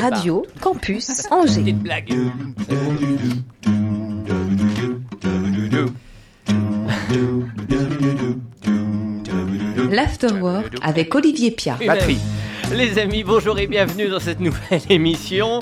Radio 0.00 0.46
Campus 0.60 1.26
Angers. 1.30 1.60
Petite 1.60 1.78
blague. 1.78 2.14
L'Afterwork 9.90 10.74
avec 10.82 11.14
Olivier 11.14 11.50
Pia. 11.50 11.76
Eh 11.80 11.86
ben, 11.86 11.98
Les 12.74 12.98
amis, 12.98 13.24
bonjour 13.24 13.58
et 13.58 13.66
bienvenue 13.66 14.08
dans 14.08 14.20
cette 14.20 14.40
nouvelle 14.40 14.80
émission. 14.90 15.60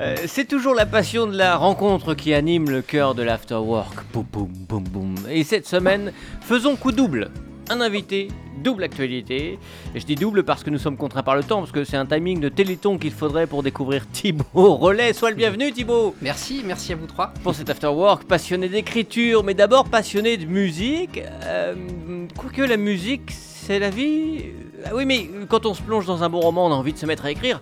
Euh, 0.00 0.14
c'est 0.26 0.46
toujours 0.46 0.74
la 0.74 0.86
passion 0.86 1.26
de 1.26 1.36
la 1.36 1.56
rencontre 1.56 2.14
qui 2.14 2.34
anime 2.34 2.70
le 2.70 2.82
cœur 2.82 3.14
de 3.14 3.22
l'afterwork. 3.22 4.04
Boum, 4.12 4.26
boum, 4.30 4.48
boum, 4.68 4.84
boum. 4.84 5.14
Et 5.30 5.42
cette 5.42 5.66
semaine, 5.66 6.12
faisons 6.42 6.76
coup 6.76 6.92
double. 6.92 7.30
Un 7.70 7.80
invité, 7.80 8.28
double 8.56 8.84
actualité. 8.84 9.58
Et 9.94 10.00
je 10.00 10.06
dis 10.06 10.14
double 10.14 10.44
parce 10.44 10.62
que 10.64 10.70
nous 10.70 10.78
sommes 10.78 10.96
contraints 10.96 11.22
par 11.22 11.36
le 11.36 11.42
temps, 11.42 11.58
parce 11.58 11.72
que 11.72 11.84
c'est 11.84 11.96
un 11.96 12.06
timing 12.06 12.40
de 12.40 12.48
téléthon 12.48 12.98
qu'il 12.98 13.12
faudrait 13.12 13.46
pour 13.46 13.62
découvrir 13.62 14.08
Thibaut 14.12 14.76
Relais. 14.76 15.12
Sois 15.12 15.30
le 15.30 15.36
bienvenu, 15.36 15.72
Thibaut. 15.72 16.14
Merci, 16.22 16.62
merci 16.64 16.92
à 16.92 16.96
vous 16.96 17.06
trois. 17.06 17.32
Pour 17.42 17.54
cet 17.54 17.70
afterwork, 17.70 18.24
passionné 18.24 18.68
d'écriture, 18.68 19.44
mais 19.44 19.54
d'abord 19.54 19.88
passionné 19.88 20.36
de 20.36 20.46
musique. 20.46 21.20
Euh, 21.44 21.74
quoique 22.36 22.62
la 22.62 22.76
musique, 22.76 23.30
c'est 23.30 23.78
la 23.78 23.90
vie. 23.90 24.44
Ah 24.84 24.90
oui, 24.94 25.04
mais 25.04 25.28
quand 25.48 25.66
on 25.66 25.74
se 25.74 25.82
plonge 25.82 26.06
dans 26.06 26.22
un 26.22 26.28
bon 26.28 26.40
roman, 26.40 26.66
on 26.66 26.72
a 26.72 26.74
envie 26.74 26.92
de 26.92 26.98
se 26.98 27.06
mettre 27.06 27.24
à 27.24 27.30
écrire. 27.30 27.60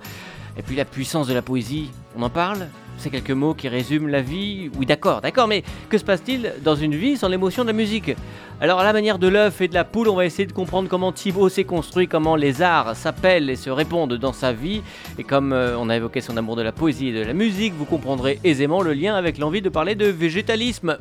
Et 0.56 0.62
puis 0.62 0.76
la 0.76 0.84
puissance 0.84 1.26
de 1.26 1.34
la 1.34 1.42
poésie, 1.42 1.90
on 2.16 2.22
en 2.22 2.30
parle 2.30 2.68
C'est 2.96 3.10
quelques 3.10 3.30
mots 3.30 3.54
qui 3.54 3.68
résument 3.68 4.08
la 4.08 4.20
vie 4.20 4.70
Oui, 4.78 4.86
d'accord, 4.86 5.20
d'accord, 5.20 5.48
mais 5.48 5.62
que 5.88 5.98
se 5.98 6.04
passe-t-il 6.04 6.52
dans 6.62 6.74
une 6.74 6.94
vie 6.94 7.16
sans 7.16 7.28
l'émotion 7.28 7.62
de 7.62 7.68
la 7.68 7.72
musique? 7.74 8.12
Alors, 8.60 8.80
à 8.80 8.84
la 8.84 8.92
manière 8.92 9.18
de 9.18 9.28
l'œuf 9.28 9.60
et 9.60 9.68
de 9.68 9.74
la 9.74 9.84
poule, 9.84 10.08
on 10.08 10.14
va 10.14 10.24
essayer 10.24 10.46
de 10.46 10.52
comprendre 10.52 10.88
comment 10.88 11.12
Thibaut 11.12 11.48
s'est 11.48 11.64
construit, 11.64 12.06
comment 12.06 12.36
les 12.36 12.62
arts 12.62 12.96
s'appellent 12.96 13.50
et 13.50 13.56
se 13.56 13.68
répondent 13.68 14.14
dans 14.14 14.32
sa 14.32 14.52
vie. 14.52 14.82
Et 15.18 15.24
comme 15.24 15.52
euh, 15.52 15.76
on 15.78 15.88
a 15.88 15.96
évoqué 15.96 16.20
son 16.20 16.36
amour 16.36 16.56
de 16.56 16.62
la 16.62 16.72
poésie 16.72 17.08
et 17.08 17.12
de 17.12 17.24
la 17.24 17.34
musique, 17.34 17.74
vous 17.74 17.84
comprendrez 17.84 18.38
aisément 18.44 18.80
le 18.80 18.92
lien 18.92 19.14
avec 19.16 19.38
l'envie 19.38 19.60
de 19.60 19.68
parler 19.68 19.94
de 19.96 20.06
végétalisme. 20.06 20.98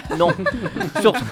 Non, 0.18 0.28
surtout. 1.00 1.24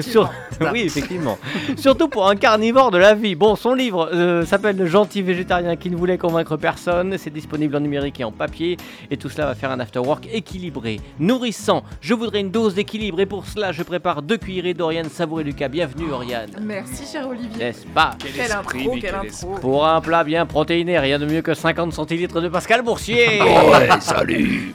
Sur- 0.00 0.30
Oui, 0.72 0.80
effectivement. 0.82 1.38
Surtout 1.76 2.08
pour 2.08 2.28
un 2.28 2.36
carnivore 2.36 2.90
de 2.90 2.98
la 2.98 3.14
vie. 3.14 3.34
Bon, 3.34 3.54
son 3.56 3.74
livre 3.74 4.10
euh, 4.12 4.44
s'appelle 4.44 4.76
Le 4.76 4.86
gentil 4.86 5.22
végétarien 5.22 5.76
qui 5.76 5.90
ne 5.90 5.96
voulait 5.96 6.18
convaincre 6.18 6.56
personne. 6.56 7.16
C'est 7.18 7.30
disponible 7.32 7.76
en 7.76 7.80
numérique 7.80 8.20
et 8.20 8.24
en 8.24 8.32
papier. 8.32 8.76
Et 9.10 9.16
tout 9.16 9.28
cela 9.28 9.46
va 9.46 9.54
faire 9.54 9.70
un 9.70 9.80
afterwork 9.80 10.28
équilibré, 10.32 11.00
nourrissant. 11.18 11.82
Je 12.00 12.14
voudrais 12.14 12.40
une 12.40 12.50
dose 12.50 12.74
d'équilibre 12.74 13.20
et 13.20 13.26
pour 13.26 13.46
cela, 13.46 13.72
je 13.72 13.82
prépare 13.82 14.22
deux 14.22 14.36
cuillerées 14.38 14.74
d'Oriane 14.74 15.08
Savouré 15.08 15.44
Lucas. 15.44 15.68
Bienvenue, 15.68 16.10
Oriane. 16.10 16.50
Merci 16.60 17.04
cher 17.10 17.28
Olivier. 17.28 17.58
N'est-ce 17.58 17.86
pas? 17.86 18.10
Quelle 18.18 18.52
intro, 18.52 18.96
quelle 19.00 19.14
intro. 19.14 19.54
Pour 19.60 19.86
un 19.86 20.00
plat 20.00 20.24
bien 20.24 20.46
protéiné, 20.46 20.98
rien 20.98 21.18
de 21.18 21.26
mieux 21.26 21.42
que 21.42 21.54
50 21.54 21.92
centilitres 21.92 22.40
de 22.40 22.48
Pascal 22.48 22.82
Boursier. 22.82 23.40
Ouais, 23.68 23.88
salut 24.00 24.74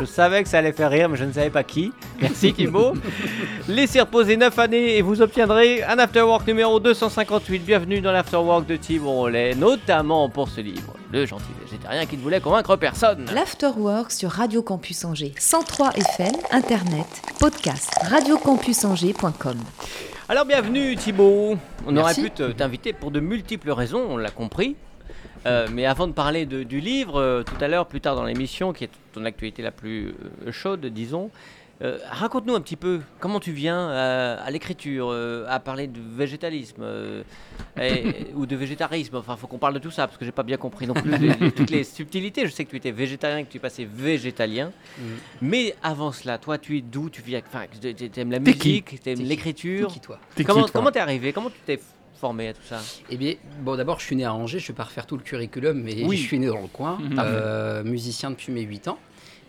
Je 0.00 0.04
savais 0.04 0.42
que 0.42 0.48
ça 0.48 0.58
allait 0.58 0.72
faire 0.72 0.90
rire, 0.90 1.08
mais 1.08 1.16
je 1.16 1.24
ne 1.24 1.32
savais 1.32 1.50
pas 1.50 1.62
qui. 1.64 1.92
Merci 2.28 2.52
Thibaut. 2.52 2.94
Laissez 3.68 4.00
reposer 4.00 4.36
9 4.36 4.58
années 4.58 4.96
et 4.96 5.02
vous 5.02 5.22
obtiendrez 5.22 5.82
un 5.84 5.96
Afterwork 5.98 6.44
numéro 6.46 6.80
258. 6.80 7.60
Bienvenue 7.60 8.00
dans 8.00 8.10
l'Afterwork 8.10 8.66
de 8.66 8.74
Thibaut 8.76 9.12
Rollet, 9.12 9.54
notamment 9.54 10.28
pour 10.28 10.48
ce 10.48 10.60
livre, 10.60 10.94
Le 11.12 11.24
gentil 11.24 11.44
végétarien 11.64 12.04
qui 12.06 12.16
ne 12.16 12.22
voulait 12.22 12.40
convaincre 12.40 12.74
personne. 12.76 13.26
L'Afterwork 13.32 14.10
sur 14.10 14.30
Radio 14.30 14.60
Campus 14.62 15.04
Angers. 15.04 15.34
103 15.38 15.92
FM, 15.92 16.32
Internet, 16.50 17.06
podcast, 17.38 17.90
radiocampusangers.com. 18.10 19.58
Alors 20.28 20.44
bienvenue 20.46 20.96
Thibaut. 20.96 21.56
On 21.86 21.92
Merci. 21.92 22.20
aurait 22.20 22.28
pu 22.28 22.34
te- 22.34 22.50
t'inviter 22.52 22.92
pour 22.92 23.12
de 23.12 23.20
multiples 23.20 23.70
raisons, 23.70 24.04
on 24.10 24.16
l'a 24.16 24.30
compris. 24.30 24.74
Euh, 25.46 25.68
mais 25.72 25.86
avant 25.86 26.08
de 26.08 26.12
parler 26.12 26.44
de- 26.44 26.64
du 26.64 26.80
livre, 26.80 27.20
euh, 27.20 27.42
tout 27.44 27.54
à 27.62 27.68
l'heure, 27.68 27.86
plus 27.86 28.00
tard 28.00 28.16
dans 28.16 28.24
l'émission, 28.24 28.72
qui 28.72 28.82
est 28.82 28.90
ton 29.12 29.24
actualité 29.24 29.62
la 29.62 29.70
plus 29.70 30.08
euh, 30.44 30.50
chaude, 30.50 30.84
disons, 30.86 31.30
euh, 31.82 31.98
raconte-nous 32.10 32.54
un 32.54 32.60
petit 32.60 32.76
peu 32.76 33.00
comment 33.20 33.38
tu 33.40 33.52
viens 33.52 33.88
à, 33.90 34.34
à 34.42 34.50
l'écriture, 34.50 35.08
euh, 35.10 35.44
à 35.48 35.60
parler 35.60 35.86
de 35.86 36.00
végétalisme 36.00 36.82
euh, 36.82 37.22
et- 37.80 38.32
ou 38.34 38.46
de 38.46 38.56
végétarisme. 38.56 39.16
Enfin, 39.16 39.36
faut 39.36 39.46
qu'on 39.46 39.58
parle 39.58 39.74
de 39.74 39.78
tout 39.78 39.90
ça 39.90 40.06
parce 40.06 40.18
que 40.18 40.24
j'ai 40.24 40.32
pas 40.32 40.42
bien 40.42 40.56
compris 40.56 40.86
non 40.86 40.94
plus 40.94 41.16
les- 41.18 41.34
les- 41.34 41.52
toutes 41.52 41.70
les 41.70 41.84
subtilités. 41.84 42.46
Je 42.46 42.52
sais 42.52 42.64
que 42.64 42.70
tu 42.70 42.76
étais 42.76 42.92
végétarien, 42.92 43.44
que 43.44 43.50
tu 43.52 43.58
passais 43.58 43.84
végétalien. 43.84 44.72
Mais 45.42 45.74
avant 45.82 46.12
cela, 46.12 46.38
toi, 46.38 46.56
tu 46.58 46.78
es 46.78 46.80
d'où? 46.80 47.10
Tu 47.10 47.20
viens 47.22 47.40
Enfin, 47.46 47.64
tu 47.80 48.20
aimes 48.20 48.30
la 48.32 48.38
musique, 48.38 49.00
tu 49.02 49.10
aimes 49.10 49.20
l'écriture. 49.20 49.92
Toi? 50.00 50.18
T'es 50.34 50.44
Comment 50.44 50.66
comment 50.72 50.88
arrivé? 50.90 51.32
Comment 51.32 51.50
tu 51.50 51.58
t'es 51.66 51.78
formé 52.18 52.48
à 52.48 52.54
tout 52.54 52.62
ça? 52.64 52.80
Eh 53.10 53.16
bien, 53.18 53.34
bon, 53.60 53.76
d'abord, 53.76 54.00
je 54.00 54.06
suis 54.06 54.16
né 54.16 54.24
à 54.24 54.32
Angers, 54.32 54.58
je 54.58 54.68
vais 54.68 54.74
pas 54.74 54.84
refaire 54.84 55.04
tout 55.06 55.16
le 55.18 55.22
curriculum, 55.22 55.82
mais 55.82 56.04
Oui. 56.04 56.16
je 56.16 56.22
suis 56.26 56.38
né 56.38 56.46
dans 56.46 56.60
le 56.62 56.68
coin, 56.68 56.98
euh, 57.18 57.84
musicien 57.84 58.30
depuis 58.30 58.50
mes 58.52 58.62
8 58.62 58.88
ans, 58.88 58.98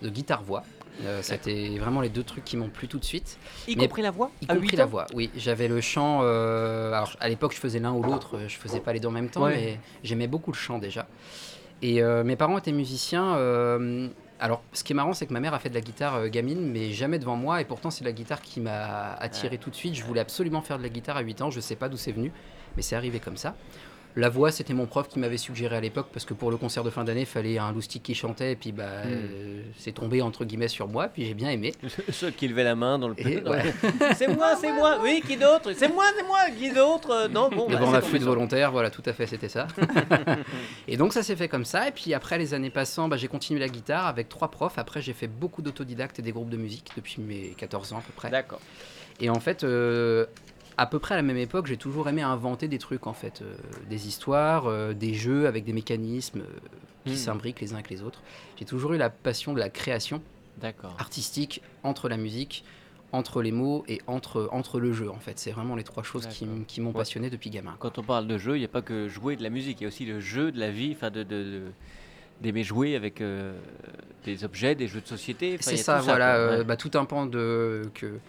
de 0.02 0.10
guitare-voix. 0.10 0.64
Euh, 1.06 1.20
C'était 1.22 1.78
vraiment 1.80 2.02
les 2.02 2.10
deux 2.10 2.24
trucs 2.24 2.44
qui 2.44 2.58
m'ont 2.58 2.70
plu 2.70 2.88
tout 2.88 2.98
de 3.00 3.06
suite, 3.06 3.38
Y 3.68 3.76
Mais- 3.76 3.84
compris 3.88 4.02
la 4.02 4.12
voix 4.12 4.32
y 4.42 4.48
compris 4.48 4.76
la 4.76 4.86
voix. 4.86 5.06
Oui, 5.14 5.30
j'avais 5.36 5.68
le 5.68 5.80
chant. 5.82 6.22
euh, 6.24 6.92
alors, 6.94 7.16
à 7.20 7.30
l'époque, 7.30 7.54
je 7.54 7.60
faisais 7.60 7.80
l'un 7.80 7.92
ou 7.94 8.02
l'autre, 8.02 8.38
euh, 8.38 8.48
je 8.48 8.58
faisais 8.58 8.80
pas 8.80 8.94
les 8.94 9.00
deux 9.00 9.08
en 9.08 9.12
même 9.12 9.30
temps, 9.30 9.44
Ouais. 9.44 9.56
mais 9.56 9.80
j'aimais 10.04 10.28
beaucoup 10.28 10.52
le 10.52 10.58
chant 10.58 10.80
déjà. 10.80 11.08
Et 11.84 12.02
euh, 12.02 12.24
mes 12.24 12.36
parents 12.36 12.58
étaient 12.58 12.72
musiciens. 12.72 13.34
alors, 14.40 14.62
ce 14.74 14.84
qui 14.84 14.94
est 14.94 14.96
marrant, 14.96 15.14
c'est 15.14 15.26
que 15.28 15.34
ma 15.34 15.40
mère 15.40 15.54
a 15.56 15.60
fait 15.60 15.70
de 15.70 15.74
la 15.76 15.82
guitare 15.82 16.30
gamine, 16.30 16.72
mais 16.72 16.92
jamais 16.92 17.18
devant 17.20 17.36
moi. 17.36 17.60
Et 17.62 17.66
pourtant, 17.66 17.90
c'est 17.92 18.04
la 18.06 18.12
guitare 18.12 18.42
qui 18.42 18.60
m'a 18.60 19.14
attiré 19.14 19.58
tout 19.58 19.70
de 19.72 19.76
suite. 19.76 19.96
Je 19.96 20.04
voulais 20.04 20.22
absolument 20.22 20.62
faire 20.62 20.78
de 20.78 20.84
la 20.84 20.90
guitare 20.90 21.18
à 21.18 21.22
8 21.22 21.42
ans. 21.42 21.50
Je 21.52 21.60
sais 21.60 21.76
pas 21.76 21.90
d'où 21.90 21.98
c'est 21.98 22.12
venu, 22.12 22.32
mais 22.76 22.82
c'est 22.84 22.96
arrivé 22.96 23.20
comme 23.20 23.38
ça. 23.38 23.56
La 24.16 24.30
voix, 24.30 24.52
c'était 24.52 24.74
mon 24.74 24.88
prof 24.88 25.08
qui 25.08 25.20
m'avait 25.20 25.38
suggéré 25.38 25.76
à 25.76 25.80
l'époque, 25.80 26.08
parce 26.12 26.26
que 26.26 26.34
pour 26.34 26.50
le 26.50 26.58
concert 26.58 26.84
de 26.84 26.90
fin 26.90 27.04
d'année, 27.04 27.20
il 27.22 27.26
fallait 27.28 27.60
un 27.60 27.72
loustic 27.72 28.02
qui 28.02 28.16
chantait. 28.16 28.54
Et 28.54 28.56
puis, 28.56 28.72
bah, 28.72 29.04
Hmm. 29.06 29.10
euh, 29.12 29.62
c'est 29.78 29.92
tombé 29.92 30.24
entre 30.24 30.44
guillemets 30.44 30.68
sur 30.70 30.88
moi. 30.88 31.08
Puis 31.08 31.26
j'ai 31.26 31.36
bien 31.36 31.52
aimé. 31.52 31.74
Ceux 32.12 32.32
qui 32.32 32.48
levaient 32.48 32.64
la 32.64 32.74
main 32.76 32.98
dans 32.98 33.10
le 33.10 33.16
Et 33.20 33.42
voilà. 33.46 33.64
C'est 34.16 34.28
moi, 34.36 34.56
c'est 34.60 34.72
moi. 34.72 34.98
Oui, 35.04 35.22
qui 35.28 35.38
d'autre? 35.38 35.72
C'est 35.76 35.90
moi, 35.94 36.06
c'est 36.18 36.26
moi. 36.26 36.40
Qui 36.58 36.72
d'autre? 36.72 37.12
Euh, 37.12 37.28
Non, 37.28 37.50
bon. 37.50 37.68
bah, 37.70 37.76
Devant 37.76 37.92
la 37.92 38.02
flûte 38.02 38.22
sur- 38.24 38.32
volontaire, 38.32 38.72
voilà, 38.72 38.90
tout 38.90 39.04
à 39.06 39.14
fait, 39.14 39.28
c'était 39.28 39.50
ça. 39.50 39.68
et 40.88 40.98
donc 40.98 41.14
ça 41.14 41.22
s'est 41.22 41.36
fait 41.36 41.48
comme 41.48 41.66
ça. 41.66 41.88
Et 41.88 41.92
puis 41.92 42.14
après 42.16 42.38
les 42.40 42.54
années 42.56 42.70
passant, 42.72 43.08
bah, 43.08 43.18
j'ai 43.18 43.28
continué 43.28 43.60
la 43.60 43.70
guitare 43.70 44.08
avec 44.08 44.30
trois 44.30 44.50
profs. 44.50 44.78
Après, 44.80 45.02
j'ai 45.02 45.14
fait 45.14 45.28
beaucoup 45.28 45.62
d'autodidactes 45.62 46.18
et 46.18 46.22
des 46.24 46.32
groupes 46.32 46.50
de 46.50 46.58
musique 46.58 46.90
depuis 46.96 47.22
mes 47.22 47.50
14 47.58 47.94
ans 47.94 47.98
à 48.00 48.02
peu 48.02 48.14
près. 48.16 48.30
D'accord. 48.32 48.62
Et 49.20 49.30
en 49.30 49.40
fait, 49.40 49.64
euh, 49.64 50.26
à 50.78 50.86
peu 50.86 51.00
près 51.00 51.16
à 51.16 51.18
la 51.18 51.24
même 51.24 51.38
époque, 51.38 51.66
j'ai 51.68 51.78
toujours 51.78 52.08
aimé 52.08 52.22
inventer 52.22 52.68
des 52.68 52.78
trucs 52.78 53.08
en 53.08 53.14
fait, 53.14 53.42
euh, 53.42 53.56
des 53.90 54.08
histoires, 54.08 54.68
euh, 54.68 54.94
des 54.94 55.14
jeux 55.14 55.48
avec 55.48 55.64
des 55.64 55.74
mécanismes 55.74 56.42
euh, 56.42 56.60
qui 57.06 57.14
Hmm. 57.14 57.16
s'imbriquent 57.16 57.62
les 57.62 57.72
uns 57.72 57.76
avec 57.78 57.90
les 57.90 58.02
autres. 58.04 58.22
J'ai 58.60 58.66
toujours 58.66 58.94
eu 58.94 58.98
la 58.98 59.10
passion 59.10 59.54
de 59.54 59.60
la 59.60 59.70
création 59.70 60.22
artistique 61.00 61.62
entre 61.84 62.10
la 62.10 62.18
musique, 62.18 62.64
entre 63.12 63.42
les 63.42 63.52
mots 63.52 63.86
et 63.88 64.02
entre, 64.08 64.50
entre 64.52 64.80
le 64.80 64.92
jeu 64.94 65.10
en 65.10 65.20
fait. 65.20 65.40
C'est 65.40 65.52
vraiment 65.52 65.76
les 65.76 65.84
trois 65.84 66.04
choses 66.04 66.28
qui, 66.28 66.46
m'ont 66.82 66.90
Ouais. 66.90 66.94
passionné 66.96 67.30
depuis 67.30 67.50
gamin. 67.50 67.76
Quand 67.80 67.98
on 67.98 68.04
parle 68.04 68.28
de 68.28 68.38
jeu, 68.38 68.56
il 68.58 68.60
n'y 68.60 68.66
a 68.66 68.70
pas 68.70 68.82
que 68.82 69.08
jouer 69.08 69.36
de 69.36 69.44
la 69.44 69.50
musique, 69.50 69.80
il 69.80 69.84
y 69.84 69.86
a 69.86 69.88
aussi 69.88 70.06
le 70.06 70.20
jeu 70.20 70.52
de 70.52 70.60
la 70.60 70.70
vie, 70.72 70.92
enfin 70.96 71.10
de, 71.10 71.24
de- 71.24 71.44
de- 71.44 71.62
d'aimer 72.42 72.64
jouer 72.64 72.96
avec 72.96 73.22
euh, 73.22 73.58
des 74.26 74.44
objets, 74.44 74.76
des 74.76 74.88
jeux 74.88 75.02
de 75.02 75.08
société. 75.08 75.54
Enfin, 75.56 75.72
C'est 75.72 75.78
ça, 75.78 76.00
tout 76.00 76.06
voilà, 76.06 76.36
euh, 76.36 76.58
Ouais. 76.60 76.64
bah, 76.66 76.76
tout 76.76 76.92
un 76.96 77.06
pan 77.06 77.26
de 77.26 77.90
que 77.96 78.20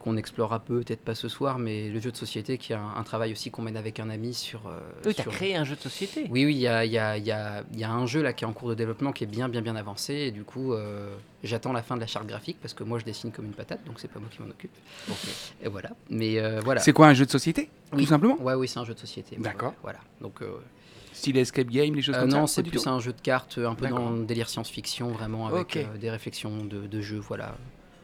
qu'on 0.00 0.16
explorera 0.16 0.60
peut-être 0.60 1.02
pas 1.02 1.14
ce 1.14 1.28
soir, 1.28 1.58
mais 1.58 1.88
le 1.90 2.00
jeu 2.00 2.10
de 2.10 2.16
société 2.16 2.56
qui 2.58 2.72
est 2.72 2.76
un, 2.76 2.94
un 2.96 3.02
travail 3.02 3.32
aussi 3.32 3.50
qu'on 3.50 3.60
mène 3.62 3.76
avec 3.76 4.00
un 4.00 4.08
ami 4.08 4.32
sur. 4.34 4.66
euh, 4.66 4.80
Oui, 5.04 5.14
tu 5.14 5.20
as 5.20 5.24
créé 5.24 5.54
un 5.56 5.64
jeu 5.64 5.76
de 5.76 5.80
société. 5.80 6.22
Oui, 6.30 6.46
oui, 6.46 6.54
il 6.54 6.60
y 6.60 6.66
a, 6.66 6.84
il 6.86 6.90
y, 6.92 6.98
a, 6.98 7.18
il 7.18 7.24
y, 7.26 7.30
a, 7.30 7.62
il 7.72 7.78
y 7.78 7.84
a 7.84 7.92
un 7.92 8.06
jeu 8.06 8.22
là 8.22 8.32
qui 8.32 8.44
est 8.44 8.46
en 8.46 8.52
cours 8.54 8.70
de 8.70 8.74
développement 8.74 9.12
qui 9.12 9.24
est 9.24 9.26
bien, 9.26 9.48
bien, 9.48 9.60
bien 9.60 9.76
avancé, 9.76 10.14
et 10.14 10.30
du 10.30 10.42
coup, 10.42 10.72
euh, 10.72 11.14
j'attends 11.44 11.72
la 11.74 11.82
fin 11.82 11.96
de 11.96 12.00
la 12.00 12.06
charte 12.06 12.26
graphique 12.26 12.56
parce 12.62 12.72
que 12.74 12.82
moi 12.82 12.98
je 12.98 13.04
dessine 13.04 13.30
comme 13.30 13.44
une 13.44 13.52
patate, 13.52 13.84
donc 13.84 14.00
c'est 14.00 14.08
pas 14.10 14.18
moi 14.20 14.28
qui 14.34 14.40
m'en 14.42 14.48
occupe. 14.48 14.72
Et 15.62 15.68
voilà. 15.68 15.90
Mais 16.08 16.40
euh, 16.40 16.60
voilà. 16.64 16.80
C'est 16.80 16.92
quoi 16.94 17.06
un 17.08 17.14
jeu 17.14 17.26
de 17.26 17.30
société 17.30 17.68
Oui. 17.92 18.04
Tout 18.04 18.08
simplement? 18.08 18.40
Ouais, 18.42 18.54
oui, 18.54 18.68
c'est 18.68 18.78
un 18.78 18.84
jeu 18.86 18.94
de 18.94 18.98
société. 18.98 19.36
D'accord. 19.38 19.74
Voilà. 19.82 19.98
Donc. 20.20 20.40
euh, 20.42 20.48
Style 21.12 21.36
escape 21.36 21.66
game, 21.66 21.94
les 21.94 22.00
choses 22.02 22.14
euh, 22.14 22.20
comme 22.20 22.30
ça 22.30 22.36
non, 22.36 22.42
Pas 22.44 22.46
c'est 22.46 22.62
plus 22.62 22.86
un 22.86 22.98
jeu 23.00 23.12
de 23.12 23.20
cartes, 23.20 23.58
un 23.58 23.74
peu 23.74 23.88
dans 23.88 24.10
le 24.12 24.24
délire 24.24 24.48
science-fiction, 24.48 25.08
vraiment 25.10 25.48
avec 25.48 25.76
euh, 25.76 25.84
des 26.00 26.08
réflexions 26.08 26.64
de, 26.64 26.86
de 26.86 27.00
jeu, 27.02 27.18
voilà. 27.18 27.56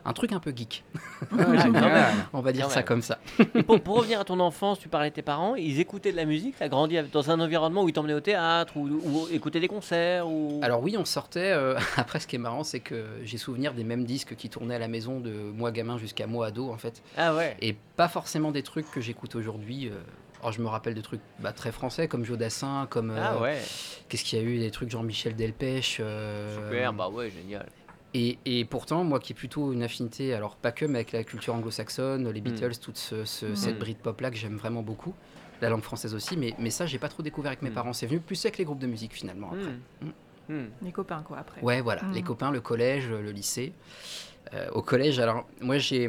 Un 0.08 0.12
truc 0.12 0.32
un 0.32 0.38
peu 0.38 0.52
geek, 0.54 0.84
Ah, 1.38 2.12
on 2.32 2.40
va 2.40 2.52
dire 2.52 2.70
ça 2.70 2.82
comme 2.82 3.02
ça. 3.02 3.18
pour, 3.66 3.80
pour 3.80 3.96
revenir 3.96 4.20
à 4.20 4.24
ton 4.24 4.38
enfance, 4.40 4.78
tu 4.78 4.88
parlais 4.88 5.10
de 5.10 5.14
tes 5.14 5.22
parents, 5.22 5.54
ils 5.56 5.80
écoutaient 5.80 6.12
de 6.12 6.16
la 6.16 6.24
musique, 6.24 6.56
tu 6.56 6.62
as 6.62 6.68
grandi 6.68 6.96
dans 7.12 7.30
un 7.30 7.40
environnement 7.40 7.82
où 7.82 7.88
ils 7.88 7.92
t'emmenaient 7.92 8.14
au 8.14 8.20
théâtre 8.20 8.76
ou, 8.76 8.86
ou 8.88 9.28
écoutaient 9.32 9.60
des 9.60 9.68
concerts 9.68 10.28
ou... 10.28 10.60
Alors 10.62 10.82
oui, 10.82 10.96
on 10.98 11.04
sortait. 11.04 11.52
euh, 11.52 11.76
après, 11.96 12.20
ce 12.20 12.26
qui 12.26 12.36
est 12.36 12.38
marrant, 12.38 12.62
c'est 12.64 12.80
que 12.80 13.04
j'ai 13.24 13.36
souvenir 13.38 13.74
des 13.74 13.84
mêmes 13.84 14.04
disques 14.04 14.36
qui 14.36 14.48
tournaient 14.48 14.76
à 14.76 14.78
la 14.78 14.88
maison 14.88 15.18
de 15.20 15.30
moi 15.30 15.72
gamin 15.72 15.98
jusqu'à 15.98 16.26
moi 16.26 16.46
ado, 16.46 16.70
en 16.70 16.78
fait. 16.78 17.02
Ah 17.16 17.34
ouais 17.34 17.56
Et 17.60 17.74
pas 17.96 18.08
forcément 18.08 18.52
des 18.52 18.62
trucs 18.62 18.90
que 18.90 19.00
j'écoute 19.00 19.34
aujourd'hui. 19.34 19.88
euh. 19.88 19.98
Alors, 20.40 20.52
je 20.52 20.60
me 20.60 20.68
rappelle 20.68 20.94
de 20.94 21.00
trucs 21.00 21.22
bah, 21.40 21.52
très 21.52 21.72
français, 21.72 22.06
comme 22.08 22.24
Joe 22.24 22.38
Dassin, 22.38 22.86
comme. 22.90 23.10
euh, 23.10 23.18
Ah 23.20 23.40
ouais, 23.40 23.58
Qu'est-ce 24.08 24.22
qu'il 24.22 24.38
y 24.38 24.42
a 24.42 24.44
eu 24.44 24.58
Des 24.58 24.70
trucs 24.70 24.90
Jean-Michel 24.90 25.34
Delpech. 25.34 25.96
euh, 25.98 26.54
super, 26.54 26.92
bah 26.92 27.08
ouais, 27.08 27.30
génial. 27.30 27.66
Et, 28.18 28.38
et 28.46 28.64
pourtant, 28.64 29.04
moi 29.04 29.20
qui 29.20 29.32
ai 29.32 29.34
plutôt 29.34 29.72
une 29.72 29.82
affinité, 29.82 30.32
alors 30.32 30.56
pas 30.56 30.72
que, 30.72 30.86
mais 30.86 31.00
avec 31.00 31.12
la 31.12 31.22
culture 31.22 31.54
anglo-saxonne, 31.54 32.30
les 32.30 32.40
Hmm. 32.40 32.44
Beatles, 32.44 32.78
toute 32.80 32.96
ce, 32.96 33.24
ce- 33.26 33.46
Hmm. 33.46 33.56
cette 33.56 33.78
Britpop-là 33.78 34.30
que 34.30 34.36
j'aime 34.36 34.56
vraiment 34.56 34.82
beaucoup. 34.82 35.12
La 35.60 35.68
langue 35.68 35.82
française 35.82 36.14
aussi, 36.14 36.36
mais, 36.36 36.54
mais 36.58 36.70
ça, 36.70 36.86
j'ai 36.86 36.98
pas 36.98 37.08
trop 37.08 37.22
découvert 37.22 37.50
avec 37.50 37.60
mes 37.62 37.70
Hmm. 37.70 37.74
parents. 37.74 37.92
C'est 37.92 38.06
venu 38.06 38.20
plus 38.20 38.42
avec 38.46 38.56
les 38.56 38.64
groupes 38.64 38.78
de 38.78 38.86
musique 38.86 39.12
finalement 39.12 39.48
après. 39.52 40.12
Hmm. 40.48 40.66
Les 40.82 40.92
copains, 40.92 41.22
quoi, 41.26 41.38
après. 41.38 41.60
Ouais, 41.60 41.80
voilà, 41.80 42.04
Mm. 42.04 42.12
les 42.12 42.22
copains, 42.22 42.50
le 42.52 42.60
collège, 42.60 43.08
le 43.08 43.32
lycée. 43.32 43.72
Euh, 44.54 44.68
au 44.72 44.80
collège, 44.80 45.18
alors, 45.18 45.44
moi, 45.60 45.76
j'ai. 45.78 46.06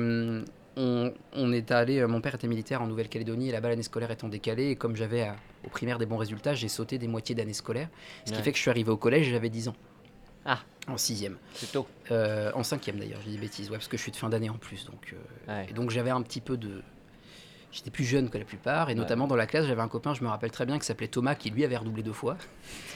On, 0.79 1.11
on 1.33 1.51
est 1.51 1.71
allé, 1.71 1.97
euh, 1.97 2.07
mon 2.07 2.21
père 2.21 2.35
était 2.35 2.47
militaire 2.47 2.83
en 2.83 2.87
Nouvelle-Calédonie 2.87 3.49
et 3.49 3.51
là-bas 3.51 3.69
l'année 3.69 3.81
scolaire 3.81 4.11
étant 4.11 4.27
décalée 4.29 4.69
et 4.69 4.75
comme 4.75 4.95
j'avais 4.95 5.23
euh, 5.23 5.31
au 5.65 5.69
primaire 5.69 5.97
des 5.97 6.05
bons 6.05 6.17
résultats, 6.17 6.53
j'ai 6.53 6.67
sauté 6.67 6.99
des 6.99 7.07
moitiés 7.07 7.33
d'année 7.33 7.53
scolaire. 7.53 7.89
Ce 8.25 8.31
qui 8.31 8.39
fait 8.43 8.51
que 8.51 8.57
je 8.57 8.61
suis 8.61 8.69
arrivé 8.69 8.91
au 8.91 8.97
collège 8.97 9.27
j'avais 9.31 9.49
10 9.49 9.69
ans. 9.69 9.75
Ah. 10.45 10.59
En 10.87 10.97
sixième. 10.97 11.35
C'est 11.53 11.71
tôt. 11.71 11.85
Euh, 12.11 12.51
en 12.55 12.63
cinquième 12.63 12.97
d'ailleurs, 12.97 13.19
j'ai 13.25 13.31
dit 13.31 13.37
bêtises, 13.37 13.69
ouais, 13.69 13.77
parce 13.77 13.87
que 13.89 13.97
je 13.97 14.01
suis 14.03 14.11
de 14.11 14.15
fin 14.17 14.29
d'année 14.29 14.49
en 14.49 14.57
plus. 14.57 14.85
Donc, 14.85 15.13
euh, 15.13 15.51
Ouais. 15.53 15.67
et 15.69 15.73
donc 15.73 15.89
j'avais 15.89 16.09
un 16.11 16.21
petit 16.21 16.39
peu 16.41 16.55
de. 16.57 16.81
J'étais 17.73 17.91
plus 17.91 18.05
jeune 18.05 18.29
que 18.29 18.37
la 18.37 18.45
plupart, 18.45 18.89
et 18.89 18.93
Ouais. 18.93 18.97
notamment 18.99 19.27
dans 19.27 19.35
la 19.35 19.45
classe, 19.45 19.65
j'avais 19.65 19.81
un 19.81 19.89
copain, 19.89 20.13
je 20.13 20.23
me 20.23 20.29
rappelle 20.29 20.51
très 20.51 20.65
bien, 20.65 20.79
qui 20.79 20.85
s'appelait 20.85 21.09
Thomas, 21.09 21.35
qui 21.35 21.49
lui 21.49 21.65
avait 21.65 21.75
redoublé 21.75 22.01
deux 22.03 22.13
fois. 22.13 22.37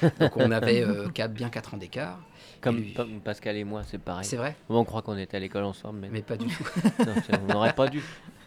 donc 0.19 0.37
on 0.37 0.49
avait 0.51 0.81
euh, 0.81 1.09
quatre- 1.09 1.33
bien 1.33 1.49
4 1.49 1.73
ans 1.73 1.77
d'écart. 1.77 2.17
Comme 2.61 2.77
lui- 2.77 2.95
Pascal 3.23 3.57
et 3.57 3.63
moi, 3.65 3.81
c'est 3.83 3.97
pareil. 3.97 4.23
C'est 4.23 4.37
vrai, 4.37 4.55
On 4.69 4.85
croit 4.85 5.01
qu'on 5.01 5.17
était 5.17 5.35
à 5.35 5.39
l'école 5.41 5.63
ensemble, 5.65 5.99
mais, 5.99 6.09
mais 6.09 6.21
pas 6.21 6.37
du 6.37 6.47
tout. 6.47 6.63
non, 6.99 7.13
on 7.43 7.53
n'aurait 7.53 7.73
pas 7.73 7.87
dû. 7.89 8.01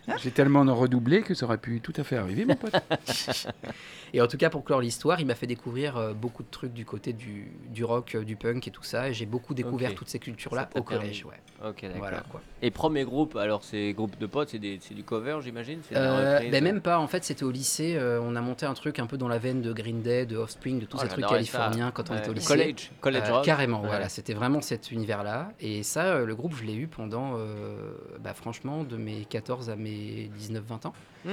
J'ai 0.22 0.30
tellement 0.30 0.62
redoublé 0.74 1.22
que 1.22 1.34
ça 1.34 1.46
aurait 1.46 1.58
pu 1.58 1.80
tout 1.80 1.92
à 1.96 2.04
fait 2.04 2.16
arriver, 2.16 2.44
mon 2.44 2.56
pote. 2.56 2.74
Et 4.12 4.20
en 4.20 4.26
tout 4.28 4.36
cas, 4.36 4.48
pour 4.50 4.62
clore 4.64 4.80
l'histoire, 4.80 5.20
il 5.20 5.26
m'a 5.26 5.34
fait 5.34 5.46
découvrir 5.48 5.96
euh, 5.96 6.12
beaucoup 6.12 6.42
de 6.44 6.48
trucs 6.50 6.72
du 6.72 6.84
côté 6.84 7.12
du, 7.12 7.50
du 7.70 7.84
rock, 7.84 8.14
euh, 8.14 8.22
du 8.24 8.36
punk 8.36 8.68
et 8.68 8.70
tout 8.70 8.84
ça. 8.84 9.08
Et 9.08 9.14
j'ai 9.14 9.26
beaucoup 9.26 9.54
découvert 9.54 9.94
toutes 9.94 10.08
ces 10.08 10.20
cultures-là 10.20 10.68
au 10.76 10.82
collège. 10.82 11.24
Ouais. 11.24 11.34
Ok, 11.68 11.82
d'accord. 11.82 11.98
Voilà. 11.98 12.22
Et 12.62 12.70
premier 12.70 13.04
groupe, 13.04 13.34
alors 13.36 13.64
c'est 13.64 13.92
groupe 13.92 14.16
de 14.18 14.26
potes, 14.26 14.50
c'est 14.50 14.94
du 14.94 15.02
cover, 15.04 15.38
j'imagine 15.42 15.80
Euh, 15.92 16.38
ben 16.50 16.62
même 16.62 16.80
pas, 16.80 16.98
en 16.98 17.06
fait, 17.08 17.24
c'était 17.24 17.42
au 17.44 17.50
lycée. 17.50 17.94
euh, 17.96 18.20
on 18.22 18.36
a 18.36 18.40
monté 18.40 18.66
un 18.66 18.74
truc 18.74 18.98
un 18.98 19.06
peu 19.06 19.16
dans 19.16 19.28
la 19.28 19.38
veine 19.38 19.62
de 19.62 19.72
Green 19.72 20.02
Day, 20.02 20.26
de 20.26 20.36
Offspring, 20.36 20.78
de 20.80 20.84
tous 20.84 20.98
Oh, 20.98 21.02
ces 21.02 21.08
trucs 21.08 21.24
ça. 21.24 21.30
californiens 21.30 21.90
quand 21.90 22.10
on 22.10 22.12
Ouais, 22.14 22.18
était 22.20 22.28
au 22.28 22.34
lycée. 22.34 22.46
College, 22.46 22.90
college 23.00 23.22
Euh, 23.28 23.32
rock. 23.36 23.44
carrément, 23.44 23.80
Ouais. 23.82 23.88
voilà, 23.88 24.08
c'était 24.08 24.34
vraiment 24.34 24.60
cet 24.60 24.90
univers-là. 24.92 25.50
Et 25.60 25.82
ça, 25.82 26.04
euh, 26.06 26.26
le 26.26 26.34
groupe, 26.36 26.54
je 26.54 26.64
l'ai 26.64 26.74
eu 26.74 26.86
pendant, 26.86 27.34
euh, 27.38 27.94
bah, 28.20 28.34
franchement, 28.34 28.84
de 28.84 28.96
mes 28.96 29.24
14 29.24 29.70
à 29.70 29.76
mes 29.76 29.93
19-20 30.38 30.86
ans. 30.86 30.92
Mhm. 31.24 31.32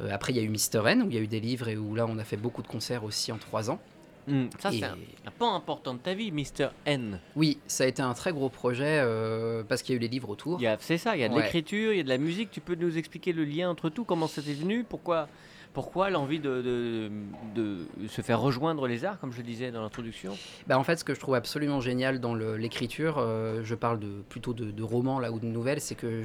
Euh, 0.00 0.08
après, 0.12 0.32
il 0.32 0.36
y 0.36 0.40
a 0.40 0.42
eu 0.42 0.48
Mister 0.48 0.82
N, 0.86 1.02
où 1.02 1.08
il 1.08 1.14
y 1.14 1.18
a 1.18 1.20
eu 1.20 1.26
des 1.28 1.40
livres 1.40 1.68
et 1.68 1.76
où 1.76 1.94
là, 1.94 2.06
on 2.08 2.18
a 2.18 2.24
fait 2.24 2.36
beaucoup 2.36 2.62
de 2.62 2.66
concerts 2.66 3.04
aussi 3.04 3.30
en 3.32 3.38
3 3.38 3.70
ans. 3.70 3.78
Mhm. 4.26 4.48
Ça, 4.58 4.72
Et- 4.72 4.78
c'est 4.78 4.84
un, 4.84 4.96
un 5.26 5.30
pan 5.30 5.54
important 5.54 5.94
de 5.94 5.98
ta 5.98 6.14
vie, 6.14 6.32
Mr. 6.32 6.68
N. 6.86 7.20
Oui, 7.36 7.58
ça 7.66 7.84
a 7.84 7.86
été 7.86 8.00
un 8.02 8.14
très 8.14 8.32
gros 8.32 8.48
projet 8.48 8.98
euh, 9.02 9.62
parce 9.68 9.82
qu'il 9.82 9.92
y 9.94 9.96
a 9.96 9.98
eu 9.98 10.00
les 10.00 10.08
livres 10.08 10.30
autour. 10.30 10.58
Il 10.60 10.64
y 10.64 10.66
a- 10.66 10.78
C'est 10.80 10.98
ça, 10.98 11.14
il 11.14 11.20
y 11.20 11.24
a 11.24 11.28
de 11.28 11.34
Ouais. 11.34 11.42
l'écriture, 11.42 11.92
il 11.92 11.98
y 11.98 12.00
a 12.00 12.04
de 12.04 12.08
la 12.08 12.18
musique. 12.18 12.50
Tu 12.50 12.60
peux 12.60 12.74
nous 12.74 12.96
expliquer 12.96 13.32
le 13.32 13.44
lien 13.44 13.68
entre 13.70 13.90
tout 13.90 14.04
Comment 14.04 14.26
c'était 14.26 14.54
venu 14.54 14.82
Pourquoi, 14.82 15.28
pourquoi 15.74 16.08
l'envie 16.08 16.38
de, 16.38 16.62
de, 16.62 17.10
de 17.54 18.08
se 18.08 18.22
faire 18.22 18.40
rejoindre 18.40 18.86
les 18.86 19.04
arts, 19.04 19.18
comme 19.20 19.32
je 19.32 19.38
le 19.38 19.42
disais 19.42 19.70
dans 19.72 19.82
l'introduction? 19.82 20.38
Bah, 20.66 20.78
en 20.78 20.84
fait, 20.84 20.96
ce 20.96 21.04
que 21.04 21.14
je 21.14 21.20
trouve 21.20 21.34
absolument 21.34 21.80
génial 21.80 22.20
dans 22.20 22.34
l'écriture, 22.34 23.16
euh, 23.18 23.60
je 23.64 23.74
parle 23.74 23.98
de, 23.98 24.22
plutôt 24.28 24.54
de, 24.54 24.70
de 24.70 24.82
romans 24.82 25.18
là, 25.18 25.32
ou 25.32 25.40
de 25.40 25.46
nouvelles, 25.46 25.80
c'est 25.80 25.96
que 25.96 26.22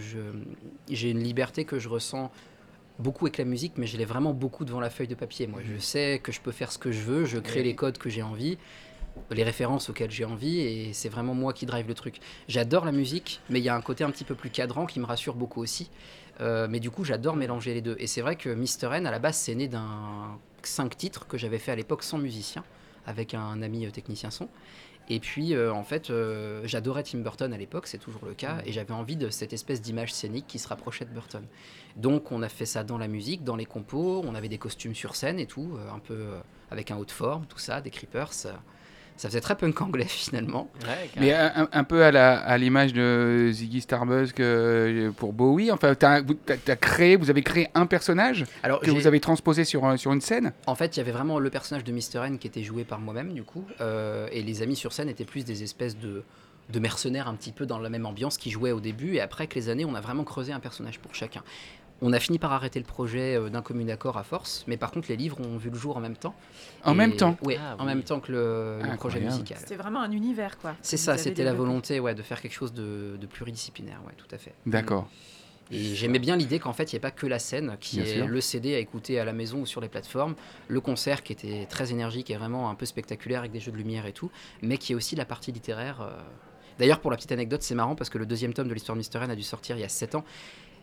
j'ai 0.90 1.10
une 1.10 1.20
liberté 1.24 1.66
que 1.66 1.80
je 1.80 1.90
ressens 1.90 2.32
beaucoup 3.00 3.26
avec 3.26 3.38
la 3.38 3.46
musique, 3.46 3.74
mais 3.78 3.88
je 3.88 3.98
l'ai 3.98 4.06
vraiment 4.06 4.34
beaucoup 4.34 4.66
devant 4.66 4.80
la 4.80 4.90
feuille 4.90 5.08
de 5.08 5.16
papier. 5.16 5.48
Moi, 5.48 5.62
je 5.64 5.80
sais 5.80 6.20
que 6.24 6.32
je 6.32 6.42
peux 6.42 6.52
faire 6.52 6.72
ce 6.72 6.78
que 6.78 6.92
je 6.92 7.02
veux, 7.02 7.26
je 7.26 7.40
crée 7.40 7.62
Oui. 7.62 7.66
les 7.66 7.76
codes 7.76 7.98
que 7.98 8.10
j'ai 8.10 8.22
envie, 8.22 8.58
les 9.32 9.44
références 9.44 9.90
auxquelles 9.90 10.12
j'ai 10.12 10.26
envie, 10.26 10.60
et 10.60 10.94
c'est 10.94 11.10
vraiment 11.10 11.34
moi 11.34 11.54
qui 11.54 11.66
drive 11.66 11.88
le 11.88 11.94
truc. 11.96 12.20
J'adore 12.48 12.86
la 12.86 12.92
musique, 12.92 13.42
mais 13.50 13.60
il 13.60 13.64
y 13.64 13.70
a 13.70 13.76
un 13.76 13.82
côté 13.82 14.04
un 14.04 14.12
petit 14.12 14.26
peu 14.26 14.36
plus 14.36 14.50
cadrant 14.52 14.86
qui 14.86 15.00
me 15.00 15.06
rassure 15.06 15.34
beaucoup 15.36 15.62
aussi. 15.62 15.90
Euh, 16.42 16.68
mais 16.70 16.80
du 16.80 16.90
coup, 16.90 17.04
j'adore 17.04 17.36
mélanger 17.36 17.74
les 17.74 17.82
deux. 17.82 17.96
Et 18.00 18.08
c'est 18.08 18.22
vrai 18.22 18.36
que 18.36 18.50
Mister 18.50 18.90
N, 18.94 19.06
à 19.06 19.12
la 19.12 19.20
base, 19.20 19.38
c'est 19.38 19.56
né 19.56 19.68
d'un 19.68 20.38
5 20.64 20.96
titres 20.98 21.28
que 21.28 21.38
j'avais 21.38 21.60
fait 21.60 21.72
à 21.72 21.76
l'époque 21.76 22.04
sans 22.04 22.18
musicien, 22.18 22.64
avec 23.06 23.34
un 23.34 23.62
ami 23.62 23.86
euh, 23.86 23.92
technicien 23.92 24.32
son. 24.32 24.48
Et 25.12 25.20
puis, 25.20 25.56
euh, 25.56 25.74
en 25.74 25.84
fait, 25.84 26.12
j'adorais 26.66 27.02
Tim 27.02 27.20
Burton 27.20 27.52
à 27.52 27.58
l'époque, 27.58 27.88
c'est 27.88 27.98
toujours 27.98 28.26
le 28.26 28.36
cas, 28.36 28.60
et 28.66 28.72
j'avais 28.72 28.94
envie 28.94 29.16
de 29.16 29.32
cette 29.32 29.54
espèce 29.54 29.82
d'image 29.82 30.14
scénique 30.14 30.46
qui 30.48 30.60
se 30.60 30.68
rapprochait 30.68 31.06
de 31.06 31.10
Burton. 31.10 31.44
Donc, 31.96 32.32
on 32.32 32.44
a 32.44 32.50
fait 32.50 32.68
ça 32.68 32.84
dans 32.84 33.00
la 33.00 33.08
musique, 33.08 33.44
dans 33.44 33.56
les 33.56 33.66
compos, 33.66 34.22
on 34.24 34.36
avait 34.36 34.50
des 34.50 34.60
costumes 34.60 34.94
sur 34.94 35.16
scène 35.16 35.40
et 35.40 35.48
tout, 35.48 35.80
un 35.92 35.98
peu 35.98 36.28
avec 36.70 36.92
un 36.92 36.98
haut 36.98 37.06
de 37.06 37.12
forme, 37.12 37.48
tout 37.48 37.58
ça, 37.58 37.82
des 37.82 37.90
creepers. 37.90 38.32
Ça, 39.20 39.28
faisait 39.28 39.42
très 39.42 39.56
punk 39.58 39.82
anglais 39.82 40.06
finalement. 40.08 40.70
Mais 41.20 41.34
un, 41.34 41.84
peu 41.84 42.04
à 42.06 42.12
la- 42.12 42.40
à 42.40 42.58
l'image 42.58 42.94
de 42.94 43.50
Ziggy 43.52 43.82
Stardust 43.82 44.40
euh, 44.40 45.12
pour 45.12 45.34
Bowie. 45.34 45.72
Enfin, 45.72 45.94
t'as- 45.94 46.22
t'as 46.24 46.76
créé, 46.78 47.16
vous 47.18 47.30
avez 47.30 47.42
créé 47.44 47.68
un 47.76 47.86
personnage 47.86 48.46
Alors, 48.64 48.80
que 48.80 48.92
vous 48.92 49.08
avez 49.08 49.20
transposé 49.20 49.66
sur, 49.66 49.86
un- 49.86 49.98
sur 49.98 50.14
une 50.14 50.22
scène. 50.22 50.54
En 50.68 50.76
fait, 50.76 50.96
il 50.96 51.00
y 51.00 51.02
avait 51.02 51.12
vraiment 51.12 51.38
le 51.40 51.50
personnage 51.50 51.84
de 51.84 51.92
Mr. 51.92 52.26
N 52.26 52.38
qui 52.40 52.48
était 52.48 52.64
joué 52.64 52.84
par 52.86 53.00
moi-même, 53.00 53.34
du 53.34 53.44
coup. 53.44 53.66
euh, 53.82 54.28
et 54.32 54.42
les 54.42 54.62
amis 54.62 54.76
sur 54.78 54.94
scène 54.94 55.10
étaient 55.10 55.26
plus 55.26 55.44
des 55.44 55.64
espèces 55.64 55.98
de, 55.98 56.24
de 56.70 56.80
mercenaires 56.80 57.28
un 57.28 57.34
petit 57.36 57.52
peu 57.52 57.66
dans 57.66 57.80
la 57.80 57.90
même 57.90 58.06
ambiance 58.06 58.38
qui 58.38 58.52
jouaient 58.52 58.72
au 58.72 58.80
début. 58.80 59.16
Et 59.16 59.22
après, 59.22 59.42
avec 59.44 59.56
les 59.56 59.68
années, 59.70 59.86
on 59.86 59.96
a 59.96 60.02
vraiment 60.02 60.24
creusé 60.24 60.54
un 60.54 60.60
personnage 60.60 61.00
pour 61.00 61.14
chacun. 61.14 61.42
On 62.02 62.14
a 62.14 62.20
fini 62.20 62.40
par 62.40 62.54
arrêter 62.54 62.80
le 62.80 62.86
projet 62.86 63.36
euh, 63.36 63.50
d'un 63.50 63.62
commun 63.62 63.88
accord 63.90 64.18
à 64.18 64.24
force, 64.24 64.64
mais 64.68 64.78
par 64.78 64.92
contre, 64.92 65.10
les 65.10 65.18
livres 65.18 65.40
ont 65.42 65.58
vu 65.58 65.70
le 65.70 65.78
jour 65.78 65.98
en 65.98 66.00
même 66.00 66.16
temps. 66.16 66.34
En 66.86 66.94
Et- 66.94 66.96
même 66.96 67.16
temps 67.16 67.38
Oui, 67.44 67.58
Ah, 67.60 67.76
en 67.78 67.84
même 67.86 68.04
temps 68.04 68.20
que 68.22 68.32
le, 68.32 68.80
le 68.82 68.96
projet 68.96 69.20
musical. 69.20 69.58
C'était 69.60 69.76
vraiment 69.76 70.00
un 70.02 70.12
univers, 70.12 70.58
quoi. 70.58 70.76
C'est 70.82 70.98
ça, 70.98 71.18
c'était 71.18 71.44
la 71.44 71.54
volonté 71.54 72.00
ouais, 72.00 72.16
de 72.16 72.22
faire 72.22 72.42
quelque 72.42 72.54
chose 72.54 72.74
de, 72.74 73.18
de 73.20 73.28
pluridisciplinaire, 73.28 74.00
ouais, 74.08 74.14
tout 74.18 74.34
à 74.34 74.38
fait. 74.38 74.54
D'accord. 74.66 75.10
Et 75.72 75.94
j'aimais 75.94 76.18
bien 76.18 76.36
l'idée 76.36 76.58
qu'en 76.58 76.74
fait, 76.74 76.92
il 76.92 76.96
n'y 76.96 76.98
ait 76.98 77.02
pas 77.02 77.12
que 77.12 77.28
la 77.28 77.38
scène, 77.38 77.78
qui 77.80 77.98
Bien 77.98 78.06
est 78.06 78.16
sûr. 78.16 78.28
le 78.28 78.42
CD 78.42 78.74
à 78.74 78.80
écouter 78.80 79.20
à 79.20 79.26
la 79.26 79.34
maison 79.34 79.60
ou 79.62 79.66
sur 79.68 79.82
les 79.82 79.90
plateformes, 79.90 80.34
le 80.68 80.82
concert 80.82 81.22
qui 81.22 81.32
était 81.34 81.68
très 81.70 81.92
énergique 81.92 82.32
et 82.32 82.38
vraiment 82.38 82.72
un 82.72 82.76
peu 82.76 82.88
spectaculaire 82.88 83.42
avec 83.42 83.52
des 83.52 83.60
jeux 83.60 83.72
de 83.72 83.78
lumière 83.78 84.08
et 84.08 84.14
tout, 84.14 84.32
mais 84.64 84.78
qui 84.80 84.94
est 84.94 84.96
aussi 84.96 85.16
la 85.16 85.26
partie 85.26 85.52
littéraire. 85.52 86.02
euh. 86.02 86.10
D'ailleurs, 86.80 87.02
pour 87.02 87.12
la 87.12 87.18
petite 87.18 87.34
anecdote, 87.34 87.62
c'est 87.62 87.76
marrant 87.76 87.94
parce 87.96 88.10
que 88.10 88.18
le 88.18 88.26
deuxième 88.26 88.54
tome 88.54 88.68
de 88.70 88.74
l'histoire 88.74 88.98
de 88.98 89.02
Mr. 89.04 89.22
N 89.26 89.30
a 89.32 89.36
dû 89.36 89.44
sortir 89.44 89.76
il 89.76 89.82
y 89.82 89.84
a 89.84 89.90
7 89.90 90.16
ans. 90.16 90.24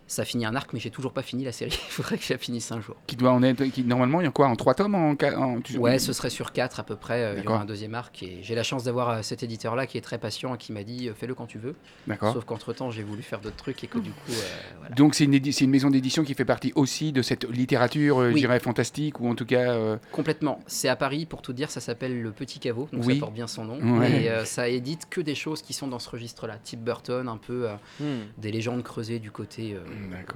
Ça 0.08 0.24
finit 0.24 0.46
un 0.46 0.54
arc, 0.54 0.72
mais 0.72 0.78
j'ai 0.78 0.90
toujours 0.90 1.12
pas 1.12 1.22
fini 1.22 1.42
la 1.44 1.50
série. 1.52 1.70
Il 1.88 1.90
faudrait 1.92 2.16
que 2.16 2.24
je 2.24 2.32
la 2.32 2.38
finisse 2.38 2.70
un 2.70 2.80
jour. 2.80 2.94
Qui 3.06 3.16
doit 3.16 3.32
en 3.32 3.42
être, 3.42 3.64
qui, 3.64 3.82
normalement, 3.82 4.20
il 4.20 4.24
y 4.24 4.26
a 4.28 4.30
quoi 4.30 4.46
En 4.46 4.54
trois 4.54 4.74
tomes 4.74 4.94
en, 4.94 5.10
en- 5.12 5.60
tu- 5.60 5.78
Ouais, 5.78 5.98
ce 5.98 6.12
serait 6.12 6.30
sur 6.30 6.52
4 6.52 6.78
à 6.78 6.82
peu 6.84 6.94
près. 6.94 7.22
euh, 7.22 7.34
Il 7.38 7.44
y 7.44 7.48
aura 7.48 7.60
un 7.60 7.64
deuxième 7.64 7.94
arc. 7.94 8.22
Et 8.22 8.38
j'ai 8.42 8.54
la 8.54 8.62
chance 8.62 8.84
d'avoir 8.84 9.08
euh, 9.08 9.22
cet 9.22 9.42
éditeur-là 9.42 9.86
qui 9.86 9.98
est 9.98 10.02
très 10.02 10.18
patient 10.18 10.54
et 10.54 10.58
qui 10.58 10.72
m'a 10.72 10.84
dit 10.84 11.08
euh, 11.08 11.14
fais-le 11.14 11.34
quand 11.34 11.46
tu 11.46 11.58
veux. 11.58 11.74
D'accord. 12.06 12.32
Sauf 12.32 12.44
qu'entre-temps, 12.44 12.90
j'ai 12.92 13.02
voulu 13.02 13.22
faire 13.22 13.40
d'autres 13.40 13.56
trucs 13.56 13.82
et 13.82 13.88
que 13.88 13.98
du 13.98 14.10
coup. 14.10 14.30
euh, 14.30 14.34
voilà. 14.78 14.94
Donc 14.94 15.14
c'est 15.16 15.24
une, 15.24 15.34
édi- 15.34 15.50
c'est 15.52 15.64
une 15.64 15.70
maison 15.70 15.90
d'édition 15.90 16.22
qui 16.24 16.34
fait 16.34 16.44
partie 16.44 16.72
aussi 16.76 17.10
de 17.12 17.22
cette 17.22 17.44
littérature, 17.50 18.20
euh, 18.20 18.28
je 18.30 18.34
Oui. 18.34 18.40
dirais, 18.40 18.60
fantastique, 18.60 19.18
ou 19.20 19.28
en 19.28 19.34
tout 19.34 19.44
cas... 19.46 19.72
euh, 19.72 19.96
Complètement. 20.12 20.60
C'est 20.68 20.88
à 20.88 20.94
Paris, 20.96 21.26
pour 21.26 21.42
tout 21.42 21.52
dire, 21.52 21.70
ça 21.70 21.80
s'appelle 21.80 22.22
Le 22.22 22.30
Petit 22.30 22.60
Caveau, 22.60 22.88
donc 22.92 23.02
Oui. 23.04 23.14
ça 23.14 23.20
porte 23.20 23.34
bien 23.34 23.48
son 23.48 23.64
nom. 23.64 23.98
Ouais. 23.98 24.22
Et 24.24 24.30
euh, 24.30 24.44
ça 24.44 24.68
édite 24.68 25.08
que 25.10 25.20
des 25.20 25.34
choses 25.34 25.62
qui 25.62 25.72
sont 25.72 25.88
dans 25.88 25.98
ce 25.98 26.08
registre-là. 26.10 26.58
Type 26.62 26.84
Burton, 26.84 27.26
un 27.28 27.38
peu 27.38 27.68
euh, 27.68 27.74
Hmm. 27.98 28.26
des 28.38 28.52
légendes 28.52 28.82
creusées 28.84 29.18
du 29.18 29.30
côté, 29.32 29.74
euh. 29.74 29.80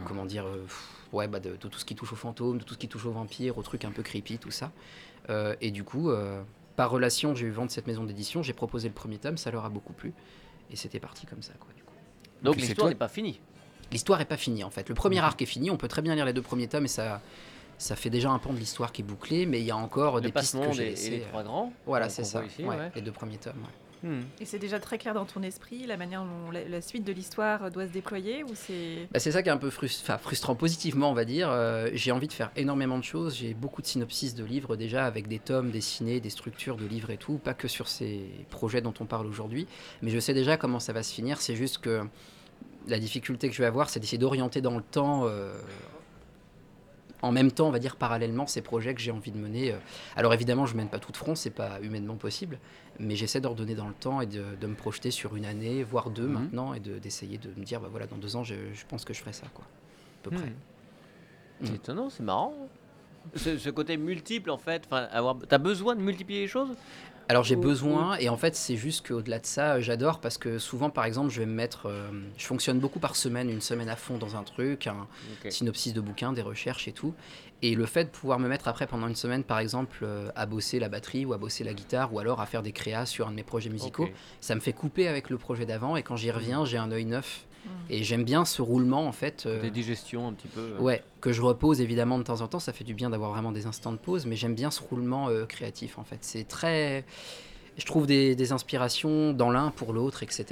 Comment 0.07 0.25
dire, 0.27 0.47
euh, 0.47 0.67
ouais, 1.13 1.29
bah, 1.29 1.41
de, 1.41 1.51
de 1.51 1.57
tout 1.69 1.79
ce 1.79 1.85
qui 1.85 1.95
touche 1.95 2.13
aux 2.13 2.17
fantômes, 2.17 2.59
de 2.59 2.65
tout 2.65 2.75
ce 2.75 2.79
qui 2.79 2.89
touche 2.89 3.05
aux 3.07 3.13
vampires, 3.13 3.57
aux 3.59 3.63
trucs 3.63 3.85
un 3.85 3.91
peu 3.91 4.03
creepy, 4.03 4.39
tout 4.39 4.51
ça. 4.51 4.71
Euh, 5.29 5.55
et 5.61 5.71
du 5.71 5.85
coup, 5.85 6.11
euh, 6.11 6.43
par 6.77 6.91
relation, 6.91 7.35
j'ai 7.35 7.47
eu 7.47 7.51
vent 7.51 7.67
de 7.67 7.71
cette 7.71 7.87
maison 7.87 8.05
d'édition, 8.05 8.43
j'ai 8.43 8.53
proposé 8.53 8.89
le 8.89 8.95
premier 8.95 9.19
tome, 9.19 9.37
ça 9.37 9.51
leur 9.51 9.65
a 9.65 9.69
beaucoup 9.69 9.93
plu. 9.93 10.13
Et 10.71 10.77
c'était 10.77 11.01
parti 11.01 11.27
comme 11.27 11.43
ça, 11.43 11.53
quoi, 11.61 11.73
du 11.77 11.83
coup. 11.83 11.93
Donc 12.43 12.57
l'histoire 12.57 12.77
toi- 12.87 12.89
n'est 12.91 12.95
pas 12.95 13.09
finie. 13.09 13.41
L'histoire 13.93 14.21
est 14.21 14.25
pas 14.27 14.37
finie 14.37 14.63
en 14.63 14.71
fait. 14.71 14.89
Le 14.89 14.95
premier 14.95 15.19
arc 15.19 15.43
est 15.43 15.47
fini, 15.47 15.69
on 15.71 15.77
peut 15.77 15.89
très 15.89 16.01
bien 16.01 16.15
lire 16.15 16.25
les 16.25 16.33
deux 16.33 16.43
premiers 16.43 16.69
tomes 16.69 16.85
et 16.85 16.89
ça, 16.89 17.21
ça 17.77 17.97
fait 17.97 18.09
déjà 18.09 18.31
un 18.31 18.39
pan 18.39 18.53
de 18.53 18.59
l'histoire 18.59 18.93
qui 18.93 19.03
est 19.03 19.05
bouclé, 19.05 19.47
mais 19.47 19.59
il 19.61 19.65
y 19.67 19.73
a 19.73 19.77
encore 19.77 20.17
Le 20.17 20.21
des 20.21 20.33
pistes 20.33 20.59
que 20.61 20.73
j'ai 20.73 20.83
et, 20.85 20.87
et 20.87 20.91
laissées. 20.91 21.11
les 21.11 21.21
trois 21.23 21.43
grands. 21.43 21.73
Voilà, 21.87 22.09
c'est 22.09 22.23
ça. 22.23 22.39
voit 22.39 22.47
ici, 22.47 22.63
ouais, 22.63 22.77
ouais. 22.77 22.93
Les 22.95 23.01
deux 23.03 23.11
premiers 23.11 23.39
tomes. 23.39 23.59
ouais. 23.61 23.90
Et 24.05 24.45
c'est 24.45 24.59
déjà 24.59 24.81
très 24.81 24.99
clair 24.99 25.15
dans 25.15 25.25
ton 25.25 25.43
esprit, 25.43 25.87
la 25.87 25.97
manière 25.97 26.25
dont 26.25 26.51
la, 26.51 26.81
suite 26.81 27.05
de 27.05 27.13
l'histoire 27.13 27.71
doit 27.71 27.87
se 27.87 27.93
déployer 27.93 28.45
ou 28.45 28.51
c'est... 28.55 29.09
Bah, 29.13 29.19
c'est 29.19 29.33
ça 29.33 29.43
qui 29.43 29.49
est 29.49 29.53
un 29.53 29.59
peu 29.59 29.71
frustrant 29.71 30.55
positivement, 30.55 31.11
on 31.11 31.15
va 31.15 31.25
dire. 31.25 31.51
Euh, 31.51 31.89
j'ai 31.93 32.13
envie 32.13 32.29
de 32.29 32.33
faire 32.33 32.51
énormément 32.57 32.99
de 32.99 33.05
choses. 33.05 33.37
J'ai 33.37 33.55
beaucoup 33.55 33.83
de 33.83 33.87
synopsis 33.87 34.35
de 34.35 34.45
livres 34.45 34.77
déjà, 34.77 35.05
avec 35.05 35.29
des 35.29 35.39
tomes 35.39 35.71
dessinés, 35.71 36.21
des 36.21 36.31
structures 36.31 36.77
de 36.77 36.87
livres 36.87 37.11
et 37.11 37.19
tout. 37.19 37.39
Pas 37.39 37.55
que 37.55 37.69
sur 37.69 37.89
ces 37.89 38.25
projets 38.51 38.81
dont 38.81 38.95
on 39.01 39.07
parle 39.07 39.27
aujourd'hui. 39.27 39.67
Mais 40.03 40.11
je 40.11 40.19
sais 40.19 40.35
déjà 40.35 40.57
comment 40.57 40.81
ça 40.81 40.93
va 40.93 41.03
se 41.03 41.13
finir. 41.13 41.41
C'est 41.41 41.57
juste 41.57 41.79
que 41.79 42.03
la 42.89 42.99
difficulté 42.99 43.49
que 43.49 43.55
je 43.55 43.61
vais 43.61 43.69
avoir, 43.69 43.91
c'est 43.91 44.01
d'essayer 44.01 44.19
d'orienter 44.19 44.61
dans 44.61 44.77
le 44.77 44.83
temps. 44.83 45.27
euh, 45.27 45.53
en 47.23 47.33
même 47.33 47.53
temps, 47.53 47.69
on 47.69 47.71
va 47.71 47.79
dire 47.79 47.97
parallèlement, 47.97 48.47
ces 48.47 48.63
projets 48.63 48.95
que 48.95 49.01
j'ai 49.01 49.11
envie 49.11 49.31
de 49.31 49.39
mener. 49.39 49.73
euh. 49.73 49.77
Alors 50.17 50.33
évidemment, 50.35 50.67
je 50.67 50.75
mène 50.77 50.89
pas 50.89 50.99
tout 50.99 51.13
de 51.13 51.17
front, 51.17 51.35
c'est 51.35 51.51
pas 51.51 51.81
humainement 51.83 52.17
possible, 52.17 52.59
mais 52.99 53.17
j'essaie 53.17 53.41
d'ordonner 53.41 53.75
dans 53.75 53.89
le 53.89 53.95
temps 53.95 54.21
et 54.21 54.27
de, 54.27 54.45
de 54.61 54.67
me 54.67 54.75
projeter 54.75 55.11
sur 55.11 55.37
une 55.37 55.45
année, 55.45 55.83
voire 55.83 56.11
deux 56.11 56.27
Mhm. 56.27 56.33
maintenant, 56.33 56.75
et 56.75 56.81
de- 56.81 56.99
d'essayer 56.99 57.39
de, 57.39 57.49
me 57.57 57.65
dire, 57.65 57.81
bah 57.81 57.89
voilà, 57.91 58.07
dans 58.07 58.17
deux 58.19 58.37
ans, 58.37 58.45
je, 58.45 58.55
je 58.75 58.85
pense 58.89 59.05
que 59.05 59.13
je 59.15 59.21
ferai 59.21 59.33
ça, 59.33 59.47
quoi, 59.55 59.65
à 59.65 60.23
peu 60.23 60.31
près. 60.31 60.47
Hmm. 60.47 61.65
C'est 61.65 61.73
Mm. 61.73 61.75
étonnant, 61.77 62.11
c'est 62.11 62.23
marrant. 62.23 62.55
Ce, 63.37 63.59
ce 63.59 63.69
côté 63.69 63.99
multiple 63.99 64.49
en 64.51 64.57
fait, 64.57 64.83
enfin, 64.87 65.07
avoir, 65.13 65.37
t'as 65.47 65.59
besoin 65.59 65.95
de 65.95 66.01
multiplier 66.01 66.41
les 66.41 66.47
choses? 66.49 66.71
Alors 67.31 67.45
j'ai 67.45 67.55
besoin 67.55 68.17
et 68.19 68.29
en 68.29 68.37
fait 68.37 68.57
c'est 68.57 68.75
juste 68.75 69.07
qu'au-delà 69.07 69.39
de 69.39 69.47
ça 69.47 69.75
euh, 69.75 69.81
j'adore 69.81 70.19
parce 70.19 70.37
que 70.37 70.59
souvent 70.59 70.91
par 70.91 71.05
exemple 71.05 71.31
je 71.31 71.39
vais 71.39 71.47
me 71.47 71.53
mettre, 71.53 71.87
euh, 71.87 72.11
je 72.37 72.45
fonctionne 72.45 72.81
beaucoup 72.81 72.99
par 72.99 73.15
semaine, 73.15 73.49
une 73.49 73.61
semaine 73.61 73.89
à 73.89 73.95
fond 73.95 74.19
dans 74.19 74.35
un 74.35 74.43
truc, 74.43 74.89
un 74.89 75.07
synopsis 75.49 75.95
de 75.95 76.01
bouquin, 76.01 76.33
des 76.33 76.43
recherches 76.43 76.89
et 76.89 76.93
tout. 76.93 77.15
Et 77.63 77.77
le 77.77 77.87
fait 77.87 78.07
de 78.07 78.09
pouvoir 78.09 78.41
me 78.41 78.49
mettre 78.49 78.67
après 78.67 78.89
pendant 78.89 79.07
une 79.07 79.15
semaine 79.15 79.45
par 79.45 79.61
exemple 79.61 80.01
euh, 80.03 80.33
à 80.35 80.45
bosser 80.45 80.81
la 80.81 80.89
batterie 80.89 81.25
ou 81.25 81.33
à 81.33 81.39
bosser 81.39 81.63
la 81.63 81.73
guitare 81.73 82.13
ou 82.13 82.19
alors 82.19 82.41
à 82.41 82.47
faire 82.47 82.65
des 82.65 82.73
créas 82.73 83.07
sur 83.07 83.29
un 83.29 83.31
de 83.31 83.37
mes 83.37 83.45
projets 83.45 83.71
musicaux, 83.71 84.09
ça 84.41 84.57
me 84.57 84.61
fait 84.61 84.73
couper 84.73 85.07
avec 85.07 85.31
le 85.31 85.39
projet 85.39 85.67
d'avant 85.67 85.95
et 85.95 86.03
quand 86.03 86.17
j'y 86.17 86.33
reviens 86.33 86.65
j'ai 86.65 86.79
un 86.79 86.91
œil 86.91 87.05
neuf. 87.05 87.47
Et 87.89 88.03
j'aime 88.05 88.25
bien 88.25 88.45
ce 88.45 88.63
roulement 88.63 89.07
en 89.07 89.13
fait. 89.13 89.45
euh, 89.47 89.61
Des 89.61 89.71
digestions 89.71 90.29
un 90.29 90.33
petit 90.33 90.49
peu. 90.49 90.61
euh. 90.61 90.79
Ouais, 90.81 91.03
que 91.21 91.33
je 91.33 91.43
repose 91.43 91.81
évidemment 91.81 92.19
de 92.19 92.23
temps 92.25 92.41
en 92.41 92.49
temps, 92.49 92.59
ça 92.61 92.73
fait 92.73 92.85
du 92.85 92.95
bien 92.95 93.11
d'avoir 93.11 93.31
vraiment 93.33 93.53
des 93.53 93.67
instants 93.67 93.93
de 93.93 93.99
pause, 93.99 94.27
mais 94.27 94.37
j'aime 94.37 94.55
bien 94.55 94.71
ce 94.71 94.81
roulement 94.83 95.29
euh, 95.29 95.45
créatif 95.47 95.99
en 95.99 96.05
fait. 96.05 96.19
C'est 96.23 96.45
très. 96.47 97.05
Je 97.79 97.87
trouve 97.87 98.07
des, 98.07 98.35
des 98.35 98.53
inspirations 98.53 99.33
dans 99.33 99.51
l'un 99.51 99.71
pour 99.71 99.93
l'autre, 99.95 100.23
etc. 100.23 100.45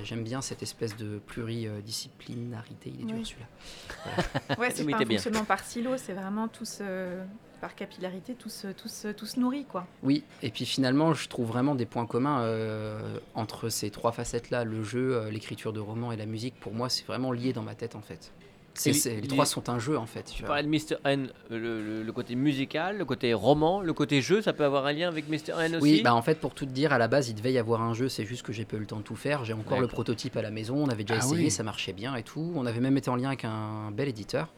Et 0.00 0.04
J'aime 0.04 0.22
bien 0.22 0.40
cette 0.40 0.62
espèce 0.62 0.96
de 0.96 1.18
pluridisciplinarité. 1.26 2.92
Il 2.94 3.00
est 3.00 3.04
dur 3.04 3.16
Oui. 3.16 3.24
celui-là. 3.24 4.56
Ouais, 4.58 4.70
c'est 4.70 4.84
Oui, 4.84 4.92
pas 4.92 4.98
un 4.98 5.04
bien. 5.04 5.16
fonctionnement 5.18 5.44
par 5.44 5.60
silo, 5.64 5.96
c'est 5.96 6.12
vraiment 6.12 6.48
tous 6.48 6.78
euh, 6.82 7.24
par 7.60 7.74
capillarité, 7.74 8.34
tous, 8.34 8.66
tous, 8.76 9.06
tous 9.16 9.36
nourris, 9.36 9.64
quoi. 9.64 9.86
Oui, 10.02 10.22
et 10.42 10.50
puis 10.50 10.64
finalement, 10.66 11.14
je 11.14 11.28
trouve 11.28 11.46
vraiment 11.48 11.74
des 11.74 11.86
points 11.86 12.06
communs 12.06 12.40
euh, 12.42 13.18
entre 13.34 13.68
ces 13.68 13.90
trois 13.90 14.12
facettes-là 14.12 14.64
le 14.64 14.82
jeu, 14.82 15.16
euh, 15.16 15.30
l'écriture 15.30 15.72
de 15.72 15.80
romans 15.80 16.12
et 16.12 16.16
la 16.16 16.26
musique. 16.26 16.54
Pour 16.60 16.72
moi, 16.74 16.88
c'est 16.88 17.06
vraiment 17.06 17.32
lié 17.32 17.52
dans 17.52 17.62
ma 17.62 17.74
tête 17.74 17.94
en 17.96 18.02
fait. 18.02 18.32
Les 18.84 19.22
trois 19.22 19.46
sont 19.46 19.70
un 19.70 19.78
jeu 19.78 19.96
en 19.96 20.04
fait. 20.04 20.24
tu 20.24 20.34
Tu 20.34 20.38
vois. 20.42 20.48
parlais 20.48 20.62
de 20.62 20.68
Mr. 20.68 20.96
N, 21.06 21.30
le, 21.48 21.58
le- 21.58 22.02
le 22.02 22.12
côté 22.12 22.34
musical, 22.34 22.98
le 22.98 23.06
côté 23.06 23.32
roman, 23.32 23.80
le 23.80 23.92
côté 23.94 24.20
jeu, 24.20 24.42
ça 24.42 24.52
peut 24.52 24.64
avoir 24.66 24.84
un 24.84 24.92
lien 24.92 25.08
avec 25.08 25.30
Mr. 25.30 25.58
N 25.58 25.76
aussi 25.76 25.82
Oui, 25.82 26.02
bah 26.02 26.14
en 26.14 26.20
fait, 26.20 26.38
pour 26.38 26.52
tout 26.52 26.66
te 26.66 26.70
dire, 26.72 26.92
à 26.92 26.98
la 26.98 27.08
base, 27.08 27.30
il 27.30 27.34
devait 27.34 27.54
y 27.54 27.58
avoir 27.58 27.80
un 27.80 27.94
jeu, 27.94 28.10
c'est 28.10 28.26
juste 28.26 28.42
que 28.42 28.52
j'ai 28.52 28.66
pas 28.66 28.76
eu 28.76 28.80
le 28.80 28.86
temps 28.86 28.98
de 28.98 29.02
tout 29.02 29.16
faire. 29.16 29.46
J'ai 29.46 29.54
encore 29.54 29.80
le 29.80 29.86
prototype 29.88 30.36
à 30.36 30.42
la 30.42 30.50
maison, 30.50 30.76
on 30.76 30.88
avait 30.90 31.04
déjà 31.04 31.20
Ah 31.22 31.24
essayé, 31.24 31.44
oui. 31.44 31.50
ça 31.50 31.62
marchait 31.62 31.94
bien 31.94 32.14
et 32.16 32.22
tout. 32.22 32.52
On 32.54 32.66
avait 32.66 32.80
même 32.80 32.98
été 32.98 33.08
en 33.08 33.16
lien 33.16 33.28
avec 33.28 33.46
un 33.46 33.90
bel 33.92 34.08
éditeur, 34.08 34.48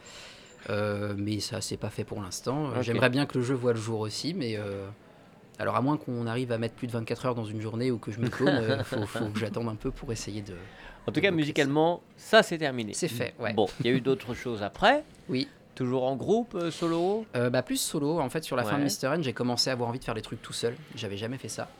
Euh, 0.70 1.14
mais 1.16 1.40
ça 1.40 1.60
s'est 1.60 1.76
pas 1.76 1.90
fait 1.90 2.04
pour 2.04 2.20
l'instant. 2.20 2.70
Euh. 2.70 2.82
J'aimerais 2.82 3.10
bien 3.10 3.26
que 3.26 3.38
le 3.38 3.44
jeu 3.44 3.54
voit 3.54 3.72
le 3.72 3.80
jour 3.80 4.00
aussi, 4.00 4.34
mais 4.34 4.56
euh, 4.56 4.86
alors 5.58 5.76
à 5.76 5.80
moins 5.80 5.96
qu'on 5.96 6.26
arrive 6.26 6.52
à 6.52 6.58
mettre 6.58 6.74
plus 6.74 6.86
de 6.86 6.92
24 6.92 7.26
heures 7.26 7.34
dans 7.34 7.44
une 7.44 7.60
journée 7.60 7.90
ou 7.90 7.98
que 7.98 8.10
je 8.10 8.20
me 8.20 8.28
clone, 8.28 8.48
euh, 8.48 8.84
faut, 8.84 9.04
faut 9.06 9.26
que 9.26 9.38
j'attende 9.38 9.68
un 9.68 9.76
peu 9.76 9.90
pour 9.90 10.12
essayer 10.12 10.42
de. 10.42 10.54
En 11.06 11.12
tout 11.12 11.20
cas, 11.20 11.30
musicalement, 11.30 12.02
ça 12.16 12.42
c'est 12.42 12.58
terminé. 12.58 12.92
C'est 12.92 13.08
fait, 13.08 13.34
ouais. 13.38 13.54
Bon, 13.54 13.66
il 13.80 13.86
y 13.86 13.88
a 13.88 13.92
eu 13.92 14.00
d'autres 14.00 14.34
choses 14.34 14.62
après. 14.62 15.04
Oui. 15.28 15.48
Toujours 15.74 16.04
en 16.04 16.16
groupe, 16.16 16.56
euh, 16.56 16.72
solo? 16.72 17.24
Bah, 17.34 17.62
plus 17.62 17.80
solo, 17.80 18.18
en 18.18 18.28
fait, 18.28 18.42
sur 18.42 18.56
la 18.56 18.64
fin 18.64 18.78
de. 18.78 18.82
Mr. 18.82 19.14
N, 19.14 19.22
j'ai 19.22 19.32
commencé 19.32 19.70
à 19.70 19.74
avoir 19.74 19.88
envie 19.88 20.00
de 20.00 20.04
faire 20.04 20.14
des 20.14 20.22
trucs 20.22 20.42
tout 20.42 20.52
seul. 20.52 20.74
J'avais 20.96 21.16
jamais 21.16 21.38
fait 21.38 21.48
ça. 21.48 21.70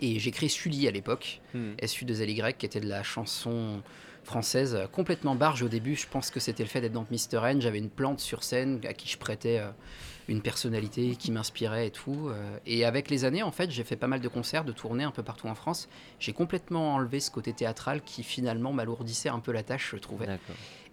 Et 0.00 0.18
j'ai 0.18 0.30
créé 0.30 0.48
Sully 0.48 0.88
à 0.88 0.90
l'époque. 0.90 1.40
Hmm. 1.54 1.72
SU2LY, 1.82 2.54
qui 2.54 2.66
était 2.66 2.80
de 2.80 2.88
la 2.88 3.02
chanson 3.02 3.82
française 4.26 4.74
euh, 4.74 4.86
complètement 4.86 5.34
barge 5.34 5.62
au 5.62 5.68
début. 5.68 5.96
Je 5.96 6.06
pense 6.06 6.30
que 6.30 6.40
c'était 6.40 6.62
le 6.62 6.68
fait 6.68 6.80
d'être 6.82 6.92
dans 6.92 7.06
Mr. 7.10 7.46
N. 7.46 7.62
J'avais 7.62 7.78
une 7.78 7.88
plante 7.88 8.20
sur 8.20 8.42
scène 8.44 8.80
à 8.86 8.92
qui 8.92 9.08
je 9.08 9.16
prêtais 9.16 9.58
euh, 9.60 9.70
une 10.28 10.42
personnalité 10.42 11.16
qui 11.16 11.30
m'inspirait 11.32 11.86
et 11.86 11.90
tout. 11.90 12.28
euh, 12.28 12.58
et 12.66 12.84
avec 12.84 13.08
les 13.08 13.24
années, 13.24 13.42
en 13.42 13.52
fait, 13.52 13.70
j'ai 13.70 13.84
fait 13.84 13.96
pas 13.96 14.08
mal 14.08 14.20
de 14.20 14.28
concerts, 14.28 14.64
de 14.64 14.72
tournées 14.72 15.04
un 15.04 15.10
peu 15.12 15.22
partout 15.22 15.46
en 15.46 15.54
France. 15.54 15.88
J'ai 16.18 16.32
complètement 16.34 16.96
enlevé 16.96 17.20
ce 17.20 17.30
côté 17.30 17.52
théâtral 17.52 18.02
qui 18.02 18.22
finalement 18.22 18.72
m'alourdissait 18.72 19.28
un 19.30 19.38
peu 19.40 19.52
la 19.52 19.62
tâche, 19.62 19.90
je 19.92 19.96
trouvais. 19.98 20.26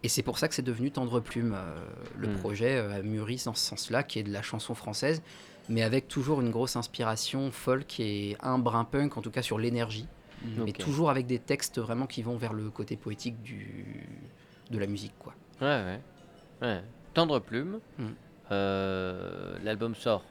Et 0.04 0.10
c'est 0.10 0.22
pour 0.24 0.38
ça 0.38 0.48
que 0.48 0.56
c'est 0.56 0.62
devenu 0.62 0.92
Tendre 0.92 1.20
Plume. 1.20 1.58
le 2.18 2.28
Hmm. 2.28 2.36
projet 2.36 2.78
a 2.78 3.02
mûri 3.02 3.42
dans 3.46 3.54
ce 3.54 3.66
sens-là, 3.66 4.04
qui 4.04 4.20
est 4.20 4.24
de 4.24 4.32
la 4.34 4.42
chanson 4.42 4.76
française, 4.76 5.22
mais 5.70 5.82
avec 5.82 6.08
toujours 6.10 6.42
une 6.42 6.52
grosse 6.52 6.76
inspiration 6.76 7.52
folk 7.52 8.00
et 8.00 8.36
un 8.42 8.60
brin 8.60 8.84
punk, 8.84 9.16
en 9.18 9.22
tout 9.22 9.32
cas 9.32 9.42
sur 9.42 9.58
l'énergie 9.58 10.08
mais 10.66 10.72
toujours 10.72 11.10
avec 11.10 11.26
des 11.26 11.40
textes 11.40 11.80
vraiment 11.80 12.06
qui 12.08 12.22
vont 12.22 12.38
vers 12.38 12.54
le 12.54 12.70
côté 12.70 12.96
poétique 12.98 13.42
du, 13.42 14.06
de 14.72 14.78
la 14.80 14.88
musique. 14.88 15.14
Quoi. 15.20 15.34
Ouais, 15.62 15.68
ouais. 15.68 16.00
ouais. 16.62 16.82
Tendre 17.14 17.40
plume. 17.40 17.80
Hmm. 18.00 18.08
Euh, 18.52 19.56
L'album 19.64 19.96
sort 19.96 20.24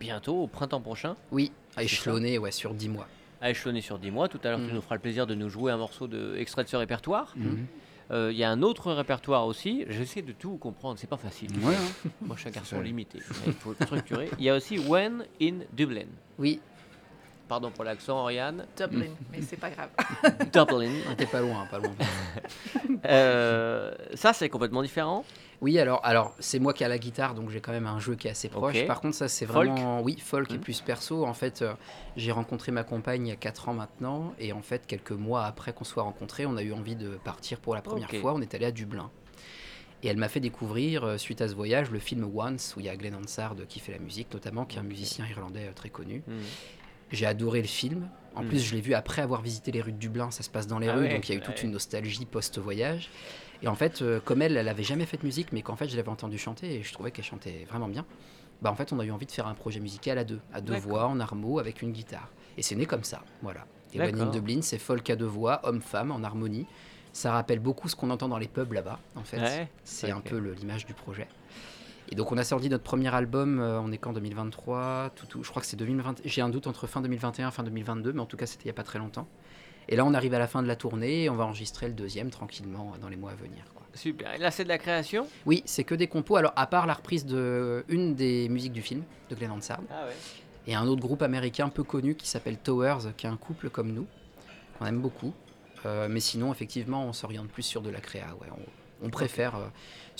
bientôt, 0.00 0.42
au 0.42 0.46
printemps 0.46 0.80
prochain. 0.80 1.16
Oui, 1.30 1.52
à 1.76 1.82
échelonner 1.84 2.38
ouais, 2.38 2.50
sur 2.50 2.74
10 2.74 2.88
mois. 2.88 3.06
À 3.40 3.50
échelonner 3.50 3.80
sur 3.80 3.98
10 3.98 4.10
mois. 4.10 4.28
Tout 4.28 4.40
à 4.44 4.50
l'heure, 4.50 4.58
tu 4.60 4.66
Hmm. 4.66 4.74
nous 4.74 4.80
feras 4.82 4.96
le 4.96 5.00
plaisir 5.00 5.26
de 5.26 5.34
nous 5.34 5.48
jouer 5.48 5.72
un 5.72 5.76
morceau 5.76 6.06
de 6.06 6.36
extrait 6.36 6.64
de 6.64 6.68
ce 6.68 6.76
répertoire. 6.76 7.32
Mhm. 7.36 7.66
Euh, 8.10 8.30
Il 8.32 8.36
y 8.38 8.44
a 8.44 8.50
un 8.50 8.62
autre 8.62 8.92
répertoire 8.92 9.46
aussi. 9.46 9.84
J'essaie 9.88 10.22
de 10.22 10.32
tout 10.32 10.56
comprendre, 10.56 10.98
c'est 10.98 11.06
pas 11.08 11.16
facile. 11.16 11.48
Ouais, 11.62 11.74
hein. 11.74 12.10
Moi, 12.20 12.36
je 12.36 12.40
suis 12.42 12.48
un 12.50 12.52
garçon 12.52 12.80
limité. 12.80 13.20
Il 13.46 13.52
faut 13.52 13.74
structurer. 13.74 14.28
Il 14.38 14.44
y 14.44 14.50
a 14.50 14.56
aussi 14.56 14.78
When 14.78 15.24
in 15.40 15.60
Dublin. 15.72 16.06
Oui, 16.38 16.60
Pardon 17.52 17.70
pour 17.70 17.84
l'accent, 17.84 18.16
Oriane. 18.18 18.64
Dublin, 18.78 19.10
mais 19.30 19.42
c'est 19.42 19.58
pas 19.58 19.68
grave. 19.68 19.90
Dublin. 20.54 20.90
on 21.06 21.12
était 21.12 21.26
pas 21.26 21.42
loin, 21.42 21.66
pas 21.70 21.78
loin. 21.80 21.92
Euh, 23.04 23.92
ça, 24.14 24.32
c'est 24.32 24.48
complètement 24.48 24.80
différent. 24.80 25.24
Oui, 25.60 25.78
alors, 25.78 26.00
alors 26.04 26.34
c'est 26.38 26.58
moi 26.60 26.72
qui 26.72 26.82
ai 26.84 26.88
la 26.88 26.98
guitare, 26.98 27.34
donc 27.34 27.50
j'ai 27.50 27.60
quand 27.60 27.72
même 27.72 27.86
un 27.86 27.98
jeu 27.98 28.14
qui 28.14 28.28
est 28.28 28.30
assez 28.30 28.48
proche. 28.48 28.86
Par 28.86 29.00
contre, 29.02 29.16
ça 29.16 29.28
c'est 29.28 29.44
Folk 29.44 29.68
vraiment, 29.68 30.00
oui, 30.00 30.16
folk 30.18 30.50
et 30.50 30.54
Mhm. 30.54 30.60
plus 30.60 30.80
perso. 30.80 31.26
En 31.26 31.34
fait, 31.34 31.60
euh, 31.62 31.74
j'ai 32.16 32.32
rencontré 32.32 32.72
ma 32.72 32.84
compagne 32.84 33.26
il 33.26 33.30
y 33.30 33.32
a 33.32 33.36
4 33.36 33.68
ans 33.68 33.74
maintenant, 33.74 34.32
et 34.38 34.52
en 34.52 34.62
fait, 34.62 34.86
quelques 34.86 35.10
mois 35.12 35.44
après 35.44 35.72
qu'on 35.74 35.84
soit 35.84 36.04
rencontrés, 36.04 36.46
on 36.46 36.56
a 36.56 36.62
eu 36.62 36.72
envie 36.72 36.96
de 36.96 37.10
partir 37.24 37.58
pour 37.60 37.74
la 37.74 37.82
première 37.82 38.10
fois. 38.10 38.32
On 38.34 38.40
est 38.40 38.54
allé 38.54 38.64
à 38.66 38.70
Dublin. 38.72 39.10
Et 40.04 40.08
elle 40.08 40.16
m'a 40.16 40.28
fait 40.28 40.40
découvrir, 40.40 41.04
euh, 41.04 41.16
suite 41.18 41.40
à 41.42 41.48
ce 41.48 41.54
voyage, 41.54 41.90
le 41.90 41.98
film 41.98 42.24
Once, 42.34 42.74
où 42.76 42.80
il 42.80 42.86
y 42.86 42.88
a 42.88 42.96
Glenn 42.96 43.14
Hansard 43.14 43.54
qui 43.68 43.78
fait 43.80 43.92
la 43.92 43.98
musique, 43.98 44.32
notamment, 44.32 44.64
qui 44.64 44.76
est 44.76 44.80
un 44.80 44.84
musicien 44.84 45.26
irlandais 45.28 45.66
euh, 45.68 45.72
très 45.74 45.90
connu. 45.90 46.22
Hmm. 46.26 46.40
J'ai 47.12 47.26
adoré 47.26 47.60
le 47.60 47.68
film. 47.68 48.08
En 48.34 48.42
Mm. 48.42 48.48
plus, 48.48 48.58
je 48.60 48.74
l'ai 48.74 48.80
vu 48.80 48.94
après 48.94 49.20
avoir 49.22 49.42
visité 49.42 49.70
les 49.72 49.82
rues 49.82 49.92
de 49.92 49.98
Dublin. 49.98 50.30
Ça 50.30 50.42
se 50.42 50.50
passe 50.50 50.66
dans 50.66 50.78
les 50.78 50.88
Ah 50.88 50.94
rues, 50.94 51.02
ouais, 51.02 51.14
donc 51.14 51.28
il 51.28 51.32
y 51.32 51.34
a 51.34 51.38
eu 51.38 51.42
toute 51.42 51.56
ouais. 51.56 51.62
une 51.64 51.72
nostalgie 51.72 52.24
post-voyage. 52.24 53.10
Et 53.62 53.68
en 53.68 53.74
fait, 53.74 54.02
euh, 54.02 54.20
comme 54.24 54.42
elle, 54.42 54.56
elle 54.56 54.68
avait 54.68 54.82
jamais 54.82 55.04
fait 55.06 55.18
de 55.18 55.24
musique, 55.24 55.52
mais 55.52 55.62
qu'en 55.62 55.76
fait, 55.76 55.88
je 55.88 55.96
l'avais 55.96 56.08
entendue 56.08 56.38
chanter 56.38 56.74
et 56.76 56.82
je 56.82 56.92
trouvais 56.92 57.10
qu'elle 57.10 57.24
chantait 57.24 57.66
vraiment 57.68 57.88
bien. 57.88 58.04
Bah, 58.62 58.70
en 58.70 58.74
fait, 58.74 58.92
on 58.92 58.98
a 59.00 59.04
eu 59.04 59.10
envie 59.10 59.26
de 59.26 59.30
faire 59.32 59.46
un 59.46 59.54
projet 59.54 59.80
musical 59.80 60.18
à 60.18 60.24
deux, 60.24 60.40
à 60.52 60.60
deux 60.60 60.76
voix, 60.76 61.06
en 61.08 61.20
armo, 61.20 61.58
avec 61.58 61.82
une 61.82 61.92
guitare. 61.92 62.28
Et 62.56 62.62
c'est 62.62 62.74
né 62.74 62.86
comme 62.86 63.04
ça, 63.04 63.22
voilà. 63.42 63.66
Et 63.94 63.98
When 63.98 64.18
in. 64.20 64.26
Dublin, 64.30 64.62
c'est 64.62 64.78
folk 64.78 65.08
à 65.10 65.16
deux 65.16 65.26
voix, 65.26 65.60
homme-femme, 65.64 66.10
en 66.12 66.22
harmonie. 66.24 66.66
Ça 67.12 67.32
rappelle 67.32 67.58
beaucoup 67.58 67.88
ce 67.90 67.94
qu'on 67.96 68.08
entend 68.10 68.28
dans 68.28 68.38
les 68.38 68.48
pubs 68.48 68.72
là-bas, 68.72 68.98
en 69.16 69.22
fait. 69.24 69.38
Ouais, 69.38 69.68
C'est 69.84 70.10
un 70.10 70.20
peu 70.20 70.38
l'image 70.38 70.86
du 70.86 70.94
projet. 70.94 71.28
Et 72.12 72.14
donc 72.14 72.30
on 72.30 72.36
a 72.36 72.44
sorti 72.44 72.68
notre 72.68 72.84
premier 72.84 73.12
album, 73.14 73.58
euh, 73.58 73.80
on 73.80 73.90
est 73.90 73.96
qu'en 73.96 74.12
2023, 74.12 75.10
tout, 75.16 75.24
tout- 75.26 75.42
je 75.42 75.48
crois 75.48 75.62
que 75.62 75.66
c'est 75.66 75.78
2020, 75.78 76.20
j'ai 76.26 76.42
un 76.42 76.50
doute 76.50 76.66
entre 76.66 76.86
fin 76.86 77.00
2021 77.00 77.48
et 77.48 77.50
fin 77.50 77.62
2022, 77.62 78.12
mais 78.12 78.20
en 78.20 78.26
tout 78.26 78.36
cas 78.36 78.44
c'était 78.44 78.64
il 78.64 78.66
n'y 78.66 78.70
a 78.70 78.74
pas 78.74 78.82
très 78.82 78.98
longtemps. 78.98 79.26
Et 79.88 79.96
là 79.96 80.04
on 80.04 80.12
arrive 80.12 80.34
à 80.34 80.38
la 80.38 80.46
fin 80.46 80.62
de 80.62 80.68
la 80.68 80.76
tournée 80.76 81.24
et 81.24 81.30
on 81.30 81.36
va 81.36 81.44
enregistrer 81.44 81.88
le 81.88 81.94
deuxième 81.94 82.28
tranquillement 82.30 82.92
euh, 82.94 82.98
dans 83.00 83.08
les 83.08 83.16
mois 83.16 83.30
à 83.30 83.34
venir. 83.34 83.64
quoi. 83.74 83.82
Super. 83.94 84.34
Et 84.34 84.38
là, 84.38 84.50
c'est 84.50 84.64
de 84.64 84.68
la 84.68 84.78
création? 84.78 85.26
Oui, 85.46 85.62
c'est 85.66 85.84
que 85.84 85.94
des 85.94 86.06
compos, 86.06 86.36
alors 86.36 86.52
à 86.54 86.66
part 86.66 86.86
la 86.86 86.92
reprise 86.94 87.24
de 87.26 87.82
une 87.88 88.14
des 88.14 88.48
musiques 88.50 88.72
du 88.72 88.82
film, 88.82 89.02
de 89.30 89.34
Glenn 89.34 89.50
Hansard, 89.50 89.80
Ah 89.90 90.04
ouais. 90.06 90.12
et 90.66 90.74
un 90.74 90.86
autre 90.86 91.00
groupe 91.00 91.22
américain 91.22 91.68
peu 91.70 91.82
connu 91.82 92.14
qui 92.14 92.28
s'appelle 92.28 92.58
Towers, 92.58 93.12
qui 93.16 93.26
est 93.26 93.30
un 93.30 93.36
couple 93.38 93.70
comme 93.70 93.90
nous, 93.92 94.06
qu'on 94.78 94.84
aime 94.86 95.00
beaucoup. 95.00 95.32
Euh, 95.86 96.08
mais 96.10 96.20
sinon, 96.20 96.52
effectivement, 96.52 97.04
on 97.06 97.12
s'oriente 97.14 97.48
plus 97.48 97.62
sur 97.64 97.80
de 97.82 97.90
la 97.90 98.00
créa. 98.00 98.34
Ouais. 98.40 98.48
On, 99.02 99.06
on 99.06 99.10
préfère. 99.10 99.56
euh, 99.56 99.66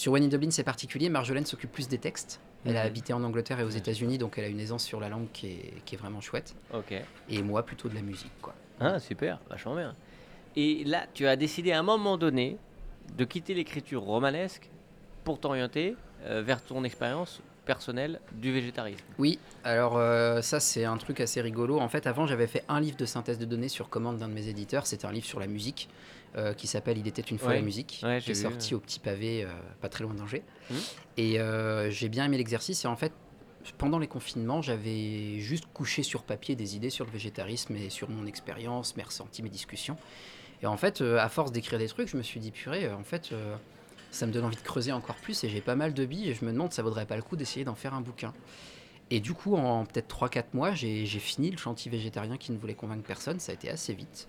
Sur 0.02 0.10
When 0.10 0.24
in 0.24 0.26
Dublin, 0.26 0.50
c'est 0.50 0.64
particulier. 0.64 1.08
Marjolaine 1.08 1.46
s'occupe 1.46 1.70
plus 1.70 1.86
des 1.86 1.98
textes. 1.98 2.40
Elle 2.64 2.76
a 2.76 2.80
Mhm. 2.80 2.86
habité 2.88 3.12
en 3.12 3.22
Angleterre 3.22 3.60
et 3.60 3.62
aux. 3.62 3.68
États-Unis, 3.68 4.18
donc 4.18 4.36
elle 4.36 4.42
a 4.42 4.48
une 4.48 4.58
aisance 4.58 4.82
sur 4.82 4.98
la 4.98 5.08
langue 5.08 5.28
qui 5.32 5.46
est, 5.46 5.74
qui 5.84 5.94
est 5.94 5.98
vraiment 5.98 6.20
chouette. 6.20 6.56
Ok. 6.74 6.92
Et 7.28 7.40
moi, 7.40 7.64
plutôt 7.64 7.88
de 7.88 7.94
la 7.94 8.02
musique. 8.02 8.32
Quoi. 8.42 8.52
Ah, 8.80 8.98
super, 8.98 9.38
vachement 9.48 9.76
bien. 9.76 9.94
Et 10.56 10.82
là, 10.82 11.06
tu 11.14 11.28
as 11.28 11.36
décidé 11.36 11.70
à 11.70 11.78
un 11.78 11.84
moment 11.84 12.18
donné 12.18 12.56
de 13.16 13.24
quitter 13.24 13.54
l'écriture 13.54 14.02
romanesque 14.02 14.68
pour 15.22 15.38
t'orienter 15.38 15.94
euh, 16.24 16.42
vers 16.42 16.60
ton 16.64 16.82
expérience 16.82 17.40
personnelle 17.64 18.18
du 18.32 18.50
végétarisme. 18.52 19.04
Oui, 19.20 19.38
alors 19.62 19.96
euh, 19.96 20.42
ça 20.42 20.58
c'est 20.58 20.84
un 20.84 20.96
truc 20.96 21.20
assez 21.20 21.40
rigolo. 21.40 21.78
En 21.78 21.88
fait, 21.88 22.08
avant 22.08 22.26
j'avais 22.26 22.48
fait 22.48 22.64
un 22.68 22.80
livre 22.80 22.96
de 22.96 23.06
synthèse 23.06 23.38
de 23.38 23.44
données 23.44 23.68
sur 23.68 23.88
commande 23.88 24.18
d'un 24.18 24.26
de 24.28 24.34
mes 24.34 24.48
éditeurs. 24.48 24.84
C'était 24.88 25.06
un 25.06 25.12
livre 25.12 25.26
sur 25.26 25.38
la 25.38 25.46
musique 25.46 25.88
euh, 26.36 26.54
qui 26.54 26.66
s'appelle 26.66 26.98
Il 26.98 27.06
était 27.06 27.22
une 27.22 27.38
fois 27.38 27.50
Ouais. 27.50 27.56
la 27.56 27.62
musique, 27.62 28.00
Ouais, 28.02 28.20
qui 28.20 28.30
est 28.30 28.34
sorti 28.34 28.74
au 28.74 28.80
petit 28.80 29.00
pavé, 29.00 29.44
euh, 29.44 29.48
pas 29.80 29.88
très 29.88 30.04
loin 30.04 30.14
d'Angers. 30.14 30.42
Mhm. 30.70 30.76
Et 31.18 31.40
euh, 31.40 31.90
j'ai 31.90 32.08
bien 32.08 32.24
aimé 32.24 32.38
l'exercice. 32.38 32.84
Et 32.84 32.88
en 32.88 32.96
fait, 32.96 33.12
pendant 33.78 33.98
les 33.98 34.06
confinements, 34.08 34.62
j'avais 34.62 35.38
juste 35.40 35.64
couché 35.74 36.02
sur 36.02 36.22
papier 36.22 36.56
des 36.56 36.74
idées 36.76 36.90
sur 36.90 37.04
le 37.04 37.10
végétarisme 37.10 37.76
et 37.76 37.90
sur 37.90 38.08
mon 38.10 38.26
expérience, 38.26 38.96
mes 38.96 39.02
ressentis, 39.02 39.42
mes 39.42 39.50
discussions. 39.50 39.96
Et 40.62 40.66
en 40.66 40.76
fait, 40.76 41.00
à 41.00 41.28
force 41.28 41.52
d'écrire 41.52 41.78
des 41.78 41.88
trucs, 41.88 42.08
je 42.08 42.16
me 42.16 42.22
suis 42.22 42.40
dit 42.40 42.50
purée, 42.50 42.90
en 42.92 43.04
fait. 43.04 43.30
ça 44.10 44.26
me 44.26 44.32
donne 44.32 44.44
envie 44.44 44.56
de 44.56 44.62
creuser 44.62 44.92
encore 44.92 45.16
plus 45.16 45.42
et 45.42 45.48
j'ai 45.48 45.60
pas 45.62 45.74
mal 45.74 45.94
de 45.94 46.04
billes 46.04 46.28
et 46.30 46.34
je 46.34 46.44
me 46.44 46.52
demande 46.52 46.72
ça 46.72 46.82
vaudrait 46.82 47.06
pas 47.06 47.16
le 47.16 47.22
coup 47.22 47.34
d'essayer 47.34 47.64
d'en 47.64 47.74
faire 47.74 47.94
un 47.94 48.00
bouquin. 48.00 48.32
Et 49.10 49.20
du 49.20 49.34
coup, 49.34 49.56
en 49.56 49.84
peut-être 49.84 50.08
3-4 50.08 50.44
mois, 50.54 50.72
j'ai 50.74 51.04
fini 51.06 51.50
le 51.50 51.58
chantier 51.58 51.90
végétarien 51.90 52.36
qui 52.38 52.50
ne 52.52 52.58
voulait 52.58 52.74
convaincre 52.74 53.02
personne. 53.02 53.40
Ça 53.40 53.52
a 53.52 53.54
été 53.54 53.68
assez 53.68 53.92
vite. 53.92 54.26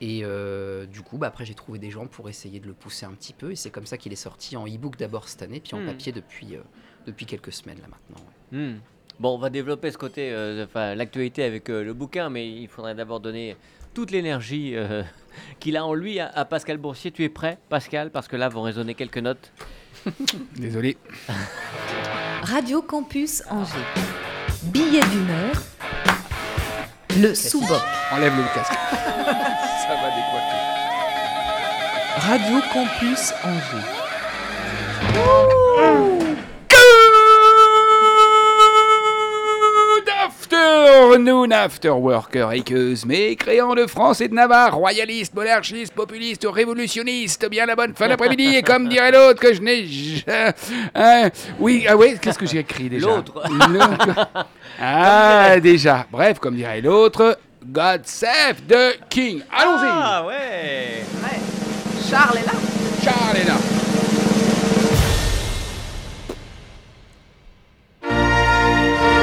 Et 0.00 0.20
euh, 0.24 0.86
du 0.86 1.02
coup, 1.02 1.18
bah, 1.18 1.26
après, 1.26 1.44
j'ai 1.44 1.54
trouvé 1.54 1.78
des 1.78 1.90
gens 1.90 2.06
pour 2.06 2.28
essayer 2.28 2.60
de 2.60 2.66
le 2.66 2.72
pousser 2.72 3.04
un 3.06 3.10
petit 3.12 3.32
peu. 3.32 3.50
Et 3.52 3.56
c'est 3.56 3.70
comme 3.70 3.86
ça 3.86 3.96
qu'il 3.98 4.12
est 4.12 4.16
sorti 4.16 4.56
en 4.56 4.64
e-book 4.66 4.96
d'abord 4.96 5.28
cette 5.28 5.42
année, 5.42 5.60
puis 5.60 5.74
en 5.74 5.80
Hmm. 5.80 5.86
papier 5.86 6.12
depuis, 6.12 6.54
euh, 6.56 6.60
depuis 7.06 7.26
quelques 7.26 7.52
semaines 7.52 7.78
là 7.80 7.88
maintenant. 7.88 8.24
ouais. 8.52 8.58
Hmm. 8.58 8.78
Bon, 9.18 9.34
on 9.34 9.38
va 9.38 9.50
développer 9.50 9.90
ce 9.90 9.98
côté, 9.98 10.30
euh, 10.32 10.64
enfin 10.66 10.94
l'actualité 10.94 11.42
avec 11.42 11.68
euh, 11.70 11.82
le 11.82 11.92
bouquin, 11.92 12.30
mais 12.30 12.48
il 12.48 12.68
faudrait 12.68 12.94
d'abord 12.94 13.18
donner 13.18 13.56
toute 13.92 14.12
l'énergie 14.12 14.76
euh, 14.76 15.02
qu'il 15.58 15.76
a 15.76 15.84
en 15.84 15.94
lui 15.94 16.20
à, 16.20 16.28
à 16.28 16.44
Pascal 16.44 16.76
Boursier. 16.78 17.10
Tu 17.10 17.24
es 17.24 17.28
prêt, 17.28 17.58
Pascal? 17.68 18.10
Parce 18.12 18.28
que 18.28 18.36
là 18.36 18.48
vont 18.48 18.62
résonner 18.62 18.94
quelques 18.94 19.18
notes. 19.18 19.50
Désolé. 20.56 20.96
Radio 22.42 22.80
Campus 22.82 23.42
Angers. 23.50 23.72
Billet 24.62 25.00
d'humeur. 25.10 25.60
Le 27.20 27.34
sous-boc. 27.34 27.80
Enlève 28.12 28.32
le 28.36 28.44
casque. 28.54 28.72
Ça 29.88 29.94
va 29.94 30.10
décoiffer. 30.10 30.60
Radio 32.18 32.60
Campus 32.74 33.32
Angers. 33.42 33.88
Good 38.70 40.08
afternoon, 40.10 41.50
afterworker, 41.50 42.52
équeuse, 42.52 43.06
mécréants 43.06 43.74
de 43.74 43.86
France 43.86 44.20
et 44.20 44.28
de 44.28 44.34
Navarre, 44.34 44.74
royalistes, 44.76 45.34
monarchistes, 45.34 45.94
populistes, 45.94 46.46
révolutionnistes, 46.46 47.48
bien 47.48 47.64
la 47.64 47.74
bonne 47.74 47.94
fin 47.94 48.08
d'après-midi, 48.08 48.56
et 48.56 48.62
comme 48.62 48.88
dirait 48.88 49.12
l'autre 49.12 49.40
que 49.40 49.54
je 49.54 49.62
n'ai... 49.62 49.86
hein, 50.94 51.30
oui, 51.58 51.86
ah 51.88 51.96
ouais, 51.96 52.18
qu'est-ce 52.20 52.38
que 52.38 52.46
j'ai 52.46 52.58
écrit 52.58 52.90
déjà? 52.90 53.06
L'autre. 53.06 53.42
Ah, 54.80 55.58
déjà. 55.60 56.06
Bref, 56.12 56.38
comme 56.38 56.54
dirait 56.54 56.80
l'autre, 56.80 57.36
God 57.72 58.06
save 58.06 58.66
the 58.66 58.96
King. 59.10 59.42
Allons-y 59.50 59.88
Ah 59.90 60.24
ouais 60.26 61.04
Ouais. 61.22 61.38
Charles 62.08 62.38
est 62.38 62.46
là. 62.46 62.52
Charles 63.04 63.36
est 63.36 63.44
là. 63.46 63.56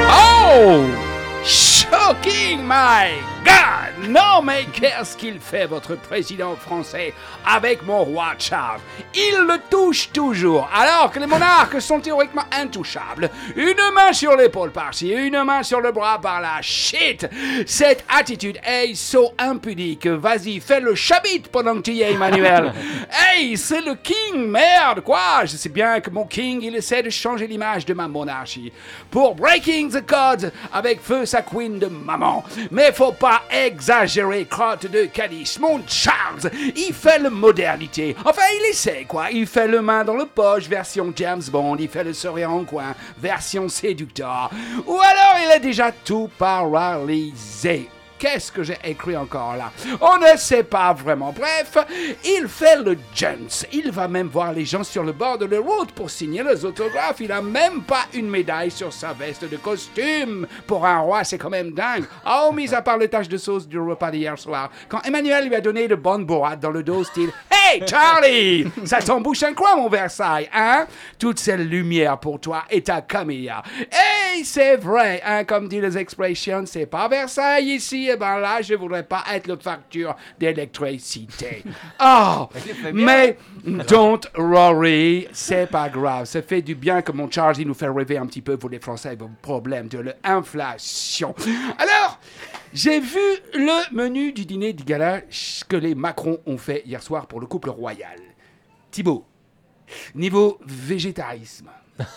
Oh 0.08 1.42
Shocking, 1.44 2.66
my 2.66 3.12
God 3.44 3.85
Non, 4.02 4.42
mais 4.42 4.66
qu'est-ce 4.72 5.16
qu'il 5.16 5.40
fait, 5.40 5.66
votre 5.66 5.96
président 5.96 6.54
français, 6.54 7.14
avec 7.46 7.82
mon 7.82 8.04
roi 8.04 8.34
Charles? 8.38 8.80
Il 9.14 9.46
le 9.48 9.58
touche 9.70 10.10
toujours, 10.12 10.68
alors 10.74 11.10
que 11.10 11.18
les 11.18 11.26
monarques 11.26 11.80
sont 11.80 12.00
théoriquement 12.00 12.44
intouchables. 12.52 13.30
Une 13.56 13.94
main 13.94 14.12
sur 14.12 14.36
l'épaule 14.36 14.70
par-ci, 14.70 15.08
une 15.08 15.42
main 15.44 15.62
sur 15.62 15.80
le 15.80 15.92
bras 15.92 16.20
par-là. 16.20 16.60
Shit 16.60 17.26
Cette 17.66 18.04
attitude 18.08 18.58
est 18.62 18.94
so 18.94 19.32
impudique. 19.38 20.06
Vas-y, 20.06 20.60
fais 20.60 20.80
le 20.80 20.94
chabit 20.94 21.44
pendant 21.50 21.76
que 21.76 21.80
tu 21.80 21.92
y 21.92 22.02
es, 22.02 22.12
Emmanuel. 22.12 22.74
hey, 23.10 23.56
c'est 23.56 23.80
le 23.80 23.94
king, 23.94 24.46
merde, 24.46 25.00
quoi 25.00 25.46
Je 25.46 25.56
sais 25.56 25.70
bien 25.70 26.00
que 26.00 26.10
mon 26.10 26.26
king, 26.26 26.60
il 26.62 26.76
essaie 26.76 27.02
de 27.02 27.10
changer 27.10 27.46
l'image 27.46 27.86
de 27.86 27.94
ma 27.94 28.08
monarchie. 28.08 28.72
Pour 29.10 29.34
breaking 29.34 29.88
the 29.90 30.04
codes 30.06 30.52
avec 30.72 31.00
feu 31.00 31.24
sa 31.24 31.40
queen 31.40 31.78
de 31.78 31.86
maman. 31.86 32.44
Mais 32.70 32.92
faut 32.92 33.12
pas 33.12 33.42
exagérer, 33.86 34.46
crotte 34.46 34.90
de 34.90 35.04
calice. 35.04 35.60
Mon 35.60 35.80
Charles, 35.86 36.50
il 36.74 36.92
fait 36.92 37.20
le 37.20 37.30
modernité. 37.30 38.16
Enfin, 38.24 38.42
il 38.58 38.70
essaie, 38.70 39.06
quoi. 39.06 39.30
Il 39.30 39.46
fait 39.46 39.68
le 39.68 39.80
main 39.80 40.02
dans 40.02 40.16
le 40.16 40.26
poche, 40.26 40.68
version 40.68 41.12
James 41.14 41.42
Bond. 41.52 41.76
Il 41.78 41.88
fait 41.88 42.02
le 42.02 42.12
sourire 42.12 42.50
en 42.50 42.64
coin, 42.64 42.96
version 43.16 43.68
séducteur. 43.68 44.50
Ou 44.86 44.94
alors, 44.94 45.36
il 45.44 45.56
est 45.56 45.60
déjà 45.60 45.92
tout 45.92 46.28
paralysé. 46.36 47.88
Qu'est-ce 48.18 48.50
que 48.50 48.62
j'ai 48.62 48.78
écrit 48.84 49.16
encore 49.16 49.56
là? 49.56 49.72
On 50.00 50.18
ne 50.18 50.36
sait 50.36 50.62
pas 50.62 50.92
vraiment. 50.92 51.32
Bref, 51.32 51.76
il 52.24 52.48
fait 52.48 52.82
le 52.82 52.96
gents. 53.14 53.64
Il 53.72 53.90
va 53.90 54.08
même 54.08 54.28
voir 54.28 54.52
les 54.52 54.64
gens 54.64 54.84
sur 54.84 55.02
le 55.02 55.12
bord 55.12 55.38
de 55.38 55.44
la 55.46 55.60
route 55.60 55.92
pour 55.92 56.10
signer 56.10 56.42
les 56.42 56.64
autographes. 56.64 57.20
Il 57.20 57.32
a 57.32 57.42
même 57.42 57.82
pas 57.82 58.06
une 58.14 58.30
médaille 58.30 58.70
sur 58.70 58.92
sa 58.92 59.12
veste 59.12 59.44
de 59.48 59.56
costume. 59.56 60.46
Pour 60.66 60.86
un 60.86 61.00
roi, 61.00 61.24
c'est 61.24 61.38
quand 61.38 61.50
même 61.50 61.72
dingue. 61.72 62.04
Oh, 62.26 62.52
mis 62.52 62.74
à 62.74 62.82
part 62.82 62.98
le 62.98 63.08
tache 63.08 63.28
de 63.28 63.36
sauce 63.36 63.68
du 63.68 63.78
repas 63.78 64.10
d'hier 64.10 64.38
soir. 64.38 64.70
Quand 64.88 65.02
Emmanuel 65.02 65.48
lui 65.48 65.54
a 65.54 65.60
donné 65.60 65.88
de 65.88 65.94
bonnes 65.94 66.24
bourrades 66.24 66.60
dans 66.60 66.70
le 66.70 66.82
dos, 66.82 67.04
style 67.04 67.30
Hey 67.68 67.82
Charlie 67.84 68.66
Ça 68.84 68.98
t'embouche 68.98 69.42
un 69.42 69.52
coin, 69.52 69.74
mon 69.76 69.88
Versailles, 69.88 70.48
hein? 70.54 70.86
Toute 71.18 71.40
cette 71.40 71.60
lumière 71.60 72.18
pour 72.18 72.38
toi 72.40 72.64
et 72.70 72.80
ta 72.80 73.00
Camilla. 73.00 73.62
Hey, 73.90 74.44
c'est 74.44 74.76
vrai, 74.76 75.20
hein, 75.24 75.44
comme 75.44 75.66
dit 75.68 75.80
les 75.80 75.98
expressions, 75.98 76.64
c'est 76.66 76.86
pas 76.86 77.08
Versailles 77.08 77.70
ici, 77.74 78.08
et 78.08 78.16
ben 78.16 78.38
là, 78.38 78.62
je 78.62 78.74
voudrais 78.74 79.02
pas 79.02 79.24
être 79.32 79.48
le 79.48 79.56
facture 79.56 80.14
d'électricité. 80.38 81.64
Oh, 81.98 82.48
mais 82.92 83.38
don't 83.64 84.20
worry, 84.36 85.26
c'est 85.32 85.68
pas 85.68 85.88
grave. 85.88 86.26
Ça 86.26 86.42
fait 86.42 86.62
du 86.62 86.74
bien 86.74 87.00
que 87.02 87.10
mon 87.12 87.30
Charles, 87.30 87.56
il 87.58 87.66
nous 87.66 87.74
fait 87.74 87.88
rêver 87.88 88.18
un 88.18 88.26
petit 88.26 88.42
peu 88.42 88.56
pour 88.56 88.70
les 88.70 88.78
Français 88.78 89.16
vos 89.16 89.30
problèmes 89.40 89.88
de 89.88 90.04
l'inflation. 90.24 91.34
Alors, 91.78 92.18
j'ai 92.72 93.00
vu 93.00 93.18
le 93.54 93.94
menu 93.94 94.32
du 94.32 94.44
dîner 94.44 94.72
du 94.72 94.84
gala 94.84 95.22
que 95.68 95.76
les 95.76 95.94
Macron 95.94 96.38
ont 96.46 96.58
fait 96.58 96.82
hier 96.86 97.02
soir 97.02 97.26
pour 97.26 97.40
le 97.40 97.46
couple 97.46 97.70
royal. 97.70 98.18
Thibaut, 98.90 99.24
niveau 100.14 100.58
végétarisme, 100.66 101.70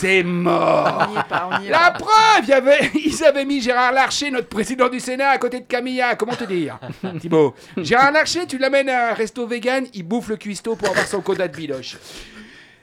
c'est 0.00 0.22
mort. 0.22 1.06
On 1.08 1.12
n'y 1.12 1.18
est 1.18 1.28
pas, 1.28 1.48
on 1.52 1.58
n'y 1.60 1.66
est 1.66 1.70
La 1.70 1.90
pas. 1.92 1.98
preuve, 1.98 2.42
il 2.44 2.48
y 2.48 2.52
avait, 2.52 2.90
ils 2.94 3.24
avaient 3.24 3.44
mis 3.44 3.60
Gérard 3.60 3.92
Larcher, 3.92 4.30
notre 4.30 4.48
président 4.48 4.88
du 4.88 4.98
Sénat, 5.00 5.30
à 5.30 5.38
côté 5.38 5.60
de 5.60 5.66
Camilla. 5.66 6.16
Comment 6.16 6.34
te 6.34 6.44
dire, 6.44 6.78
Thibaut? 7.20 7.54
Gérard 7.76 8.12
Larcher, 8.12 8.46
tu 8.46 8.58
l'amènes 8.58 8.88
à 8.88 9.10
un 9.10 9.14
resto 9.14 9.46
vegan, 9.46 9.86
il 9.94 10.02
bouffe 10.02 10.28
le 10.28 10.36
cuistot 10.36 10.74
pour 10.76 10.88
avoir 10.88 11.06
son 11.06 11.20
quota 11.20 11.46
de 11.48 11.56
biloche. 11.56 11.96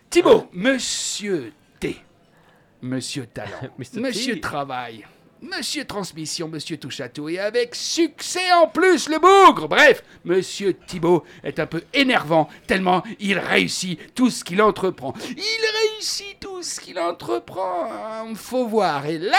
Thibaut, 0.10 0.48
Monsieur 0.54 1.52
T, 1.80 1.98
Monsieur 2.82 3.26
Talent. 3.26 3.70
Monsieur 3.78 4.40
Travail, 4.40 5.06
Monsieur 5.44 5.84
Transmission, 5.84 6.48
Monsieur 6.48 6.78
tout, 6.78 7.28
et 7.28 7.38
avec 7.38 7.76
succès 7.76 8.50
en 8.54 8.68
plus 8.68 9.10
le 9.10 9.20
bougre. 9.20 9.68
Bref, 9.68 10.02
Monsieur 10.24 10.74
Thibaut 10.88 11.26
est 11.44 11.60
un 11.60 11.66
peu 11.66 11.84
énervant 11.94 12.48
tellement 12.66 13.04
il 13.20 13.38
réussit 13.38 14.16
tout 14.16 14.30
ce 14.30 14.46
qu'il 14.46 14.62
entreprend. 14.62 15.14
Il 15.30 15.92
réussit 15.96 16.40
tout 16.40 16.64
ce 16.64 16.80
qu'il 16.80 16.98
entreprend. 16.98 17.90
hein, 17.92 18.34
Faut 18.36 18.68
voir. 18.68 19.06
Et 19.06 19.18
là, 19.18 19.38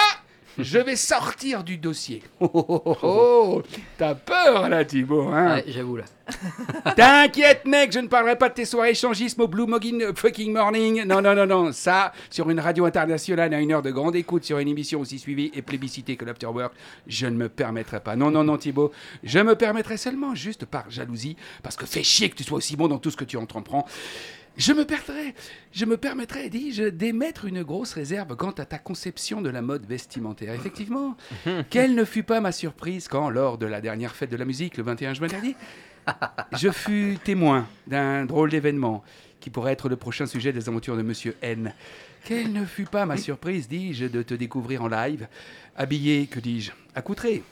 je 0.59 0.79
vais 0.79 0.97
sortir 0.97 1.65
du 1.65 1.77
dossier. 1.79 2.23
Oh, 2.41 2.51
oh, 2.69 2.83
oh, 2.85 2.97
oh. 3.03 3.63
T'as 3.97 4.15
peur 4.15 4.69
là, 4.69 4.85
Thibaut, 4.85 5.29
hein 5.29 5.57
Ouais, 5.57 5.65
j'avoue 5.67 5.97
là. 5.97 6.05
T'inquiète, 6.97 7.65
mec, 7.65 7.93
je 7.93 7.99
ne 7.99 8.07
parlerai 8.09 8.37
pas 8.37 8.49
de 8.49 8.55
tes 8.55 8.65
soirées 8.65 8.91
échangisme 8.91 9.43
au 9.43 9.49
Blue 9.49 9.67
Moggin 9.67 10.01
euh, 10.01 10.13
fucking 10.15 10.53
morning. 10.53 11.05
Non, 11.05 11.21
non, 11.23 11.35
non, 11.35 11.47
non. 11.47 11.73
Ça, 11.73 12.13
sur 12.31 12.51
une 12.51 12.61
radio 12.61 12.85
internationale 12.85 13.53
à 13.55 13.61
une 13.61 13.73
heure 13.73 13.83
de 13.83 13.91
grande 13.91 14.17
écoute, 14.17 14.45
sur 14.45 14.59
une 14.59 14.69
émission 14.69 15.01
aussi 15.01 15.19
suivie 15.19 15.51
et 15.55 15.63
plébiscitée 15.63 16.17
que 16.17 16.25
l'Afterwork, 16.25 16.75
je 17.07 17.27
ne 17.27 17.37
me 17.37 17.49
permettrai 17.49 18.01
pas. 18.01 18.17
Non, 18.17 18.31
non, 18.31 18.45
non, 18.45 18.59
Thibaut. 18.59 18.93
Je 19.23 19.39
me 19.39 19.55
permettrai 19.55 19.97
seulement 19.97 20.35
juste 20.35 20.67
par 20.67 20.91
jalousie, 20.91 21.37
parce 21.63 21.77
que 21.77 21.87
fais 21.87 22.03
chier 22.03 22.29
que 22.29 22.37
tu 22.37 22.45
sois 22.45 22.59
aussi 22.59 22.77
bon 22.77 22.89
dans 22.89 22.99
tout 22.99 23.11
ce 23.11 23.17
que 23.17 23.25
tu 23.25 23.37
entreprends. 23.37 23.87
Je 24.57 24.73
me 24.73 24.85
permettrai, 24.85 25.35
je 25.73 25.85
me 25.85 25.97
permettrai, 25.97 26.49
dis-je, 26.49 26.85
d'émettre 26.85 27.45
une 27.45 27.65
grosse 27.65 27.93
réserve 27.93 28.37
quant 28.37 28.53
à 28.53 28.65
ta 28.65 28.79
conception 28.79 29.41
de 29.41 29.51
la 29.51 29.63
mode 29.63 29.85
vestimentaire. 29.85 30.55
Effectivement, 30.55 31.17
quelle 31.71 31.97
ne 31.97 32.05
fut 32.05 32.23
pas 32.23 32.41
ma 32.41 32.53
surprise 32.53 33.09
quand, 33.09 33.31
lors 33.31 33.59
de 33.59 33.67
la 33.67 33.81
dernière 33.81 34.15
fête 34.15 34.31
de 34.31 34.37
la 34.37 34.45
musique, 34.45 34.77
le 34.77 34.85
21 34.85 35.15
juin 35.15 35.27
dernier, 35.27 35.57
je 36.53 36.71
fus 36.71 37.19
témoin 37.25 37.67
d'un 37.89 38.27
drôle 38.27 38.51
d'événement 38.51 39.03
qui 39.41 39.51
pourrait 39.51 39.73
être 39.73 39.89
le 39.89 39.97
prochain 39.97 40.27
sujet 40.27 40.53
des 40.53 40.69
aventures 40.69 40.97
de 40.97 41.03
Monsieur 41.03 41.37
N. 41.43 41.75
Quelle 42.25 42.53
ne 42.53 42.65
fut 42.65 42.87
pas 42.87 43.07
ma 43.07 43.17
surprise, 43.17 43.69
dis-je, 43.69 44.07
de 44.07 44.23
te 44.23 44.35
découvrir 44.35 44.85
en 44.85 44.89
live, 44.89 45.27
habillé, 45.77 46.27
que 46.29 46.39
dis-je, 46.39 46.71
accoutré. 46.95 47.43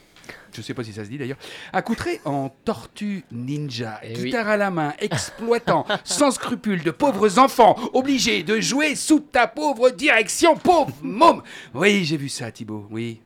Je 0.55 0.61
sais 0.61 0.73
pas 0.73 0.83
si 0.83 0.93
ça 0.93 1.03
se 1.03 1.09
dit 1.09 1.17
d'ailleurs. 1.17 1.37
Accoutré 1.73 2.21
en 2.25 2.49
tortue 2.63 3.23
ninja, 3.31 3.99
Eh 4.03 4.15
oui. 4.17 4.25
guitare 4.25 4.47
à 4.47 4.57
la 4.57 4.69
main, 4.71 4.93
exploitant 4.99 5.85
sans 6.03 6.31
scrupule 6.31 6.83
de 6.83 6.91
pauvres 6.91 7.39
enfants, 7.39 7.75
obligés 7.93 8.43
de 8.43 8.59
jouer 8.59 8.95
sous 8.95 9.19
ta 9.19 9.47
pauvre 9.47 9.89
direction, 9.89 10.55
pauvre 10.55 10.93
môme. 11.01 11.41
Oui, 11.73 12.05
j'ai 12.05 12.17
vu 12.17 12.29
ça, 12.29 12.51
Thibaut, 12.51 12.87
oui. 12.91 13.21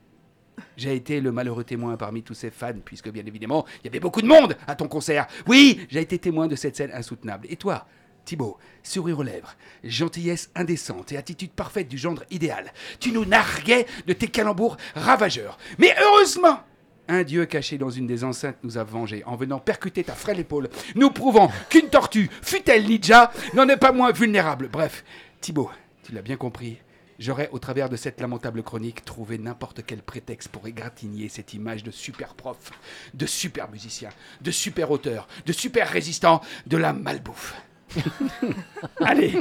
J'ai 0.76 0.96
été 0.96 1.20
le 1.22 1.32
malheureux 1.32 1.64
témoin 1.64 1.98
parmi 1.98 2.24
tous 2.24 2.34
ces 2.34 2.50
fans, 2.52 2.74
puisque 2.86 3.10
bien 3.10 3.24
évidemment, 3.26 3.66
il 3.82 3.86
y 3.86 3.90
avait 3.90 4.00
beaucoup 4.00 4.22
de 4.22 4.28
monde 4.28 4.56
à 4.68 4.76
ton 4.76 4.88
concert. 4.88 5.28
Oui, 5.48 5.86
j'ai 5.90 6.02
été 6.02 6.18
témoin 6.20 6.48
de 6.48 6.56
cette 6.56 6.76
scène 6.76 6.92
insoutenable. 6.94 7.48
Et 7.50 7.56
toi, 7.58 7.88
Thibaut, 8.26 8.58
sourire 8.84 9.20
aux 9.20 9.24
lèvres, 9.24 9.56
gentillesse 9.84 10.50
indécente 10.56 11.12
et 11.12 11.18
attitude 11.18 11.52
parfaite 11.52 11.88
du 11.88 11.98
gendre 11.98 12.24
idéal, 12.30 12.72
tu 13.00 13.12
nous 13.12 13.26
narguais 13.26 13.86
de 14.06 14.14
tes 14.14 14.28
calembours 14.28 14.78
ravageurs. 14.96 15.58
Mais 15.78 15.96
heureusement, 16.02 16.60
un 17.08 17.24
dieu 17.24 17.46
caché 17.46 17.78
dans 17.78 17.90
une 17.90 18.08
des 18.08 18.24
enceintes 18.24 18.58
nous 18.64 18.78
a 18.78 18.84
vengés 18.84 19.24
en 19.26 19.36
venant 19.36 19.60
percuter 19.60 20.04
ta 20.04 20.14
frêle 20.14 20.40
épaule, 20.40 20.70
nous 20.96 21.10
prouvant 21.10 21.52
qu'une 21.70 21.90
tortue, 21.90 22.30
fut-elle 22.42 22.88
ninja, 22.88 23.32
n'en 23.54 23.68
est 23.68 23.78
pas 23.78 23.92
moins 23.92 24.12
vulnérable. 24.12 24.70
Bref, 24.70 25.04
Thibaut, 25.42 25.72
tu 26.04 26.14
l'as 26.14 26.22
bien 26.22 26.38
compris. 26.38 26.78
J'aurais, 27.20 27.50
au 27.52 27.58
travers 27.58 27.90
de 27.90 27.96
cette 27.96 28.22
lamentable 28.22 28.62
chronique, 28.62 29.04
trouvé 29.04 29.40
n'importe 29.40 29.84
quel 29.86 30.04
prétexte 30.04 30.50
pour 30.50 30.68
égratigner 30.68 31.30
cette 31.30 31.54
image 31.54 31.84
de 31.84 31.90
super 31.90 32.36
prof, 32.36 32.72
de 33.16 33.26
super 33.26 33.72
musicien, 33.72 34.10
de 34.42 34.52
super 34.52 34.92
auteur, 34.92 35.28
de 35.46 35.52
super 35.52 35.90
résistant, 35.90 36.42
de 36.68 36.78
la 36.78 36.94
malbouffe. 36.94 37.56
Allez, 39.04 39.34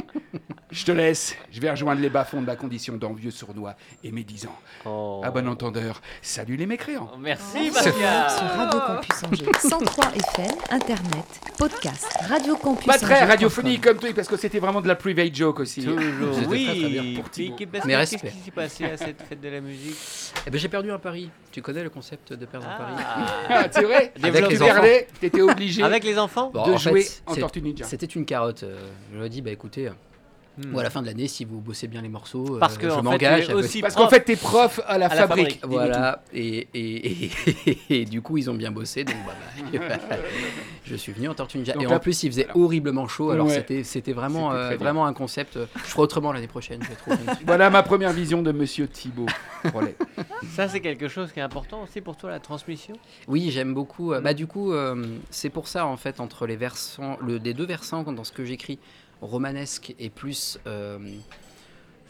je 0.71 0.85
te 0.85 0.91
laisse. 0.91 1.35
Je 1.51 1.59
vais 1.59 1.69
rejoindre 1.69 2.01
les 2.01 2.09
bas-fonds 2.09 2.41
de 2.41 2.47
la 2.47 2.55
condition 2.55 2.95
d'envieux 2.95 3.31
sournois 3.31 3.75
et 4.03 4.11
médisant. 4.11 4.55
Oh. 4.85 5.21
À 5.23 5.31
bon 5.31 5.47
entendeur, 5.47 6.01
salut 6.21 6.55
les 6.55 6.65
mécréants. 6.65 7.11
Merci, 7.19 7.65
Sur 7.65 7.73
Pascal. 7.73 8.33
Radio 8.57 8.79
Campus 8.79 9.23
Angers. 9.23 9.51
103 9.69 10.05
FM, 10.15 10.55
Internet, 10.71 11.25
podcast, 11.57 12.07
Radio 12.27 12.55
Campus 12.55 12.85
Pas 12.85 12.97
très 12.97 13.23
radiophonique 13.25 13.81
comme 13.83 13.97
toi, 13.97 14.09
parce 14.15 14.27
que 14.27 14.37
c'était 14.37 14.59
vraiment 14.59 14.81
de 14.81 14.87
la 14.87 14.95
private 14.95 15.33
joke 15.35 15.59
aussi. 15.59 15.83
Toujours, 15.83 16.33
C'était 16.35 16.47
oui. 16.47 16.65
très, 16.65 16.79
très 16.79 16.89
bien 16.89 17.21
pour 17.21 17.29
Thibaut. 17.29 17.55
Mes 17.85 17.93
Qu'est-ce 17.97 18.15
qui 18.17 18.27
s'est 18.45 18.51
passé 18.51 18.85
à 18.85 18.97
cette 18.97 19.21
fête 19.23 19.41
de 19.41 19.49
la 19.49 19.61
musique 19.61 19.95
Eh 20.45 20.49
ben, 20.49 20.57
j'ai 20.59 20.69
perdu 20.69 20.91
un 20.91 20.99
pari. 20.99 21.29
Tu 21.51 21.61
connais 21.61 21.83
le 21.83 21.89
concept 21.89 22.33
de 22.33 22.45
perdre 22.45 22.67
un 22.67 22.77
pari 22.77 22.93
Ah, 23.49 23.65
c'est 23.71 23.83
vrai 23.83 24.13
Développe. 24.15 24.49
Tu 24.49 24.55
les 24.55 24.61
enfants. 24.61 24.73
perdais, 24.73 25.07
t'étais 25.19 25.41
obligé 25.41 25.83
Avec 25.83 26.03
les 26.03 26.17
enfants 26.19 26.51
Bon, 26.53 26.65
de 26.67 26.73
en 26.73 26.77
fait, 26.77 26.89
jouer 26.89 27.05
en 27.25 27.33
c'est- 27.33 27.39
Tortue 27.39 27.61
Ninja. 27.61 27.85
C'était 27.85 28.05
une 28.05 28.25
carotte. 28.37 28.63
euh, 28.63 28.77
Je 29.11 29.17
lui 29.17 29.25
ai 29.25 29.29
dit, 29.29 29.41
bah 29.41 29.51
écoutez, 29.51 29.89
Hmm. 30.57 30.73
ou 30.73 30.79
à 30.79 30.83
la 30.83 30.89
fin 30.89 31.01
de 31.01 31.05
l'année, 31.07 31.27
si 31.27 31.45
vous 31.45 31.59
bossez 31.59 31.87
bien 31.87 32.01
les 32.01 32.09
morceaux, 32.09 32.55
euh, 32.55 32.59
Parce 32.59 32.77
que 32.79 32.89
je 32.89 32.99
m'engage. 32.99 33.49
aussi 33.49 33.81
Parce 33.81 33.93
prof. 33.93 34.05
qu'en 34.05 34.09
fait, 34.09 34.21
t'es 34.21 34.35
prof 34.35 34.79
à 34.87 34.97
la 34.97 35.05
À 35.05 35.09
la 35.15 35.27
fabrique. 35.27 35.59
Voilà, 35.63 36.23
et, 36.33 36.67
et, 36.73 37.29
et, 37.67 37.79
et 38.01 38.05
du 38.05 38.21
coup, 38.23 38.37
ils 38.37 38.49
ont 38.49 38.55
bien 38.55 38.71
bossé, 38.71 39.03
donc 39.03 39.15
voilà. 39.23 39.99
je 40.83 40.95
suis 40.95 41.11
venu 41.11 41.27
en 41.27 41.33
Tortue 41.35 41.57
Ninja. 41.59 41.73
Donc 41.73 41.83
et 41.83 41.85
là- 41.85 41.95
en 41.95 41.99
plus, 41.99 42.23
il 42.23 42.31
faisait 42.31 42.45
voilà. 42.45 42.59
horriblement 42.59 43.07
chaud, 43.07 43.29
alors 43.31 43.47
Ouais. 43.47 43.53
c'était, 43.53 43.83
c'était 43.83 44.13
vraiment, 44.13 44.51
C'était 44.51 44.73
euh, 44.73 44.77
vraiment 44.77 45.05
un 45.05 45.13
concept. 45.13 45.57
euh, 45.57 45.65
Je 45.75 45.81
ferai 45.91 46.01
autrement 46.01 46.31
l'année 46.31 46.47
prochaine, 46.47 46.81
je 46.83 47.45
Voilà 47.45 47.69
ma 47.69 47.83
première 47.83 48.11
vision 48.13 48.41
de 48.41 48.51
Monsieur 48.51 48.87
Thibault. 48.87 49.27
Ça, 50.55 50.67
c'est 50.67 50.79
quelque 50.79 51.07
chose 51.07 51.31
qui 51.31 51.39
est 51.39 51.43
important 51.43 51.83
aussi 51.83 52.01
pour 52.01 52.15
toi, 52.17 52.29
la 52.29 52.39
transmission? 52.39 52.95
Oui, 53.27 53.49
j'aime 53.51 53.73
beaucoup. 53.73 54.13
euh, 54.13 54.19
Mm. 54.19 54.23
Bah, 54.23 54.33
du 54.33 54.47
coup, 54.47 54.71
euh, 54.73 55.05
c'est 55.29 55.49
pour 55.49 55.67
ça, 55.67 55.85
en 55.85 55.97
fait, 55.97 56.19
entre 56.19 56.47
les 56.47 56.55
versants, 56.55 57.17
le, 57.21 57.37
les 57.37 57.53
deux 57.53 57.65
versants 57.65 58.03
dans 58.03 58.23
ce 58.23 58.31
que 58.31 58.43
j'écris, 58.45 58.79
romanesque 59.21 59.95
et 59.99 60.09
plus 60.09 60.59
euh, 60.67 60.99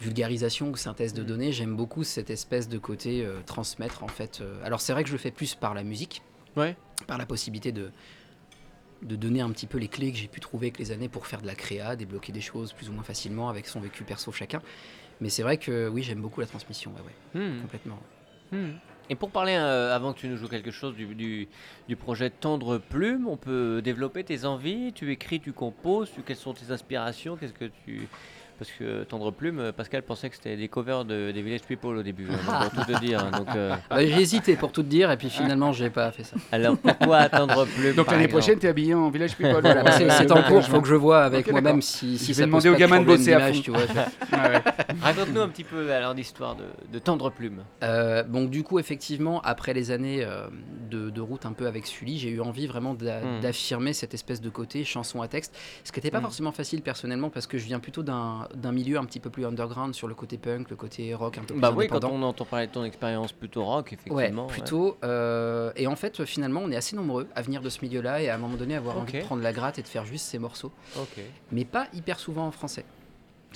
vulgarisation 0.01 0.69
ou 0.69 0.75
synthèse 0.75 1.13
de 1.13 1.23
données, 1.23 1.51
j'aime 1.51 1.75
beaucoup 1.75 2.03
cette 2.03 2.29
espèce 2.29 2.69
de 2.69 2.77
côté 2.77 3.25
euh, 3.25 3.39
transmettre, 3.45 4.03
en 4.03 4.07
fait. 4.07 4.39
euh. 4.41 4.63
Alors, 4.63 4.79
c'est 4.81 4.93
vrai 4.93 5.03
que 5.03 5.09
je 5.09 5.13
le 5.13 5.19
fais 5.19 5.31
plus 5.31 5.55
par 5.55 5.73
la 5.73 5.83
musique, 5.83 6.21
Ouais. 6.55 6.75
par 7.07 7.17
la 7.17 7.25
possibilité 7.25 7.71
de 7.71 7.91
de 9.03 9.15
donner 9.15 9.41
un 9.41 9.51
petit 9.51 9.67
peu 9.67 9.77
les 9.77 9.89
clés 9.89 10.11
que 10.11 10.17
j'ai 10.17 10.27
pu 10.27 10.39
trouver 10.39 10.67
avec 10.67 10.79
les 10.79 10.91
années 10.91 11.07
pour 11.07 11.27
faire 11.27 11.39
de 11.43 11.45
la 11.45 11.53
créa, 11.53 11.95
débloquer 11.95 12.31
des 12.31 12.41
choses 12.41 12.73
plus 12.73 12.89
ou 12.89 12.93
moins 12.93 13.03
facilement 13.03 13.47
avec 13.47 13.67
son 13.67 13.79
vécu 13.79 14.03
perso 14.03 14.31
chacun. 14.31 14.59
Mais 15.21 15.29
c'est 15.29 15.43
vrai 15.43 15.57
que 15.59 15.87
oui, 15.87 16.01
j'aime 16.01 16.19
beaucoup 16.19 16.41
la 16.41 16.47
transmission, 16.47 16.91
ouais, 16.95 17.01
ouais, 17.39 17.47
Hmm. 17.47 17.61
complètement. 17.61 17.99
Hmm. 18.51 18.71
Et 19.09 19.15
pour 19.15 19.31
parler, 19.31 19.53
euh, 19.55 19.95
avant 19.95 20.11
que 20.13 20.19
tu 20.19 20.27
nous 20.27 20.35
joues 20.37 20.49
quelque 20.49 20.71
chose 20.71 20.95
du, 20.95 21.47
projet 21.97 22.29
Tendre 22.29 22.77
Plume, 22.77 23.27
on 23.27 23.37
peut 23.37 23.81
développer 23.81 24.23
tes 24.23 24.43
envies, 24.43 24.91
tu 24.93 25.11
écris, 25.11 25.39
tu 25.39 25.53
composes, 25.53 26.11
tu- 26.13 26.23
quelles 26.23 26.35
sont 26.35 26.53
tes 26.53 26.71
inspirations, 26.71 27.37
qu'est-ce 27.37 27.53
que 27.53 27.71
tu... 27.85 28.09
Parce 28.57 28.71
que 28.71 29.03
Tendre 29.03 29.31
Plume, 29.31 29.59
euh, 29.59 29.71
Pascal 29.71 30.01
pensait 30.01 30.29
que 30.29 30.35
c'était 30.35 30.57
des 30.57 30.67
covers 30.67 31.05
de, 31.05 31.31
des 31.31 31.41
Village 31.43 31.61
People 31.61 31.95
au 31.97 32.01
début, 32.03 32.27
hein, 32.31 32.37
donc, 32.61 32.71
pour 32.73 32.83
tout 32.85 32.91
te 32.91 32.99
dire. 32.99 33.19
hein, 33.23 33.31
donc, 33.37 33.47
euh, 33.55 33.75
Bah, 33.89 34.05
j'ai 34.05 34.19
hésité 34.19 34.55
pour 34.55 34.71
tout 34.71 34.81
te 34.83 34.87
dire, 34.87 35.11
et 35.11 35.17
puis 35.17 35.29
finalement, 35.29 35.73
j'ai 35.73 35.89
pas 35.91 36.11
fait 36.11 36.23
ça. 36.23 36.35
alors 36.51 36.75
pourquoi 36.77 37.29
Tendre 37.29 37.65
Plume 37.67 37.93
Donc 37.93 38.09
l'année 38.11 38.27
prochaine, 38.27 38.57
t'es 38.57 38.67
habillé 38.67 38.93
en 38.95 39.09
village 39.09 39.35
people. 39.35 39.61
Voilà, 39.61 39.83
bah, 39.83 39.91
c'est 39.91 40.09
c'est 40.09 40.31
en 40.31 40.41
cours, 40.43 40.63
faut 40.65 40.81
que 40.81 40.87
je 40.87 40.95
vois 40.95 41.23
avec 41.23 41.49
moi-même 41.51 41.81
si, 41.81 42.17
si 42.17 42.27
Je 42.29 42.33
ça 42.33 42.45
vais 42.45 42.51
pose 42.51 42.63
demander 42.63 42.75
aux 42.75 42.79
gamins 42.79 42.99
de 43.01 43.05
bosser 43.05 43.33
à 43.33 43.53
fond. 43.53 43.61
tu 43.61 43.71
vois. 43.71 43.81
Ouais, 44.37 44.39
ouais. 44.49 44.61
Raconte-nous 45.01 45.41
un 45.41 45.47
petit 45.49 45.63
peu 45.63 45.91
alors 45.91 46.13
l'histoire 46.13 46.55
de, 46.55 46.63
de 46.91 46.99
Tendre 46.99 47.31
Plume. 47.31 47.63
Euh, 47.83 48.23
donc 48.23 48.49
du 48.49 48.63
coup, 48.63 48.77
effectivement, 48.79 49.41
après 49.41 49.73
les 49.73 49.91
années 49.91 50.23
euh, 50.23 50.47
de, 50.89 51.09
de 51.09 51.21
route 51.21 51.45
un 51.45 51.53
peu 51.53 51.65
avec 51.67 51.85
Sully, 51.87 52.17
j'ai 52.17 52.29
eu 52.29 52.41
envie 52.41 52.67
vraiment 52.67 52.93
d'a- 52.93 53.17
Hmm. 53.17 53.39
d'affirmer 53.41 53.93
cette 53.93 54.13
espèce 54.13 54.41
de 54.41 54.49
côté 54.49 54.83
chanson 54.83 55.21
à 55.21 55.27
texte, 55.27 55.55
ce 55.83 55.91
qui 55.91 55.99
n'était 55.99 56.11
pas 56.11 56.19
Hmm. 56.19 56.23
forcément 56.23 56.51
facile 56.51 56.81
personnellement 56.81 57.29
parce 57.29 57.47
que 57.47 57.57
je 57.57 57.65
viens 57.65 57.79
plutôt 57.79 58.03
d'un 58.03 58.46
d'un 58.55 58.71
milieu 58.71 58.97
un 58.97 59.05
petit 59.05 59.19
peu 59.19 59.29
plus 59.29 59.45
underground 59.45 59.93
sur 59.93 60.07
le 60.07 60.15
côté 60.15 60.37
punk, 60.37 60.69
le 60.69 60.75
côté 60.75 61.13
rock 61.13 61.37
un 61.37 61.41
peu 61.41 61.53
plus 61.53 61.59
Bah 61.61 61.71
oui, 61.75 61.87
quand 61.87 62.03
on 62.03 62.21
entend 62.23 62.45
parler 62.45 62.67
de 62.67 62.71
ton 62.71 62.83
expérience 62.83 63.31
plutôt 63.31 63.63
rock, 63.63 63.93
effectivement. 63.93 64.45
ouais. 64.47 64.51
plutôt. 64.51 64.97
euh, 65.03 65.71
et 65.75 65.87
en 65.87 65.95
fait, 65.95 66.23
finalement, 66.25 66.61
on 66.63 66.71
est 66.71 66.75
assez 66.75 66.95
nombreux 66.95 67.27
à 67.35 67.41
venir 67.41 67.61
de 67.61 67.69
ce 67.69 67.79
milieu-là 67.81 68.21
et 68.21 68.29
à 68.29 68.35
un 68.35 68.37
moment 68.37 68.55
donné 68.57 68.75
avoir 68.75 68.97
envie 68.97 69.13
de 69.13 69.25
prendre 69.25 69.41
la 69.43 69.53
gratte 69.53 69.79
et 69.79 69.81
de 69.83 69.87
faire 69.87 70.05
juste 70.05 70.25
ces 70.25 70.39
morceaux, 70.39 70.71
mais 71.51 71.65
pas 71.65 71.87
hyper 71.93 72.19
souvent 72.19 72.47
en 72.47 72.51
français. 72.51 72.85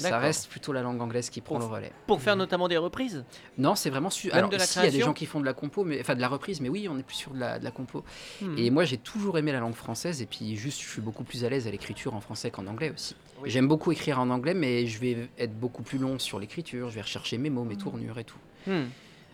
Ça 0.10 0.20
reste 0.20 0.50
plutôt 0.50 0.74
la 0.74 0.82
langue 0.82 1.02
anglaise 1.02 1.30
qui 1.30 1.42
prend 1.42 1.58
Pour- 1.58 1.68
le 1.68 1.74
relais. 1.74 1.92
Pour 2.08 2.22
faire 2.22 2.36
notamment 2.36 2.68
des 2.68 2.78
reprises 2.78 3.24
Non, 3.58 3.76
c'est 3.76 3.90
vraiment. 3.90 4.10
Même 4.24 4.34
Alors, 4.34 4.50
de 4.50 4.58
la 4.58 4.66
si, 4.66 4.80
il 4.80 4.86
y 4.86 4.88
a 4.88 4.92
des 4.92 5.00
gens 5.00 5.14
qui 5.14 5.26
font 5.26 5.40
de 5.40 5.46
la 5.46 5.54
compo, 5.54 5.84
mais 5.84 6.00
enfin 6.00 6.16
de 6.16 6.22
la 6.22 6.28
reprise, 6.28 6.62
mais 6.62 6.70
oui, 6.70 6.88
on 6.90 6.98
est 6.98 7.04
plus 7.04 7.16
sur 7.16 7.32
de 7.32 7.40
la, 7.40 7.60
de 7.60 7.64
la 7.64 7.72
compo. 7.72 8.04
Hmm. 8.42 8.58
Et 8.58 8.70
moi, 8.70 8.84
j'ai 8.84 8.98
toujours 8.98 9.38
aimé 9.38 9.52
la 9.52 9.60
langue 9.60 9.76
française, 9.76 10.22
et 10.22 10.26
puis 10.26 10.56
juste, 10.56 10.82
je 10.82 10.88
suis 10.88 11.02
beaucoup 11.02 11.24
plus 11.24 11.46
à 11.46 11.50
l'aise 11.50 11.68
à 11.68 11.72
l'écriture 11.72 12.14
en 12.16 12.22
français 12.22 12.52
qu'en 12.52 12.68
anglais 12.68 12.92
aussi. 12.94 13.16
Oui. 13.42 13.50
J'aime 13.50 13.68
beaucoup 13.68 13.92
écrire 13.92 14.20
en 14.20 14.30
anglais, 14.30 14.54
mais 14.54 14.86
je 14.86 15.00
vais 15.00 15.30
être 15.38 15.58
beaucoup 15.60 15.84
plus 15.84 15.98
long 15.98 16.20
sur 16.20 16.40
l'écriture. 16.40 16.90
Je 16.90 16.96
vais 16.96 17.02
rechercher 17.02 17.38
mes 17.38 17.50
mots, 17.50 17.64
mes 17.64 17.78
tournures 17.78 18.20
et 18.20 18.24
tout. 18.24 18.38
Hmm. 18.68 18.86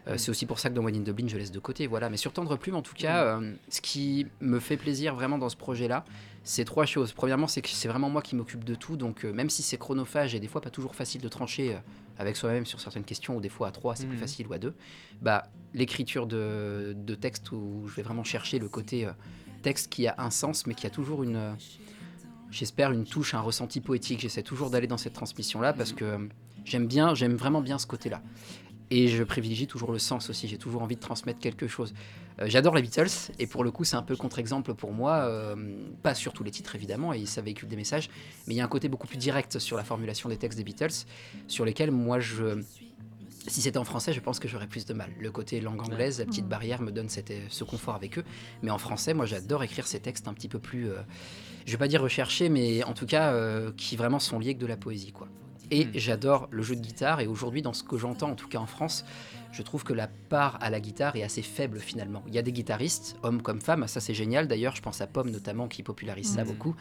Euh, 0.08 0.14
Mm. 0.14 0.18
C'est 0.18 0.32
aussi 0.32 0.46
pour 0.46 0.60
ça 0.60 0.70
que 0.70 0.74
dans 0.76 0.84
One 0.86 0.96
in 0.96 1.00
Dublin, 1.02 1.28
je 1.28 1.38
laisse 1.38 1.52
de 1.52 1.60
côté. 1.60 1.86
Voilà. 1.88 2.10
Mais 2.10 2.18
sur 2.18 2.32
Tendre 2.34 2.56
Plume, 2.58 2.76
en 2.76 2.82
tout 2.82 2.94
cas, 2.96 3.24
euh, 3.26 3.54
ce 3.70 3.82
qui 3.82 4.26
me 4.42 4.60
fait 4.60 4.78
plaisir 4.78 5.16
vraiment 5.16 5.38
dans 5.38 5.50
ce 5.50 5.58
projet-là, 5.58 6.06
c'est 6.44 6.64
trois 6.66 6.86
choses. 6.86 7.12
Premièrement, 7.12 7.48
c'est 7.48 7.62
que 7.62 7.68
c'est 7.70 7.90
vraiment 7.90 8.10
moi 8.10 8.22
qui 8.22 8.36
m'occupe 8.36 8.64
de 8.64 8.74
tout. 8.76 8.96
Donc, 8.96 9.26
euh, 9.26 9.34
même 9.34 9.50
si 9.50 9.64
c'est 9.64 9.78
chronophage 9.78 10.34
et 10.34 10.40
des 10.40 10.48
fois 10.48 10.62
pas 10.62 10.70
toujours 10.70 10.96
facile 10.96 11.20
de 11.22 11.28
trancher 11.28 11.78
avec 12.18 12.36
soi-même 12.38 12.66
sur 12.66 12.80
certaines 12.80 13.04
questions, 13.04 13.36
ou 13.36 13.42
des 13.42 13.50
fois 13.50 13.68
à 13.68 13.72
trois, 13.72 13.96
c'est 13.96 14.06
plus 14.08 14.16
Mhm. 14.16 14.22
facile, 14.22 14.48
ou 14.48 14.54
à 14.54 14.58
deux, 14.58 14.74
bah, 15.22 15.44
l'écriture 15.74 16.26
de, 16.26 16.96
de 16.98 17.16
texte 17.16 17.52
où 17.52 17.84
je 17.88 17.94
vais 17.96 18.02
vraiment 18.02 18.24
chercher 18.24 18.60
le 18.60 18.70
côté 18.70 19.08
texte 19.62 19.92
qui 19.92 20.08
a 20.08 20.16
un 20.18 20.30
sens, 20.32 20.66
mais 20.68 20.74
qui 20.74 20.88
a 20.88 20.90
toujours 20.90 21.22
une. 21.24 21.56
J'espère 22.50 22.92
une 22.94 23.04
touche, 23.04 23.34
un 23.34 23.42
ressenti 23.42 23.82
poétique. 23.82 24.22
J'essaie 24.22 24.42
toujours 24.42 24.70
d'aller 24.70 24.88
dans 24.88 24.98
cette 24.98 25.14
transmission-là 25.14 25.74
parce 25.74 25.92
que 25.92 26.06
euh, 26.06 26.18
j'aime 26.64 26.88
bien, 26.88 27.14
j'aime 27.14 27.36
vraiment 27.36 27.60
bien 27.62 27.78
ce 27.78 27.86
côté-là. 27.86 28.22
Et 28.90 29.10
je 29.10 29.22
privilégie 29.24 29.68
toujours 29.68 29.92
le 29.92 30.00
sens 30.00 30.30
aussi. 30.30 30.48
J'ai 30.48 30.58
toujours 30.58 30.82
envie 30.82 30.96
de 30.96 31.02
transmettre 31.02 31.40
quelque 31.40 31.68
chose. 31.68 31.94
Euh, 32.40 32.46
J'adore 32.48 32.74
les 32.76 32.82
Beatles 32.82 33.10
et 33.38 33.46
pour 33.48 33.64
le 33.66 33.72
coup, 33.72 33.84
c'est 33.84 33.98
un 33.98 34.02
peu 34.02 34.16
contre-exemple 34.16 34.74
pour 34.76 34.94
moi. 34.94 35.18
euh, 35.26 35.56
pas 36.04 36.16
sur 36.16 36.32
tous 36.34 36.44
les 36.44 36.52
titres 36.52 36.74
évidemment, 36.76 37.12
et 37.12 37.26
ça 37.26 37.42
véhicule 37.42 37.68
des 37.68 37.76
messages, 37.76 38.10
mais 38.48 38.54
il 38.54 38.58
y 38.58 38.62
a 38.62 38.64
un 38.64 38.70
côté 38.70 38.88
beaucoup 38.88 39.08
plus 39.08 39.18
direct 39.18 39.60
sur 39.60 39.76
la 39.76 39.84
formulation 39.84 40.30
des 40.30 40.38
textes 40.38 40.58
des 40.58 40.64
Beatles, 40.64 41.06
sur 41.48 41.66
lesquels 41.66 41.92
moi 41.92 42.20
je. 42.20 42.62
Si 43.50 43.62
c'était 43.62 43.78
en 43.78 43.86
français, 43.86 44.12
je 44.12 44.20
pense 44.20 44.40
que 44.40 44.48
j'aurais 44.50 44.68
plus 44.68 44.86
de 44.86 44.94
mal. 44.94 45.10
Le 45.20 45.32
côté 45.32 45.62
langue 45.62 45.80
anglaise, 45.82 46.20
la 46.20 46.26
petite 46.26 46.48
barrière 46.48 46.82
me 46.82 46.92
donne 46.92 47.08
cette- 47.08 47.32
ce 47.50 47.64
confort 47.64 47.96
avec 47.96 48.18
eux. 48.18 48.24
Mais 48.62 48.72
en 48.72 48.78
français, 48.78 49.14
moi 49.14 49.26
j'adore 49.26 49.64
écrire 49.64 49.88
ces 49.88 50.02
textes 50.02 50.28
un 50.28 50.34
petit 50.34 50.50
peu 50.50 50.60
plus, 50.60 50.90
euh, 50.90 50.98
je 51.66 51.72
vais 51.72 51.78
pas 51.78 51.88
dire 51.88 52.02
recherchés, 52.02 52.50
mais 52.50 52.84
en 52.84 52.94
tout 52.94 53.06
cas 53.06 53.32
euh, 53.34 53.72
qui 53.78 53.96
vraiment 53.96 54.20
sont 54.20 54.38
liés 54.40 54.54
que 54.54 54.60
de 54.60 54.66
la 54.66 54.76
poésie. 54.78 55.14
quoi. 55.14 55.28
Et 55.72 55.86
Hmm. 55.86 55.92
j'adore 55.96 56.48
le 56.52 56.64
jeu 56.64 56.76
de 56.76 56.82
guitare, 56.82 57.20
et 57.20 57.28
aujourd'hui, 57.28 57.62
dans 57.62 57.74
ce 57.74 57.84
que 57.84 57.98
j'entends, 57.98 58.32
en 58.32 58.36
tout 58.36 58.48
cas 58.48 58.60
en 58.60 58.66
France, 58.68 59.04
je 59.52 59.62
trouve 59.64 59.84
que 59.84 59.94
la 59.94 60.08
part 60.08 60.58
à 60.62 60.70
la 60.70 60.80
guitare 60.80 61.16
est 61.16 61.24
assez 61.24 61.42
faible 61.42 61.80
finalement. 61.80 62.24
Il 62.28 62.34
y 62.36 62.38
a 62.38 62.42
des 62.42 62.52
guitaristes, 62.52 63.18
hommes 63.24 63.42
comme 63.42 63.62
femmes, 63.62 63.88
ça 63.88 64.00
c'est 64.00 64.14
génial 64.14 64.48
d'ailleurs, 64.48 64.76
je 64.76 64.82
pense 64.82 65.02
à 65.02 65.08
Pomme 65.08 65.30
notamment 65.32 65.68
qui 65.68 65.84
popularise 65.84 66.28
ça 66.28 66.42
Mhm. 66.44 66.48
beaucoup. 66.48 66.76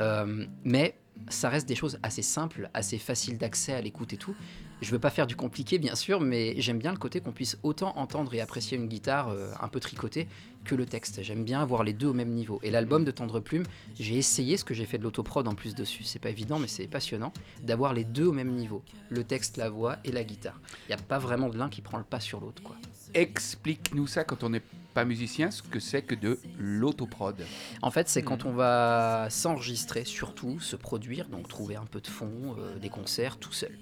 Euh, 0.00 0.46
mais 0.64 0.94
ça 1.28 1.48
reste 1.48 1.68
des 1.68 1.76
choses 1.76 1.98
assez 2.02 2.22
simples, 2.22 2.68
assez 2.74 2.98
faciles 2.98 3.38
d'accès 3.38 3.72
à 3.72 3.80
l'écoute 3.80 4.12
et 4.12 4.16
tout. 4.16 4.34
Je 4.82 4.90
veux 4.90 4.98
pas 4.98 5.10
faire 5.10 5.26
du 5.26 5.36
compliqué 5.36 5.78
bien 5.78 5.94
sûr, 5.94 6.20
mais 6.20 6.54
j'aime 6.60 6.78
bien 6.78 6.90
le 6.92 6.98
côté 6.98 7.20
qu'on 7.20 7.32
puisse 7.32 7.56
autant 7.62 7.96
entendre 7.96 8.34
et 8.34 8.40
apprécier 8.40 8.76
une 8.76 8.88
guitare 8.88 9.28
euh, 9.28 9.52
un 9.60 9.68
peu 9.68 9.80
tricotée 9.80 10.26
que 10.64 10.74
le 10.74 10.86
texte. 10.86 11.22
J'aime 11.22 11.44
bien 11.44 11.60
avoir 11.60 11.84
les 11.84 11.92
deux 11.92 12.08
au 12.08 12.12
même 12.14 12.30
niveau. 12.30 12.58
Et 12.62 12.70
l'album 12.70 13.04
de 13.04 13.10
Tendre 13.10 13.40
Plume, 13.40 13.64
j'ai 13.98 14.16
essayé 14.16 14.56
ce 14.56 14.64
que 14.64 14.74
j'ai 14.74 14.86
fait 14.86 14.98
de 14.98 15.02
l'autoprod 15.02 15.46
en 15.46 15.54
plus 15.54 15.74
dessus. 15.74 16.04
C'est 16.04 16.18
pas 16.18 16.30
évident, 16.30 16.58
mais 16.58 16.68
c'est 16.68 16.86
passionnant 16.86 17.32
d'avoir 17.62 17.92
les 17.92 18.04
deux 18.04 18.26
au 18.26 18.32
même 18.32 18.50
niveau. 18.52 18.82
Le 19.10 19.24
texte, 19.24 19.56
la 19.56 19.70
voix 19.70 19.98
et 20.04 20.12
la 20.12 20.24
guitare. 20.24 20.60
Il 20.88 20.94
n'y 20.94 21.00
a 21.00 21.04
pas 21.04 21.18
vraiment 21.18 21.48
de 21.48 21.58
l'un 21.58 21.68
qui 21.68 21.82
prend 21.82 21.98
le 21.98 22.04
pas 22.04 22.20
sur 22.20 22.40
l'autre, 22.40 22.62
quoi. 22.62 22.76
Explique-nous 23.14 24.08
ça 24.08 24.24
quand 24.24 24.42
on 24.42 24.50
n'est 24.50 24.62
pas 24.92 25.04
musicien, 25.04 25.50
ce 25.50 25.62
que 25.62 25.80
c'est 25.80 26.02
que 26.02 26.14
de 26.14 26.38
l'autoprod. 26.58 27.36
En 27.82 27.90
fait, 27.90 28.08
c'est 28.08 28.22
quand 28.22 28.44
on 28.44 28.52
va 28.52 29.28
s'enregistrer, 29.30 30.04
surtout 30.04 30.58
se 30.60 30.76
produire, 30.76 31.28
donc 31.28 31.48
trouver 31.48 31.76
un 31.76 31.84
peu 31.84 32.00
de 32.00 32.06
fond, 32.06 32.56
euh, 32.58 32.78
des 32.78 32.88
concerts 32.88 33.36
tout 33.36 33.52
seul. 33.52 33.76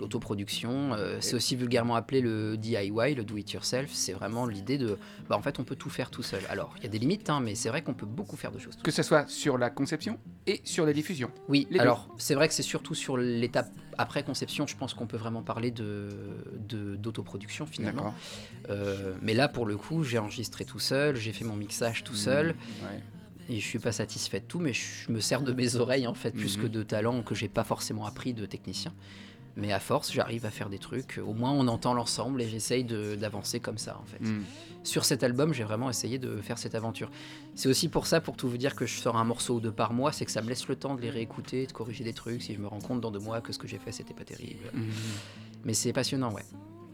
L'autoproduction, 0.00 0.94
euh, 0.94 1.18
c'est 1.20 1.34
aussi 1.34 1.56
vulgairement 1.56 1.94
appelé 1.96 2.20
le 2.20 2.56
DIY, 2.56 3.14
le 3.14 3.22
do 3.24 3.36
it 3.36 3.52
yourself. 3.52 3.90
C'est 3.92 4.12
vraiment 4.12 4.46
l'idée 4.46 4.78
de, 4.78 4.98
bah 5.28 5.36
en 5.36 5.42
fait, 5.42 5.58
on 5.58 5.64
peut 5.64 5.76
tout 5.76 5.90
faire 5.90 6.10
tout 6.10 6.22
seul. 6.22 6.42
Alors, 6.48 6.74
il 6.78 6.82
y 6.82 6.86
a 6.86 6.88
des 6.88 6.98
limites, 6.98 7.30
hein, 7.30 7.40
mais 7.40 7.54
c'est 7.54 7.68
vrai 7.68 7.82
qu'on 7.82 7.94
peut 7.94 8.06
beaucoup 8.06 8.36
faire 8.36 8.52
de 8.52 8.58
choses. 8.58 8.76
Que 8.82 8.90
ce 8.90 9.02
soit 9.02 9.28
sur 9.28 9.58
la 9.58 9.70
conception 9.70 10.18
et 10.46 10.60
sur 10.64 10.86
la 10.86 10.92
diffusion. 10.92 11.30
Oui, 11.48 11.66
Les 11.70 11.78
alors 11.80 12.08
c'est 12.18 12.34
vrai 12.34 12.48
que 12.48 12.54
c'est 12.54 12.62
surtout 12.62 12.94
sur 12.94 13.16
l'étape 13.16 13.68
après 13.96 14.24
conception, 14.24 14.66
je 14.66 14.76
pense 14.76 14.92
qu'on 14.92 15.06
peut 15.06 15.16
vraiment 15.16 15.42
parler 15.42 15.70
de 15.70 16.08
d'autoproduction 16.96 17.66
finalement. 17.66 18.14
Euh, 18.70 19.14
mais 19.22 19.34
là, 19.34 19.48
pour 19.48 19.66
le 19.66 19.76
coup, 19.76 20.02
j'ai 20.04 20.18
enregistré 20.18 20.64
tout 20.64 20.78
seul, 20.78 21.16
j'ai 21.16 21.32
fait 21.32 21.44
mon 21.44 21.56
mixage 21.56 22.04
tout 22.04 22.14
seul. 22.14 22.48
Mmh, 22.48 22.84
ouais. 22.86 23.02
Et 23.50 23.60
je 23.60 23.66
suis 23.66 23.78
pas 23.78 23.92
satisfait 23.92 24.40
de 24.40 24.46
tout, 24.46 24.58
mais 24.58 24.72
je 24.72 25.12
me 25.12 25.20
sers 25.20 25.42
de 25.42 25.52
mes 25.52 25.76
oreilles 25.76 26.06
en 26.06 26.14
fait, 26.14 26.30
plus 26.30 26.56
Mhm. 26.56 26.62
que 26.62 26.68
de 26.68 26.82
talent 26.82 27.22
que 27.22 27.34
j'ai 27.34 27.48
pas 27.48 27.62
forcément 27.64 28.06
appris 28.06 28.32
de 28.32 28.46
technicien. 28.46 28.92
Mais 29.56 29.72
à 29.72 29.78
force, 29.78 30.12
j'arrive 30.12 30.46
à 30.46 30.50
faire 30.50 30.68
des 30.68 30.78
trucs. 30.80 31.20
Au 31.24 31.32
moins, 31.32 31.52
on 31.52 31.68
entend 31.68 31.94
l'ensemble 31.94 32.42
et 32.42 32.48
j'essaye 32.48 32.82
de- 32.82 33.14
d'avancer 33.14 33.60
comme 33.60 33.78
ça, 33.78 33.96
en 34.00 34.04
fait. 34.04 34.20
Hmm. 34.20 34.42
Sur 34.82 35.04
cet 35.04 35.22
album, 35.22 35.54
j'ai 35.54 35.62
vraiment 35.64 35.88
essayé 35.88 36.18
de 36.18 36.36
faire 36.40 36.58
cette 36.58 36.74
aventure. 36.74 37.08
C'est 37.54 37.68
aussi 37.68 37.88
pour 37.88 38.06
ça, 38.08 38.20
pour 38.20 38.36
tout 38.36 38.48
vous 38.48 38.58
dire, 38.58 38.74
que 38.74 38.84
je 38.84 38.98
sors 38.98 39.16
un 39.16 39.22
morceau 39.24 39.54
ou 39.56 39.60
deux 39.60 39.70
par 39.72 39.92
mois, 39.92 40.10
c'est 40.10 40.24
que 40.24 40.32
ça 40.32 40.42
me 40.42 40.48
laisse 40.48 40.66
le 40.66 40.74
temps 40.76 40.96
de 40.96 41.00
les 41.00 41.10
réécouter, 41.10 41.66
de 41.66 41.72
corriger 41.72 42.02
des 42.02 42.12
trucs. 42.12 42.42
Si 42.42 42.52
je 42.54 42.58
me 42.60 42.66
rends 42.66 42.80
compte 42.80 43.00
dans 43.00 43.12
deux 43.12 43.20
mois 43.20 43.40
que 43.40 43.52
ce 43.52 43.58
que 43.58 43.68
j'ai 43.68 43.78
fait, 43.78 43.92
c'était 43.92 44.12
pas 44.14 44.24
terrible. 44.24 44.64
Hmm. 44.74 44.82
Mais 45.64 45.72
c'est 45.72 45.92
passionnant, 45.92 46.32
ouais, 46.32 46.44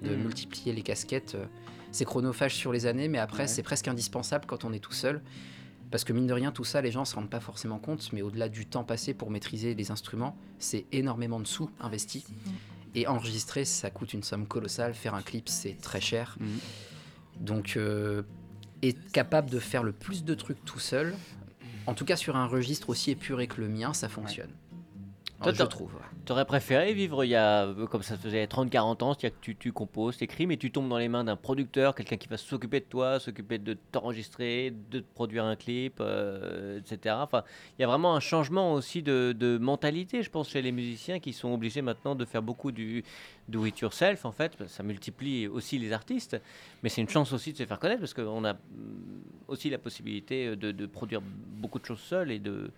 de 0.02 0.14
Mhm. 0.14 0.22
multiplier 0.24 0.72
les 0.74 0.82
casquettes. 0.82 1.34
euh, 1.36 1.46
C'est 1.92 2.04
chronophage 2.04 2.54
sur 2.54 2.72
les 2.72 2.86
années, 2.86 3.08
mais 3.08 3.18
après, 3.18 3.42
Ouais. 3.44 3.48
c'est 3.48 3.64
presque 3.64 3.88
indispensable 3.88 4.44
quand 4.46 4.64
on 4.64 4.72
est 4.72 4.78
tout 4.78 4.92
seul. 4.92 5.20
Parce 5.90 6.04
que 6.04 6.12
mine 6.12 6.26
de 6.26 6.32
rien, 6.32 6.52
tout 6.52 6.64
ça, 6.64 6.80
les 6.80 6.90
gens 6.90 7.04
se 7.04 7.14
rendent 7.14 7.30
pas 7.30 7.40
forcément 7.40 7.78
compte, 7.78 8.12
mais 8.12 8.22
au-delà 8.22 8.48
du 8.48 8.66
temps 8.66 8.84
passé 8.84 9.12
pour 9.12 9.30
maîtriser 9.30 9.74
les 9.74 9.90
instruments, 9.90 10.36
c'est 10.58 10.86
énormément 10.92 11.40
de 11.40 11.46
sous 11.46 11.70
investis. 11.80 12.24
Et 12.94 13.06
enregistrer, 13.06 13.64
ça 13.64 13.90
coûte 13.90 14.12
une 14.14 14.22
somme 14.22 14.46
colossale. 14.46 14.94
Faire 14.94 15.14
un 15.14 15.22
clip, 15.22 15.48
c'est 15.48 15.76
très 15.80 16.00
cher. 16.00 16.36
Mhm. 16.40 16.48
Donc, 17.40 17.74
euh, 17.76 18.22
être 18.82 19.10
capable 19.12 19.50
de 19.50 19.58
faire 19.58 19.82
le 19.82 19.92
plus 19.92 20.24
de 20.24 20.34
trucs 20.34 20.64
tout 20.64 20.78
seul, 20.80 21.14
en 21.86 21.94
tout 21.94 22.04
cas 22.04 22.16
sur 22.16 22.36
un 22.36 22.46
registre 22.46 22.90
aussi 22.90 23.10
épuré 23.10 23.46
que 23.46 23.60
le 23.60 23.68
mien, 23.68 23.92
ça 23.92 24.08
fonctionne. 24.08 24.50
Toi, 25.42 25.52
Alors, 25.52 25.70
je 25.70 25.70
trouve. 25.70 25.92
T'aurais 26.26 26.44
préféré 26.44 26.92
vivre 26.92 27.24
il 27.24 27.28
y 27.28 27.34
a, 27.34 27.64
euh, 27.64 27.86
comme 27.86 28.02
ça 28.02 28.16
faisait 28.16 28.44
30-40 28.44 29.02
ans, 29.02 29.14
c'est-à-dire 29.14 29.38
que 29.38 29.44
tu, 29.44 29.56
tu 29.56 29.72
composes, 29.72 30.18
t'écris, 30.18 30.46
mais 30.46 30.58
tu 30.58 30.70
tombes 30.70 30.88
dans 30.88 30.98
les 30.98 31.08
mains 31.08 31.24
d'un 31.24 31.36
producteur, 31.36 31.94
quelqu'un 31.94 32.18
qui 32.18 32.28
va 32.28 32.36
s'occuper 32.36 32.80
de 32.80 32.84
toi, 32.84 33.18
s'occuper 33.18 33.56
de 33.56 33.74
t'enregistrer, 33.90 34.74
de 34.90 35.00
te 35.00 35.14
produire 35.14 35.44
un 35.44 35.56
clip, 35.56 35.94
euh, 36.00 36.78
etc. 36.80 37.16
Enfin, 37.20 37.42
il 37.78 37.82
y 37.82 37.84
a 37.84 37.88
vraiment 37.88 38.14
un 38.14 38.20
changement 38.20 38.74
aussi 38.74 39.02
de, 39.02 39.34
de 39.36 39.56
mentalité, 39.56 40.22
je 40.22 40.28
pense, 40.28 40.50
chez 40.50 40.60
les 40.60 40.72
musiciens 40.72 41.20
qui 41.20 41.32
sont 41.32 41.54
obligés 41.54 41.80
maintenant 41.80 42.14
de 42.14 42.26
faire 42.26 42.42
beaucoup 42.42 42.70
du 42.70 43.02
do 43.48 43.64
it 43.64 43.78
yourself, 43.78 44.26
en 44.26 44.32
fait. 44.32 44.52
Ça 44.68 44.82
multiplie 44.82 45.48
aussi 45.48 45.78
les 45.78 45.92
artistes, 45.92 46.38
mais 46.82 46.90
c'est 46.90 47.00
une 47.00 47.08
chance 47.08 47.32
aussi 47.32 47.52
de 47.52 47.58
se 47.58 47.64
faire 47.64 47.78
connaître 47.78 48.00
parce 48.00 48.14
qu'on 48.14 48.44
a 48.44 48.52
mm, 48.52 48.58
aussi 49.48 49.70
la 49.70 49.78
possibilité 49.78 50.54
de, 50.54 50.70
de 50.70 50.86
produire 50.86 51.22
beaucoup 51.22 51.78
de 51.78 51.86
choses 51.86 52.00
seul 52.00 52.30
et 52.30 52.38
de, 52.38 52.70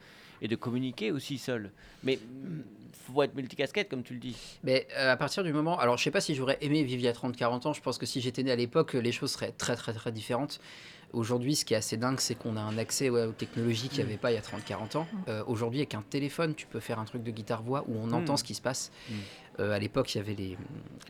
et 0.42 0.48
de 0.48 0.56
communiquer 0.56 1.10
aussi 1.10 1.38
seul. 1.38 1.70
Mais 2.02 2.18
faut 3.02 3.22
être 3.22 3.34
multicasquette, 3.34 3.88
comme 3.88 4.02
tu 4.02 4.14
le 4.14 4.20
dis. 4.20 4.36
Mais 4.62 4.86
euh, 4.96 5.12
à 5.12 5.16
partir 5.16 5.42
du 5.42 5.52
moment. 5.52 5.78
Alors, 5.78 5.96
je 5.96 6.04
sais 6.04 6.10
pas 6.10 6.20
si 6.20 6.34
j'aurais 6.34 6.58
aimé 6.60 6.82
vivre 6.82 7.00
il 7.00 7.04
y 7.04 7.08
a 7.08 7.12
30-40 7.12 7.68
ans. 7.68 7.72
Je 7.72 7.80
pense 7.80 7.98
que 7.98 8.06
si 8.06 8.20
j'étais 8.20 8.42
né 8.42 8.52
à 8.52 8.56
l'époque, 8.56 8.94
les 8.94 9.12
choses 9.12 9.32
seraient 9.32 9.52
très, 9.52 9.76
très, 9.76 9.92
très 9.92 10.12
différentes. 10.12 10.60
Aujourd'hui, 11.12 11.56
ce 11.56 11.64
qui 11.64 11.74
est 11.74 11.76
assez 11.76 11.96
dingue, 11.96 12.20
c'est 12.20 12.34
qu'on 12.34 12.56
a 12.56 12.60
un 12.60 12.78
accès 12.78 13.10
ouais, 13.10 13.24
aux 13.24 13.32
technologies 13.32 13.88
qu'il 13.88 13.98
n'y 13.98 14.04
avait 14.10 14.16
pas 14.18 14.30
il 14.32 14.34
y 14.34 14.38
a 14.38 14.40
30-40 14.40 14.96
ans. 14.96 15.06
Euh, 15.28 15.42
Aujourd'hui, 15.46 15.80
avec 15.80 15.94
un 15.94 16.02
téléphone, 16.08 16.54
tu 16.54 16.66
peux 16.66 16.80
faire 16.80 16.98
un 16.98 17.04
truc 17.04 17.22
de 17.22 17.30
guitare-voix 17.30 17.84
où 17.86 17.96
on 17.98 18.12
entend 18.12 18.36
ce 18.36 18.44
qui 18.44 18.54
se 18.54 18.62
passe. 18.62 18.90
Mm. 19.10 19.14
Euh, 19.60 19.72
à 19.72 19.78
l'époque, 19.78 20.14
il 20.14 20.18
y 20.18 20.20
avait 20.22 20.34
les, 20.34 20.56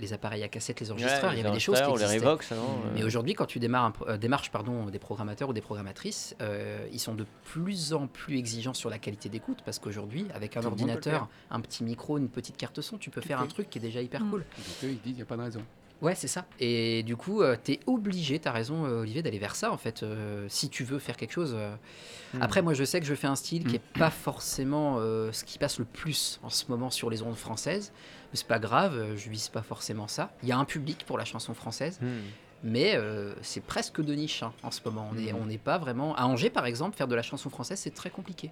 les 0.00 0.12
appareils 0.12 0.42
à 0.42 0.48
cassette, 0.48 0.80
les 0.80 0.90
enregistreurs, 0.90 1.30
Ouais, 1.30 1.36
il 1.38 1.42
y 1.42 1.46
avait 1.46 1.54
des 1.54 1.60
choses 1.60 1.80
qui 1.80 1.88
existaient. 1.88 2.18
les 2.18 2.24
Revox, 2.26 2.50
non 2.50 2.56
euh, 2.56 2.90
Mais 2.94 3.04
aujourd'hui, 3.04 3.34
quand 3.34 3.46
tu 3.46 3.60
démarres 3.60 3.84
un 3.84 3.92
euh, 4.08 4.16
démarches 4.16 4.50
pardon, 4.50 4.86
des 4.86 4.98
programmateurs 4.98 5.48
ou 5.50 5.52
des 5.52 5.60
programmatrices, 5.60 6.34
euh, 6.40 6.84
ils 6.92 6.98
sont 6.98 7.14
de 7.14 7.24
plus 7.44 7.92
en 7.92 8.08
plus 8.08 8.38
exigeants 8.38 8.74
sur 8.74 8.90
la 8.90 8.98
qualité 8.98 9.28
d'écoute 9.28 9.58
parce 9.64 9.78
qu'aujourd'hui, 9.78 10.26
avec 10.34 10.56
un 10.56 10.60
Tout 10.62 10.66
ordinateur, 10.66 11.28
un 11.52 11.60
petit 11.60 11.84
micro, 11.84 12.18
une 12.18 12.28
petite 12.28 12.56
carte 12.56 12.80
son, 12.80 12.98
tu 12.98 13.10
peux 13.10 13.20
faire 13.20 13.40
un 13.40 13.46
truc 13.46 13.70
qui 13.70 13.78
est 13.78 13.82
déjà 13.82 14.02
hyper 14.02 14.24
Mm. 14.24 14.30
cool. 14.30 14.40
Donc 14.40 14.76
eux, 14.82 14.88
ils 14.88 14.94
disent 14.94 15.02
qu'il 15.02 15.14
n'y 15.14 15.22
a 15.22 15.26
pas 15.26 15.36
de 15.36 15.42
raison. 15.42 15.62
Ouais, 16.02 16.14
c'est 16.16 16.28
ça. 16.28 16.44
Et 16.60 17.02
du 17.04 17.16
coup, 17.16 17.42
tu 17.64 17.72
es 17.72 17.80
obligé, 17.86 18.38
tu 18.40 18.48
as 18.48 18.52
raison, 18.52 18.84
euh, 18.84 19.00
Olivier, 19.02 19.22
d'aller 19.22 19.38
vers 19.38 19.54
ça, 19.54 19.70
en 19.72 19.76
fait, 19.76 20.02
euh, 20.02 20.46
si 20.48 20.68
tu 20.68 20.82
veux 20.84 20.98
faire 20.98 21.16
quelque 21.16 21.32
chose. 21.32 21.54
euh. 21.56 21.72
Hmm. 22.34 22.42
Après, 22.42 22.60
moi, 22.60 22.74
je 22.74 22.82
sais 22.84 22.98
que 23.00 23.06
je 23.06 23.14
fais 23.14 23.28
un 23.28 23.36
style 23.36 23.64
qui 23.64 23.76
est 23.76 23.82
pas 23.98 24.10
forcément 24.10 24.96
euh, 24.98 25.30
ce 25.32 25.44
qui 25.44 25.58
passe 25.58 25.78
le 25.78 25.84
plus 25.84 26.40
en 26.42 26.50
ce 26.50 26.64
moment 26.68 26.90
sur 26.90 27.08
les 27.08 27.22
ondes 27.22 27.36
françaises. 27.36 27.92
Mais 28.32 28.36
c'est 28.36 28.46
pas 28.48 28.58
grave, 28.58 28.94
euh, 28.96 29.16
je 29.16 29.30
vise 29.30 29.48
pas 29.48 29.62
forcément 29.62 30.08
ça. 30.08 30.30
Il 30.42 30.48
y 30.48 30.52
a 30.52 30.58
un 30.58 30.64
public 30.64 31.04
pour 31.06 31.18
la 31.18 31.24
chanson 31.24 31.54
française. 31.54 31.98
hmm. 32.02 32.06
Mais 32.64 32.94
euh, 32.96 33.34
c'est 33.42 33.60
presque 33.64 34.00
de 34.00 34.14
niche 34.14 34.42
hein, 34.44 34.52
en 34.62 34.70
ce 34.70 34.80
moment. 34.84 35.08
On 35.12 35.18
est- 35.18 35.32
on 35.32 35.46
n'est 35.46 35.58
pas 35.58 35.78
vraiment. 35.78 36.14
À 36.16 36.24
Angers, 36.26 36.50
par 36.50 36.64
exemple, 36.66 36.96
faire 36.96 37.08
de 37.08 37.14
la 37.16 37.22
chanson 37.22 37.50
française, 37.50 37.78
c'est 37.80 37.94
très 37.94 38.10
compliqué. 38.10 38.50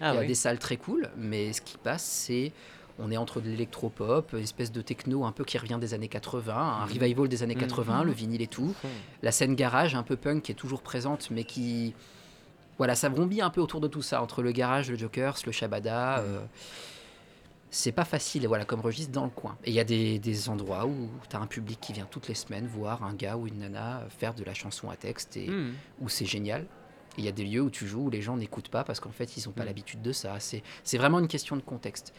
Ah 0.00 0.12
Il 0.12 0.14
y 0.14 0.18
a 0.18 0.20
oui. 0.20 0.26
des 0.26 0.34
salles 0.34 0.58
très 0.58 0.76
cool, 0.76 1.08
mais 1.16 1.52
ce 1.54 1.60
qui 1.62 1.76
passe, 1.78 2.04
c'est. 2.04 2.52
On 2.98 3.10
est 3.10 3.16
entre 3.16 3.40
de 3.40 3.48
l'électropop, 3.50 4.32
une 4.32 4.38
espèce 4.38 4.72
de 4.72 4.80
techno 4.80 5.24
un 5.24 5.32
peu 5.32 5.44
qui 5.44 5.58
revient 5.58 5.78
des 5.80 5.92
années 5.92 6.08
80, 6.08 6.54
un 6.56 6.86
Mhm. 6.86 6.92
revival 6.92 7.28
des 7.28 7.42
années 7.42 7.54
Mhm. 7.54 7.60
80, 7.60 8.04
le 8.04 8.12
vinyle 8.12 8.40
et 8.42 8.46
tout. 8.46 8.74
Hmm. 8.82 8.88
La 9.22 9.32
scène 9.32 9.54
garage 9.54 9.94
un 9.94 10.02
peu 10.02 10.16
punk 10.16 10.42
qui 10.44 10.52
est 10.52 10.56
toujours 10.56 10.80
présente, 10.82 11.30
mais 11.30 11.44
qui. 11.44 11.94
Voilà, 12.78 12.94
ça 12.94 13.08
vrombit 13.08 13.40
un 13.40 13.50
peu 13.50 13.60
autour 13.60 13.80
de 13.80 13.88
tout 13.88 14.02
ça, 14.02 14.22
entre 14.22 14.42
le 14.42 14.52
garage, 14.52 14.90
le 14.90 14.96
Jokers, 14.98 15.36
le 15.46 15.52
Shabada. 15.52 16.18
euh, 16.20 16.40
c'est 17.70 17.92
pas 17.92 18.04
facile, 18.04 18.46
voilà, 18.46 18.64
comme 18.64 18.80
registre 18.80 19.12
dans 19.12 19.24
le 19.24 19.30
coin. 19.30 19.56
Et 19.64 19.70
il 19.70 19.74
y 19.74 19.80
a 19.80 19.84
des, 19.84 20.18
des 20.18 20.48
endroits 20.48 20.86
où 20.86 21.10
tu 21.28 21.36
as 21.36 21.40
un 21.40 21.46
public 21.46 21.78
qui 21.80 21.92
vient 21.92 22.06
toutes 22.10 22.28
les 22.28 22.34
semaines 22.34 22.66
voir 22.66 23.02
un 23.02 23.12
gars 23.12 23.36
ou 23.36 23.46
une 23.46 23.58
nana 23.58 24.04
faire 24.08 24.32
de 24.34 24.44
la 24.44 24.54
chanson 24.54 24.88
à 24.88 24.96
texte 24.96 25.36
et 25.36 25.50
où 26.00 26.08
c'est 26.08 26.24
génial. 26.26 26.62
Et 27.18 27.22
il 27.22 27.24
y 27.24 27.28
a 27.28 27.32
des 27.32 27.44
lieux 27.44 27.60
où 27.62 27.70
tu 27.70 27.86
joues 27.86 28.04
où 28.06 28.10
les 28.10 28.22
gens 28.22 28.36
n'écoutent 28.36 28.68
pas 28.70 28.84
parce 28.84 29.00
qu'en 29.00 29.10
fait, 29.10 29.36
ils 29.36 29.44
n'ont 29.46 29.52
pas 29.52 29.64
l'habitude 29.64 30.00
de 30.02 30.12
ça. 30.12 30.36
C'est 30.38 30.98
vraiment 30.98 31.18
une 31.18 31.28
question 31.28 31.56
de 31.56 31.62
contexte. 31.62 32.14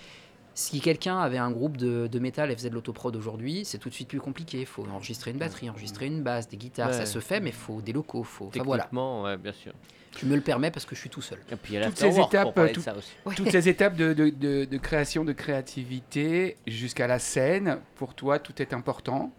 Si 0.58 0.82
quelqu'un 0.82 1.20
avait 1.20 1.38
un 1.38 1.52
groupe 1.52 1.78
de, 1.78 2.08
de 2.08 2.18
métal 2.20 2.50
et 2.50 2.56
faisait 2.56 2.72
de 2.72 2.74
l'autoprod 2.74 3.16
aujourd'hui, 3.16 3.64
c'est 3.64 3.78
tout 3.78 3.90
de 3.90 3.94
suite 3.94 4.08
plus 4.08 4.20
compliqué. 4.20 4.62
Il 4.62 4.66
faut 4.66 4.84
enregistrer 4.92 5.30
une 5.30 5.38
batterie, 5.38 5.70
enregistrer 5.70 6.08
une 6.08 6.24
basse, 6.24 6.50
des 6.50 6.58
guitares, 6.58 6.88
Ouais. 6.88 6.94
ça 6.94 7.06
se 7.06 7.20
fait, 7.20 7.40
mais 7.40 7.52
il 7.52 7.56
faut 7.56 7.80
des 7.80 7.94
locaux. 7.94 8.24
Faut... 8.24 8.48
Enfin, 8.48 8.64
voilà, 8.64 8.86
Techniquement, 8.86 9.22
ouais, 9.22 9.38
bien 9.38 9.52
sûr. 9.54 9.72
je 10.20 10.26
me 10.26 10.34
le 10.36 10.42
permets 10.42 10.72
parce 10.72 10.88
que 10.88 10.96
je 10.96 11.02
suis 11.02 11.12
tout 11.12 11.22
seul. 11.22 11.38
Et 11.52 11.56
puis 11.58 11.76
il 11.76 11.80
y 11.80 11.84
a 11.84 11.86
Toutes 11.86 12.00
ces 12.00 12.20
étapes, 12.20 12.60
tout- 12.74 12.82
ça 12.82 12.96
aussi. 12.98 13.12
Toutes 13.36 13.52
ces 13.52 13.70
étapes 13.70 13.96
de, 13.96 14.14
de- 14.14 14.32
de- 14.32 14.66
de 14.66 14.78
création, 14.80 15.24
de 15.24 15.32
créativité, 15.34 16.58
jusqu'à 16.66 17.06
la 17.06 17.20
scène, 17.20 17.78
pour 17.96 18.16
toi, 18.16 18.40
tout 18.40 18.60
est 18.60 18.74
important 18.74 19.32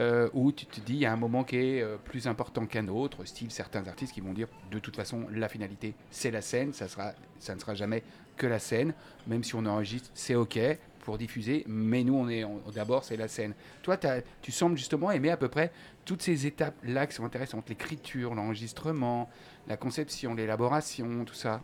euh, 0.00 0.30
Ou 0.32 0.52
tu 0.52 0.64
te 0.64 0.80
dis, 0.80 0.94
il 0.94 1.00
y 1.00 1.04
a 1.04 1.12
un 1.12 1.16
moment 1.16 1.44
qui 1.44 1.56
est 1.56 1.82
euh, 1.82 1.96
plus 2.02 2.26
important 2.26 2.64
qu'un 2.64 2.88
autre, 2.88 3.26
style 3.26 3.50
certains 3.50 3.86
artistes 3.86 4.14
qui 4.14 4.22
vont 4.22 4.32
dire, 4.32 4.48
de 4.70 4.78
toute 4.78 4.96
façon, 4.96 5.26
la 5.30 5.50
finalité, 5.50 5.92
c'est 6.10 6.30
la 6.30 6.40
scène, 6.40 6.72
ça, 6.72 6.88
sera, 6.88 7.12
ça 7.38 7.54
ne 7.54 7.60
sera 7.60 7.74
jamais 7.74 8.02
que 8.36 8.46
la 8.46 8.58
scène, 8.58 8.94
même 9.26 9.44
si 9.44 9.54
on 9.54 9.64
enregistre, 9.66 10.10
c'est 10.14 10.34
OK 10.34 10.58
pour 11.02 11.18
diffuser, 11.18 11.64
mais 11.66 12.04
nous, 12.04 12.14
on 12.14 12.28
est 12.28 12.44
d'abord, 12.74 13.04
c'est 13.04 13.16
la 13.16 13.28
scène. 13.28 13.54
Toi, 13.82 13.98
tu 14.40 14.52
sembles 14.52 14.76
justement 14.76 15.10
aimer 15.10 15.30
à 15.30 15.36
peu 15.36 15.48
près 15.48 15.72
toutes 16.04 16.22
ces 16.22 16.46
étapes-là 16.46 17.06
qui 17.06 17.14
sont 17.14 17.24
intéressantes, 17.24 17.68
l'écriture, 17.68 18.34
l'enregistrement, 18.34 19.28
la 19.68 19.76
conception, 19.76 20.34
l'élaboration, 20.34 21.24
tout 21.24 21.34
ça. 21.34 21.60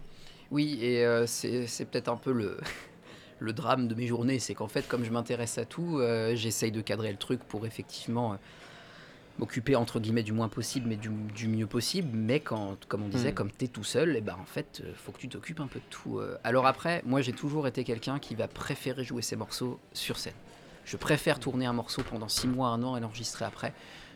Oui, 0.51 0.79
et 0.83 1.05
euh, 1.05 1.27
c'est 1.27 1.67
c'est 1.67 1.85
peut-être 1.85 2.09
un 2.09 2.17
peu 2.17 2.33
le, 2.33 2.59
le 3.39 3.53
drame 3.53 3.87
de 3.87 3.95
mes 3.95 4.07
journées. 4.07 4.39
C'est 4.39 4.55
qu'en 4.55 4.69
fait, 4.69 4.89
comme 4.89 5.05
je 5.05 5.11
m'intéresse 5.11 5.59
à 5.59 5.65
tout, 5.65 5.99
euh, 5.99 6.35
j'essaye 6.35 6.73
de 6.73 6.81
cadrer 6.81 7.11
le 7.11 7.19
truc 7.19 7.41
pour 7.45 7.67
effectivement 7.67 8.33
euh, 8.33 8.37
m'occuper, 9.39 9.77
entre 9.77 10.01
guillemets, 10.01 10.23
du 10.23 10.33
moins 10.33 10.49
possible, 10.49 10.89
mais 10.89 10.97
du, 10.97 11.09
du 11.35 11.49
mieux 11.49 11.67
possible. 11.67 12.09
Mais 12.13 12.41
quand, 12.41 12.77
comme 12.89 13.03
on 13.03 13.09
disait, 13.09 13.31
Mm. 13.31 13.35
comme 13.35 13.51
tu 13.57 13.65
es 13.65 13.69
tout 13.69 13.85
seul, 13.85 14.17
et 14.17 14.21
ben, 14.21 14.37
en 14.41 14.45
fait, 14.47 14.83
euh, 14.85 14.93
faut 14.97 15.13
que 15.13 15.19
tu 15.19 15.29
t'occupes 15.29 15.61
un 15.61 15.67
peu 15.69 15.79
de 15.79 15.85
tout. 15.91 16.19
euh. 16.19 16.37
Alors 16.45 16.67
après, 16.67 17.03
moi, 17.07 17.21
j'ai 17.21 17.33
toujours 17.33 17.67
été 17.67 17.85
quelqu'un 17.85 18.19
qui 18.19 18.35
va 18.35 18.49
préférer 18.49 19.05
jouer 19.05 19.23
ses 19.23 19.37
morceaux 19.37 19.79
sur 19.93 20.17
scène. 20.19 20.35
Je 20.85 20.97
préfère 20.97 21.39
tourner 21.39 21.67
un 21.67 21.73
morceau 21.73 22.03
pendant 22.03 22.29
six 22.29 22.49
mois, 22.49 22.69
un 22.69 22.83
an 22.83 22.97
et 22.97 23.01
l'enregistrer 23.01 23.45
après, 23.45 23.73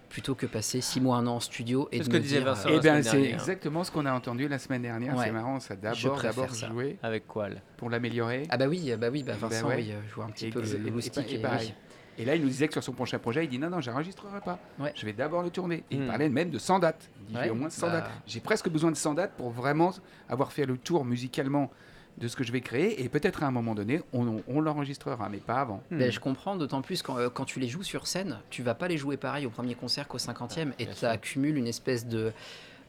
plutôt 0.08 0.34
que 0.34 0.46
passer 0.46 0.80
six 0.80 1.00
mois, 1.00 1.16
un 1.18 1.26
an 1.26 1.36
en 1.36 1.40
studio 1.40 1.88
et 1.92 1.98
C'est 1.98 1.98
de 2.00 2.04
ce 2.04 2.10
que 2.10 2.16
me 2.16 2.20
disait 2.20 2.36
dire, 2.38 2.44
Vincent. 2.46 2.68
euh, 2.68 2.72
Eh 2.78 2.82
semaine 2.82 3.02
c'est 3.02 3.22
exactement 3.22 3.84
ce 3.84 3.90
qu'on 3.90 4.04
a 4.06 4.12
entendu 4.12 4.48
la 4.48 4.58
semaine 4.58 4.82
dernière. 4.82 5.16
Ouais. 5.16 5.24
C'est 5.26 5.32
marrant, 5.32 5.60
ça 5.60 5.76
d'abord, 5.76 6.20
d'abord 6.20 6.52
jouer 6.54 6.98
Avec 7.02 7.26
quoi 7.26 7.48
pour 7.76 7.88
l'améliorer. 7.90 8.42
Ah 8.50 8.56
bah 8.56 8.66
oui, 8.68 8.92
bah 8.98 9.08
oui, 9.12 9.22
bah 9.22 9.32
Ben 9.40 9.48
Vincent, 9.48 9.68
ouais. 9.68 9.76
oui, 9.76 9.92
euh, 9.92 10.00
je 10.08 10.14
vois 10.14 10.24
un 10.24 10.30
petit 10.30 10.46
Et- 10.46 10.50
peu 10.50 10.60
le, 10.62 10.66
le 10.78 10.88
et- 10.88 10.90
moustique. 10.90 11.30
et 11.32 11.34
et 11.36 11.38
pareil. 11.38 11.74
Et 12.18 12.24
là, 12.24 12.34
il 12.36 12.42
nous 12.42 12.48
disait 12.48 12.66
que 12.68 12.74
sur 12.74 12.82
son 12.84 12.92
prochain 12.92 13.18
projet, 13.18 13.44
il 13.44 13.48
dit 13.48 13.58
non, 13.58 13.70
non, 13.70 13.80
j'enregistrerai 13.80 14.40
pas. 14.40 14.58
Ouais. 14.78 14.92
Je 14.94 15.06
vais 15.06 15.12
d'abord 15.12 15.42
le 15.42 15.50
tourner. 15.50 15.84
Et 15.90 15.96
il 15.96 16.02
Hmm. 16.02 16.06
parlait 16.08 16.28
même 16.28 16.50
de 16.50 16.58
100 16.58 16.78
dates. 16.78 17.08
Il 17.20 17.26
dit 17.26 17.34
Ouais, 17.36 17.44
j'ai 17.44 17.50
au 17.50 17.54
moins 17.54 17.70
100 17.70 17.86
bah- 17.86 17.92
dates. 18.02 18.10
J'ai 18.26 18.40
presque 18.40 18.68
besoin 18.68 18.90
de 18.90 18.96
100 18.96 19.14
dates 19.14 19.32
pour 19.36 19.50
vraiment 19.50 19.92
avoir 20.28 20.52
fait 20.52 20.66
le 20.66 20.76
tour 20.76 21.04
musicalement 21.04 21.70
de 22.18 22.28
ce 22.28 22.36
que 22.36 22.44
je 22.44 22.52
vais 22.52 22.60
créer. 22.60 23.02
Et 23.02 23.08
peut-être 23.08 23.42
à 23.42 23.46
un 23.46 23.50
moment 23.50 23.74
donné, 23.74 24.02
on, 24.12 24.42
on 24.46 24.60
l'enregistrera, 24.60 25.28
mais 25.30 25.38
pas 25.38 25.60
avant. 25.60 25.82
Hmm. 25.90 25.98
Ben, 25.98 26.12
je 26.12 26.20
comprends, 26.20 26.56
d'autant 26.56 26.82
plus 26.82 27.02
quand, 27.02 27.16
euh, 27.18 27.30
quand 27.30 27.46
tu 27.46 27.58
les 27.58 27.68
joues 27.68 27.82
sur 27.82 28.06
scène, 28.06 28.38
tu 28.50 28.62
vas 28.62 28.74
pas 28.74 28.88
les 28.88 28.98
jouer 28.98 29.16
pareil 29.16 29.46
au 29.46 29.50
premier 29.50 29.74
concert 29.74 30.06
qu'au 30.06 30.18
cinquantième, 30.18 30.74
et 30.78 30.84
bien 30.84 30.92
tu 30.92 31.00
sûr. 31.00 31.08
accumules 31.08 31.56
une 31.56 31.66
espèce 31.66 32.06
de, 32.06 32.32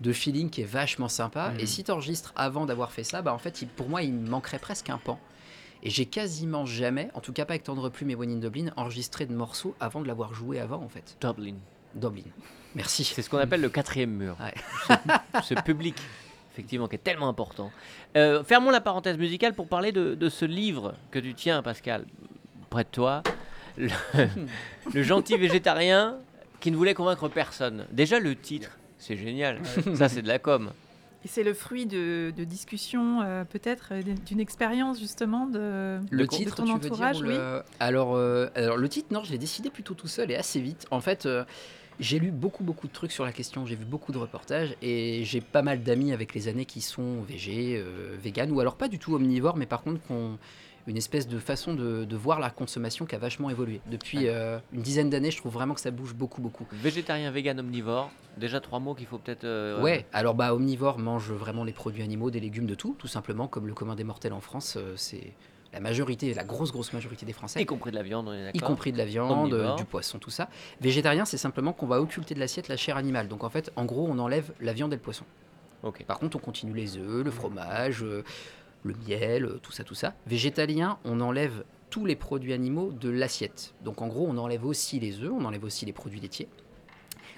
de 0.02 0.12
feeling 0.12 0.50
qui 0.50 0.62
est 0.62 0.66
vachement 0.66 1.08
sympa. 1.08 1.52
Mhm. 1.52 1.60
Et 1.62 1.66
si 1.66 1.86
tu 1.86 1.92
enregistres 1.92 2.34
avant 2.36 2.66
d'avoir 2.66 2.92
fait 2.92 3.06
ça, 3.06 3.22
bah 3.22 3.34
en 3.34 3.38
fait, 3.38 3.62
il- 3.62 3.70
pour 3.70 3.88
moi, 3.88 4.02
il 4.04 4.12
me 4.14 4.30
manquerait 4.30 4.60
presque 4.60 4.90
un 4.90 4.98
pan. 4.98 5.18
Et 5.86 5.90
j'ai 5.90 6.06
quasiment 6.06 6.66
jamais, 6.66 7.10
en 7.14 7.20
tout 7.20 7.34
cas 7.34 7.44
pas 7.44 7.54
avec 7.54 7.64
Tendre 7.64 7.90
Plume 7.90 8.10
et 8.10 8.16
One 8.16 8.32
in 8.32 8.38
Dublin, 8.38 8.72
enregistré 8.78 9.26
de 9.26 9.34
morceaux 9.34 9.76
avant 9.82 10.02
de 10.02 10.08
l'avoir 10.08 10.34
joué 10.34 10.60
avant, 10.60 10.82
en 10.82 10.88
fait. 10.88 11.18
Dublin. 11.22 11.56
Dublin. 11.94 12.24
Merci. 12.74 13.04
C'est 13.04 13.22
ce 13.22 13.30
qu'on 13.30 13.38
appelle 13.38 13.60
le 13.60 13.70
quatrième 13.70 14.12
mur. 14.12 14.38
Ouais. 14.40 14.54
Ce, 15.42 15.54
ce 15.54 15.62
public, 15.62 15.96
effectivement, 16.54 16.88
qui 16.88 16.96
est 16.96 17.04
tellement 17.04 17.28
important. 17.28 17.70
Euh, 18.16 18.44
fermons 18.46 18.70
la 18.72 18.80
parenthèse 18.80 19.18
musicale 19.18 19.54
pour 19.54 19.68
parler 19.68 19.92
de, 19.92 20.16
de 20.16 20.30
ce 20.30 20.46
livre 20.46 20.94
que 21.12 21.20
tu 21.20 21.34
tiens, 21.34 21.62
Pascal, 21.62 22.06
près 22.70 22.86
de 22.86 22.90
toi. 22.90 23.22
Le, 23.76 23.90
le 24.94 25.04
gentil 25.04 25.36
végétarien 25.36 26.18
qui 26.62 26.72
ne 26.72 26.78
voulait 26.78 26.94
convaincre 26.94 27.28
personne. 27.28 27.86
Déjà, 27.92 28.20
le 28.20 28.36
titre, 28.38 28.78
c'est 29.00 29.18
génial. 29.18 29.60
Ça, 29.96 30.08
c'est 30.08 30.22
de 30.22 30.30
la 30.30 30.40
com. 30.40 30.72
Et 31.26 31.30
c'est 31.30 31.44
le 31.44 31.54
fruit 31.54 31.86
de, 31.86 32.34
de 32.36 32.44
discussions, 32.44 33.22
euh, 33.22 33.46
peut-être, 33.46 33.90
euh, 33.94 34.02
d'une 34.26 34.42
expérience 34.42 35.00
justement 35.00 35.48
de, 35.48 36.00
Le 36.12 36.18
de 36.18 36.26
titre, 36.26 36.56
ton 36.58 36.66
tu 36.66 36.74
veux 36.74 36.80
dire 36.80 36.92
entourage, 36.92 37.18
ou 37.18 37.22
oui. 37.24 37.30
le- 37.30 37.64
alors, 37.80 38.16
euh, 38.16 38.48
alors, 38.56 38.76
le 38.78 38.90
titre, 38.90 39.08
non, 39.14 39.24
je 39.24 39.32
l'ai 39.32 39.38
décidé 39.38 39.70
plutôt 39.70 39.94
tout 39.94 40.08
seul 40.10 40.32
et 40.32 40.36
assez 40.36 40.60
vite. 40.60 40.86
En 40.92 41.00
fait, 41.00 41.26
euh, 41.26 41.46
j'ai 42.00 42.20
lu 42.20 42.32
beaucoup, 42.32 42.66
beaucoup 42.66 42.88
de 42.88 42.92
trucs 42.94 43.14
sur 43.14 43.24
la 43.24 43.32
question, 43.32 43.66
j'ai 43.66 43.76
vu 43.76 43.86
beaucoup 43.86 44.12
de 44.12 44.18
reportages 44.18 44.76
et 44.82 45.24
j'ai 45.24 45.40
pas 45.40 45.62
mal 45.62 45.82
d'amis 45.82 46.12
avec 46.12 46.34
les 46.34 46.50
années 46.50 46.66
qui 46.66 46.82
sont 46.82 47.22
végés, 47.22 47.78
euh, 47.78 48.18
véganes 48.22 48.52
ou 48.52 48.60
alors 48.60 48.76
pas 48.76 48.90
du 48.90 49.00
tout 49.00 49.14
omnivores, 49.16 49.56
mais 49.56 49.66
par 49.68 49.82
contre 49.82 50.02
qui 50.06 50.12
ont 50.12 50.38
une 50.88 50.98
espèce 50.98 51.28
de 51.28 51.40
façon 51.40 51.74
de, 51.74 52.04
de 52.04 52.16
voir 52.16 52.40
la 52.40 52.50
consommation 52.50 53.06
qui 53.06 53.16
a 53.16 53.18
vachement 53.18 53.50
évolué. 53.50 53.80
Depuis 53.90 54.28
euh, 54.28 54.60
une 54.74 54.82
dizaine 54.82 55.10
d'années, 55.10 55.32
je 55.32 55.38
trouve 55.38 55.54
vraiment 55.54 55.74
que 55.74 55.80
ça 55.82 55.92
bouge 55.92 56.14
beaucoup, 56.14 56.42
beaucoup. 56.42 56.66
Végétarien, 56.74 57.32
vegan, 57.32 57.60
omnivore. 57.60 58.12
Déjà 58.38 58.60
trois 58.60 58.80
mots 58.80 58.94
qu'il 58.96 59.06
faut 59.08 59.18
peut-être. 59.18 59.44
euh, 59.46 59.82
Ouais, 59.82 60.06
alors 60.12 60.34
bah 60.36 60.54
omnivore 60.54 61.00
mange 61.00 61.32
vraiment 61.32 61.64
les 61.64 61.72
produits 61.74 62.04
animaux, 62.04 62.32
des 62.32 62.40
légumes, 62.40 62.66
de 62.66 62.76
tout, 62.76 62.96
tout 63.00 63.08
simplement, 63.08 63.48
comme 63.48 63.68
le 63.68 63.74
commun 63.74 63.96
des 63.96 64.04
mortels 64.04 64.34
en 64.34 64.42
France, 64.42 64.76
euh, 64.78 64.94
c'est 64.98 65.34
la 65.72 65.80
majorité, 65.80 66.34
la 66.34 66.44
grosse, 66.44 66.72
grosse 66.72 66.94
majorité 66.94 67.26
des 67.26 67.34
Français. 67.34 67.62
Y 67.62 67.66
compris 67.66 67.90
de 67.92 67.96
la 67.96 68.04
viande, 68.04 68.28
on 68.28 68.34
est 68.34 68.52
y 68.54 68.60
compris 68.60 68.92
de 68.92 68.98
la 68.98 69.06
viande, 69.06 69.54
Omnivore. 69.54 69.76
du 69.76 69.86
poisson, 69.86 70.20
tout 70.20 70.30
ça. 70.30 70.48
Végétarien, 70.82 71.26
c'est 71.26 71.38
simplement 71.38 71.74
qu'on 71.74 71.88
va 71.88 72.00
occulter 72.00 72.36
de 72.36 72.40
l'assiette 72.40 72.68
la 72.68 72.78
chair 72.78 72.96
animale. 72.98 73.28
Donc 73.28 73.44
en 73.44 73.50
fait, 73.50 73.72
en 73.76 73.86
gros, 73.86 74.06
on 74.08 74.20
enlève 74.20 74.52
la 74.60 74.74
viande 74.74 74.94
et 74.94 74.98
le 74.98 75.02
poisson. 75.02 75.26
Par 76.08 76.18
contre, 76.20 76.38
on 76.38 76.40
continue 76.40 76.74
les 76.74 76.98
œufs, 76.98 77.26
le 77.26 77.32
fromage, 77.32 78.04
euh, 78.04 78.24
le 78.84 78.94
miel, 79.08 79.46
euh, 79.46 79.60
tout 79.62 79.72
ça, 79.72 79.84
tout 79.84 79.96
ça. 79.96 80.14
Végétalien, 80.28 80.98
on 81.06 81.22
enlève 81.22 81.64
tous 81.90 82.06
les 82.06 82.16
produits 82.16 82.54
animaux 82.54 82.92
de 82.92 83.10
l'assiette. 83.10 83.74
Donc 83.84 84.02
en 84.02 84.08
gros, 84.08 84.26
on 84.28 84.38
enlève 84.38 84.66
aussi 84.66 85.00
les 85.00 85.22
œufs, 85.22 85.32
on 85.32 85.46
enlève 85.46 85.64
aussi 85.64 85.86
les 85.86 85.94
produits 85.94 86.20
laitiers. 86.20 86.48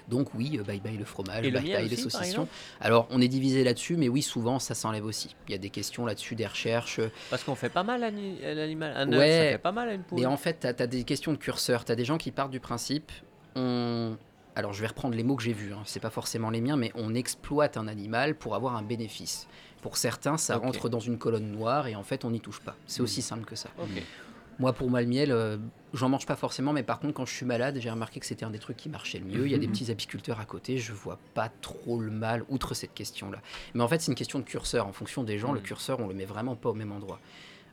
Donc 0.08 0.34
oui, 0.34 0.56
euh, 0.58 0.62
bye 0.62 0.80
bye 0.80 0.96
le 0.96 1.04
fromage, 1.04 1.44
Et 1.44 1.50
le 1.50 1.58
bye 1.58 1.68
miel 1.68 1.80
bye 1.80 1.88
les 1.88 1.94
aussi, 1.94 2.08
par 2.08 2.24
saucissons. 2.24 2.48
Alors 2.80 3.08
on 3.10 3.20
est 3.20 3.28
divisé 3.28 3.64
là-dessus, 3.64 3.96
mais 3.96 4.08
oui, 4.08 4.22
souvent 4.22 4.58
ça 4.58 4.74
s'enlève 4.74 5.04
aussi. 5.04 5.34
Il 5.48 5.52
y 5.52 5.54
a 5.54 5.58
des 5.58 5.70
questions 5.70 6.06
là-dessus, 6.06 6.36
des 6.36 6.46
recherches. 6.46 7.00
Parce 7.28 7.42
qu'on 7.44 7.54
fait 7.54 7.68
pas 7.68 7.82
mal 7.82 8.04
à 8.04 8.10
l'animal. 8.10 8.92
Un 8.96 9.12
œuf, 9.12 9.18
Ouais. 9.18 9.30
ça 9.30 9.52
fait 9.52 9.58
pas 9.58 9.72
mal 9.72 9.88
à 9.88 9.94
une 9.94 10.02
poule. 10.02 10.20
Mais 10.20 10.26
en 10.26 10.36
fait, 10.36 10.60
tu 10.60 10.82
as, 10.82 10.86
des 10.86 11.04
questions 11.04 11.32
de 11.32 11.38
curseur. 11.38 11.84
Tu 11.84 11.92
as 11.92 11.96
des 11.96 12.04
gens 12.04 12.18
qui 12.18 12.30
partent 12.30 12.52
du 12.52 12.60
principe, 12.60 13.10
on... 13.56 14.16
alors 14.54 14.72
je 14.72 14.80
vais 14.80 14.86
reprendre 14.86 15.16
les 15.16 15.24
mots 15.24 15.36
que 15.36 15.42
j'ai 15.42 15.52
vus, 15.52 15.72
hein, 15.72 15.82
c'est 15.84 16.00
pas 16.00 16.10
forcément 16.10 16.50
les 16.50 16.60
miens, 16.60 16.76
mais 16.76 16.92
on 16.94 17.14
exploite 17.14 17.76
un 17.76 17.88
animal 17.88 18.36
pour 18.36 18.54
avoir 18.54 18.76
un 18.76 18.82
bénéfice. 18.82 19.48
Pour 19.86 19.98
certains, 19.98 20.36
ça 20.36 20.56
rentre 20.56 20.88
dans 20.88 20.98
une 20.98 21.16
colonne 21.16 21.52
noire 21.52 21.86
et 21.86 21.94
en 21.94 22.02
fait, 22.02 22.24
on 22.24 22.32
n'y 22.32 22.40
touche 22.40 22.58
pas. 22.58 22.74
C'est 22.88 23.02
Hmm. 23.02 23.04
aussi 23.04 23.22
simple 23.22 23.44
que 23.44 23.54
ça. 23.54 23.68
Ok. 23.80 23.88
Moi, 24.58 24.72
pour 24.72 24.90
moi, 24.90 25.00
le 25.00 25.06
miel, 25.06 25.30
euh, 25.30 25.58
j'en 25.94 26.08
mange 26.08 26.26
pas 26.26 26.34
forcément, 26.34 26.72
mais 26.72 26.82
par 26.82 26.98
contre, 26.98 27.14
quand 27.14 27.24
je 27.24 27.32
suis 27.32 27.46
malade, 27.46 27.78
j'ai 27.78 27.88
remarqué 27.88 28.18
que 28.18 28.26
c'était 28.26 28.44
un 28.44 28.50
des 28.50 28.58
trucs 28.58 28.76
qui 28.78 28.88
marchait 28.88 29.20
le 29.20 29.26
mieux. 29.26 29.46
Il 29.46 29.52
y 29.52 29.54
a 29.54 29.58
des 29.58 29.68
petits 29.68 29.88
apiculteurs 29.92 30.40
à 30.40 30.44
côté, 30.44 30.78
je 30.78 30.92
vois 30.92 31.20
pas 31.34 31.48
trop 31.60 32.00
le 32.00 32.10
mal, 32.10 32.42
outre 32.48 32.74
cette 32.74 32.94
question-là. 32.94 33.38
Mais 33.74 33.82
en 33.84 33.86
fait, 33.86 34.00
c'est 34.00 34.10
une 34.10 34.16
question 34.16 34.40
de 34.40 34.44
curseur. 34.44 34.88
En 34.88 34.92
fonction 34.92 35.22
des 35.22 35.38
gens, 35.38 35.52
le 35.52 35.60
curseur, 35.60 36.00
on 36.00 36.08
le 36.08 36.14
met 36.14 36.24
vraiment 36.24 36.56
pas 36.56 36.70
au 36.70 36.74
même 36.74 36.90
endroit. 36.90 37.20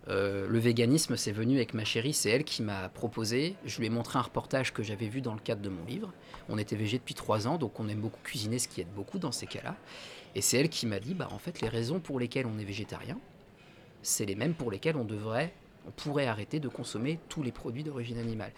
Euh, 0.10 0.46
le 0.48 0.60
véganisme, 0.60 1.16
c'est 1.18 1.32
venu 1.32 1.56
avec 1.56 1.74
ma 1.74 1.84
chérie, 1.86 2.14
c'est 2.14 2.30
elle 2.30 2.44
qui 2.44 2.62
m'a 2.62 2.90
proposé. 2.90 3.56
Je 3.66 3.80
lui 3.80 3.88
ai 3.88 3.90
montré 3.90 4.20
un 4.20 4.24
reportage 4.24 4.72
que 4.72 4.84
j'avais 4.84 5.08
vu 5.08 5.22
dans 5.22 5.34
le 5.34 5.40
cadre 5.40 5.62
de 5.64 5.70
mon 5.70 5.84
livre. 5.86 6.12
On 6.48 6.60
était 6.60 6.76
végé 6.76 7.00
depuis 7.00 7.16
trois 7.16 7.48
ans, 7.48 7.58
donc 7.58 7.80
on 7.80 7.88
aime 7.88 8.02
beaucoup 8.02 8.20
cuisiner, 8.24 8.60
ce 8.60 8.68
qui 8.68 8.82
aide 8.82 8.94
beaucoup 8.96 9.18
dans 9.18 9.32
ces 9.32 9.48
cas-là. 9.48 9.76
Et 10.36 10.42
c'est 10.42 10.60
elle 10.60 10.70
qui 10.70 10.86
m'a 10.88 11.00
dit, 11.00 11.14
bah 11.14 11.30
en 11.32 11.38
fait, 11.38 11.62
les 11.62 11.70
raisons 11.70 12.00
pour 12.00 12.20
lesquelles 12.20 12.48
on 12.48 12.58
est 12.58 12.64
végétarien, 12.64 13.18
c'est 14.02 14.26
les 14.26 14.36
mêmes 14.36 14.54
pour 14.54 14.72
lesquelles 14.72 14.98
on 14.98 15.06
devrait, 15.06 15.54
on 15.88 15.92
pourrait 15.92 16.28
arrêter 16.28 16.60
de 16.60 16.68
consommer 16.68 17.20
tous 17.30 17.44
les 17.44 17.52
produits 17.52 17.84
d'origine 17.84 18.18
animale. 18.18 18.52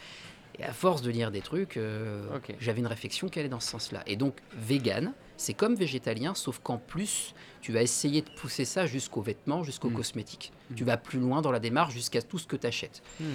Et 0.57 0.63
à 0.63 0.71
force 0.71 1.01
de 1.01 1.11
lire 1.11 1.31
des 1.31 1.41
trucs, 1.41 1.75
euh, 1.77 2.39
j'avais 2.59 2.79
une 2.79 2.87
réflexion 2.87 3.27
qui 3.27 3.39
allait 3.39 3.49
dans 3.49 3.59
ce 3.59 3.69
sens-là. 3.69 4.03
Et 4.07 4.15
donc, 4.15 4.37
vegan, 4.53 5.13
c'est 5.37 5.53
comme 5.53 5.75
végétalien, 5.75 6.33
sauf 6.35 6.59
qu'en 6.59 6.77
plus, 6.77 7.33
tu 7.61 7.71
vas 7.71 7.81
essayer 7.81 8.21
de 8.21 8.29
pousser 8.39 8.63
ça 8.65 8.85
jusqu'aux 8.85 9.21
vêtements, 9.21 9.63
jusqu'aux 9.63 9.89
Mm. 9.89 9.95
cosmétiques. 9.95 10.51
Tu 10.75 10.83
vas 10.83 10.97
plus 10.97 11.19
loin 11.19 11.41
dans 11.41 11.51
la 11.51 11.59
démarche 11.59 11.93
jusqu'à 11.93 12.21
tout 12.21 12.37
ce 12.37 12.45
que 12.47 12.55
tu 12.55 12.67
achètes. 12.67 13.01
Hmm. 13.19 13.25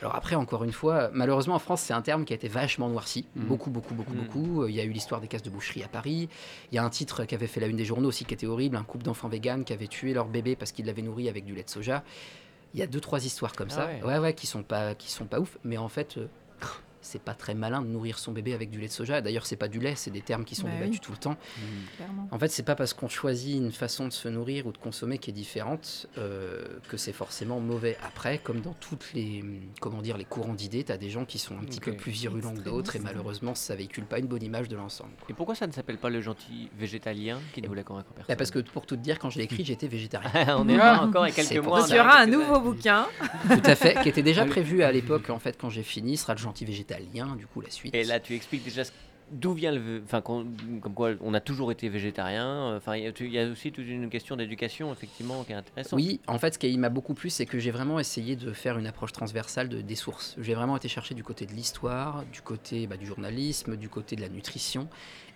Alors 0.00 0.14
après, 0.14 0.34
encore 0.36 0.64
une 0.64 0.72
fois, 0.72 1.10
malheureusement 1.12 1.56
en 1.56 1.58
France, 1.58 1.82
c'est 1.82 1.92
un 1.92 2.00
terme 2.00 2.24
qui 2.24 2.32
a 2.32 2.36
été 2.36 2.48
vachement 2.48 2.88
noirci. 2.88 3.26
Beaucoup, 3.36 3.68
beaucoup, 3.70 3.92
beaucoup, 3.94 4.14
beaucoup. 4.14 4.62
Euh, 4.62 4.70
Il 4.70 4.74
y 4.76 4.80
a 4.80 4.84
eu 4.84 4.90
l'histoire 4.90 5.20
des 5.20 5.28
cases 5.28 5.42
de 5.42 5.50
boucherie 5.50 5.82
à 5.82 5.88
Paris. 5.88 6.28
Il 6.72 6.74
y 6.74 6.78
a 6.78 6.84
un 6.84 6.88
titre 6.88 7.24
qui 7.26 7.34
avait 7.34 7.46
fait 7.48 7.60
la 7.60 7.66
une 7.66 7.76
des 7.76 7.84
journaux 7.84 8.08
aussi 8.08 8.24
qui 8.24 8.32
était 8.32 8.46
horrible, 8.46 8.76
un 8.76 8.82
couple 8.84 9.04
d'enfants 9.04 9.28
véganes 9.28 9.64
qui 9.64 9.72
avait 9.74 9.88
tué 9.88 10.14
leur 10.14 10.26
bébé 10.28 10.56
parce 10.56 10.72
qu'ils 10.72 10.86
l'avaient 10.86 11.02
nourri 11.02 11.28
avec 11.28 11.44
du 11.44 11.54
lait 11.54 11.64
de 11.64 11.68
soja. 11.68 12.02
Il 12.72 12.80
y 12.80 12.82
a 12.82 12.86
deux, 12.86 13.00
trois 13.00 13.26
histoires 13.26 13.52
comme 13.52 13.68
Ah 13.72 13.74
ça. 13.74 13.86
ouais. 13.86 14.02
Ouais, 14.04 14.18
ouais, 14.18 14.32
qui 14.34 14.46
sont 14.46 14.62
pas, 14.62 14.94
qui 14.94 15.10
sont 15.10 15.26
pas 15.26 15.40
ouf. 15.40 15.58
Mais 15.64 15.76
en 15.76 15.88
fait, 15.88 16.16
euh, 16.16 16.28
c'est 17.02 17.22
pas 17.22 17.34
très 17.34 17.54
malin 17.54 17.82
de 17.82 17.86
nourrir 17.86 18.18
son 18.18 18.32
bébé 18.32 18.52
avec 18.54 18.70
du 18.70 18.78
lait 18.80 18.86
de 18.88 18.92
soja. 18.92 19.20
D'ailleurs, 19.20 19.46
c'est 19.46 19.56
pas 19.56 19.68
du 19.68 19.80
lait, 19.80 19.94
c'est 19.96 20.10
des 20.10 20.20
termes 20.20 20.44
qui 20.44 20.54
sont 20.54 20.66
Bah 20.66 20.72
débattus 20.74 20.92
oui. 20.94 21.00
tout 21.00 21.12
le 21.12 21.18
temps. 21.18 21.36
Clairement. 21.96 22.28
En 22.30 22.38
fait, 22.38 22.48
c'est 22.48 22.62
pas 22.62 22.74
parce 22.74 22.92
qu'on 22.94 23.08
choisit 23.08 23.56
une 23.56 23.72
façon 23.72 24.06
de 24.06 24.12
se 24.12 24.28
nourrir 24.28 24.66
ou 24.66 24.72
de 24.72 24.78
consommer 24.78 25.18
qui 25.18 25.30
est 25.30 25.32
différente 25.34 26.06
euh, 26.18 26.62
que 26.88 26.96
c'est 26.96 27.12
forcément 27.12 27.60
mauvais. 27.60 27.96
Après, 28.06 28.38
comme 28.38 28.60
dans 28.60 28.74
toutes 28.74 29.12
les 29.14 29.44
comment 29.80 30.02
dire 30.02 30.16
les 30.16 30.24
courants 30.24 30.54
d'idées, 30.54 30.84
tu 30.84 30.92
as 30.92 30.98
des 30.98 31.10
gens 31.10 31.24
qui 31.24 31.38
sont 31.38 31.54
un 31.56 31.64
petit 31.64 31.80
peu 31.80 31.92
plus 31.94 32.12
virulents 32.12 32.54
que 32.54 32.60
d'autres 32.60 32.96
et 32.96 33.00
malheureusement, 33.00 33.54
ça 33.54 33.74
véhicule 33.74 34.04
pas 34.04 34.18
une 34.18 34.26
bonne 34.26 34.42
image 34.42 34.68
de 34.68 34.76
l'ensemble. 34.76 35.10
Et 35.28 35.32
pourquoi 35.34 35.54
ça 35.54 35.66
ne 35.66 35.72
s'appelle 35.72 35.98
pas 35.98 36.10
le 36.10 36.20
gentil 36.20 36.68
végétalien 36.78 37.38
qui 37.54 37.62
ne 37.62 37.68
voulait 37.68 37.84
convaincre 37.84 38.08
personne 38.14 38.26
Bah, 38.28 38.36
parce 38.36 38.50
que 38.50 38.58
pour 38.60 38.86
tout 38.86 38.96
te 38.96 39.00
dire, 39.02 39.18
quand 39.18 39.30
je 39.30 39.38
l'ai 39.38 39.44
écrit, 39.44 39.64
j'étais 39.64 39.88
végétarien. 39.88 40.56
on 40.58 40.68
est 40.68 40.76
pas 40.76 40.98
encore 41.02 41.26
il 41.26 41.30
y 41.36 41.40
a 41.40 41.42
C'est 41.42 41.54
quelques 41.54 41.64
mois. 41.64 41.84
il 41.88 41.94
y 41.94 42.00
aura 42.00 42.18
un 42.20 42.26
nouveau 42.26 42.60
bouquin. 42.60 43.06
tout 43.48 43.60
à 43.64 43.74
fait, 43.74 44.00
qui 44.02 44.08
était 44.08 44.22
déjà 44.22 44.44
prévu 44.46 44.82
à 44.82 44.92
l'époque 44.92 45.30
en 45.30 45.38
fait 45.38 45.56
quand 45.60 45.70
j'ai 45.70 45.82
fini, 45.82 46.16
ce 46.16 46.22
sera 46.24 46.34
le 46.34 46.38
gentil 46.40 46.64
végétalien, 46.64 46.89
du 47.36 47.46
coup 47.46 47.60
la 47.60 47.70
suite. 47.70 47.94
Et 47.94 48.04
là, 48.04 48.20
tu 48.20 48.34
expliques 48.34 48.64
déjà 48.64 48.84
ce- 48.84 48.92
d'où 49.30 49.52
vient 49.52 49.72
le. 49.72 50.02
Enfin, 50.04 50.20
comme 50.20 50.56
quoi 50.94 51.12
on 51.20 51.34
a 51.34 51.40
toujours 51.40 51.70
été 51.70 51.88
végétarien. 51.88 52.76
Enfin, 52.76 52.96
il 52.96 53.04
y 53.04 53.06
a- 53.38 53.44
y, 53.44 53.50
aussi 53.50 53.70
toute 53.72 53.86
une 53.86 54.10
question 54.10 54.36
d'éducation, 54.36 54.92
effectivement, 54.92 55.44
qui 55.44 55.52
est 55.52 55.56
intéressante. 55.56 55.96
Oui, 55.96 56.20
en 56.26 56.38
fait, 56.38 56.54
ce 56.54 56.58
qui 56.58 56.76
m'a 56.78 56.88
beaucoup 56.88 57.14
plu, 57.14 57.30
c'est 57.30 57.46
que 57.46 57.58
j'ai 57.58 57.70
vraiment 57.70 58.00
essayé 58.00 58.34
de 58.36 58.52
faire 58.52 58.78
une 58.78 58.86
approche 58.86 59.12
transversale 59.12 59.68
de, 59.68 59.80
des 59.80 59.94
sources. 59.94 60.34
J'ai 60.40 60.54
vraiment 60.54 60.76
été 60.76 60.88
chercher 60.88 61.14
du 61.14 61.22
côté 61.22 61.46
de 61.46 61.52
l'histoire, 61.52 62.24
du 62.32 62.42
côté 62.42 62.86
bah, 62.86 62.96
du 62.96 63.06
journalisme, 63.06 63.76
du 63.76 63.88
côté 63.88 64.16
de 64.16 64.20
la 64.20 64.28
nutrition. 64.28 64.88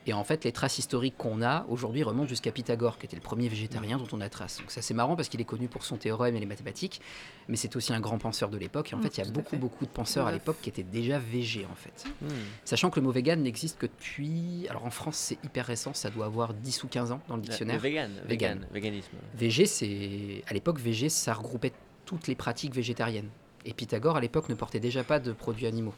Et 0.07 0.13
en 0.13 0.23
fait, 0.23 0.45
les 0.45 0.53
traces 0.53 0.79
historiques 0.79 1.15
qu'on 1.17 1.41
a 1.41 1.65
aujourd'hui 1.71 2.03
remontent 2.03 2.29
jusqu'à 2.29 2.53
Pythagore, 2.53 2.99
qui 2.99 3.07
était 3.07 3.17
le 3.17 3.23
premier 3.23 3.49
végétarien 3.49 3.97
dont 3.97 4.07
on 4.13 4.21
a 4.21 4.29
trace. 4.29 4.59
Donc 4.59 4.71
ça, 4.71 4.83
c'est 4.83 4.93
marrant 4.93 5.17
parce 5.17 5.31
qu'il 5.31 5.41
est 5.41 5.45
connu 5.47 5.67
pour 5.67 5.83
son 5.85 5.97
théorème 5.97 6.37
et 6.37 6.41
les 6.41 6.47
mathématiques, 6.47 7.01
mais 7.49 7.57
c'est 7.57 7.75
aussi 7.75 7.95
un 7.95 8.01
grand 8.01 8.19
penseur 8.19 8.51
de 8.51 8.59
l'époque. 8.59 8.93
Et 8.93 8.95
en 8.95 8.99
Mm, 8.99 9.03
fait, 9.03 9.17
il 9.19 9.25
y 9.25 9.27
a 9.27 9.31
beaucoup, 9.31 9.51
fait. 9.51 9.57
beaucoup 9.57 9.87
de 9.87 9.91
penseurs 9.91 10.27
à 10.27 10.33
l'époque 10.33 10.59
qui 10.61 10.69
étaient 10.69 10.83
déjà 10.83 11.19
végés, 11.19 11.67
en 11.71 11.75
fait. 11.75 12.05
Hmm. 12.21 12.29
Sachant 12.67 12.91
que 12.91 13.01
le 13.01 13.07
mot 13.07 13.13
vegan 13.13 13.41
n'existe 13.43 13.79
que 13.79 13.87
depuis... 13.87 14.67
Alors 14.69 14.85
en 14.85 14.91
France, 14.91 15.17
c'est 15.17 15.39
hyper 15.43 15.65
récent, 15.65 15.95
ça 15.95 16.11
doit 16.11 16.27
avoir 16.27 16.53
10 16.53 16.85
ou 16.85 16.89
15 16.89 17.13
ans 17.13 17.21
dans 17.29 17.37
le 17.37 17.41
Le 17.43 17.47
dictionnaire. 17.49 17.79
vegan, 17.81 18.11
Vegan. 18.27 18.59
vegan, 18.59 18.67
véganisme. 18.73 19.11
VG, 19.37 19.65
c'est 19.67 20.43
à 20.49 20.53
l'époque 20.53 20.79
VG, 20.81 21.09
ça 21.09 21.33
regroupait 21.33 21.73
toutes 22.05 22.27
les 22.27 22.35
pratiques 22.35 22.75
végétariennes. 22.75 23.31
Et 23.65 23.73
Pythagore 23.73 24.17
à 24.19 24.21
l'époque 24.21 24.51
ne 24.51 24.55
portait 24.55 24.81
déjà 24.81 25.03
pas 25.03 25.19
de 25.19 25.33
produits 25.33 25.67
animaux. 25.67 25.95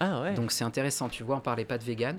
Ah 0.00 0.22
ouais. 0.22 0.32
Donc 0.32 0.50
c'est 0.50 0.64
intéressant, 0.64 1.10
tu 1.10 1.22
vois, 1.24 1.36
on 1.36 1.40
parlait 1.40 1.66
pas 1.66 1.76
de 1.76 1.84
vegan. 1.84 2.16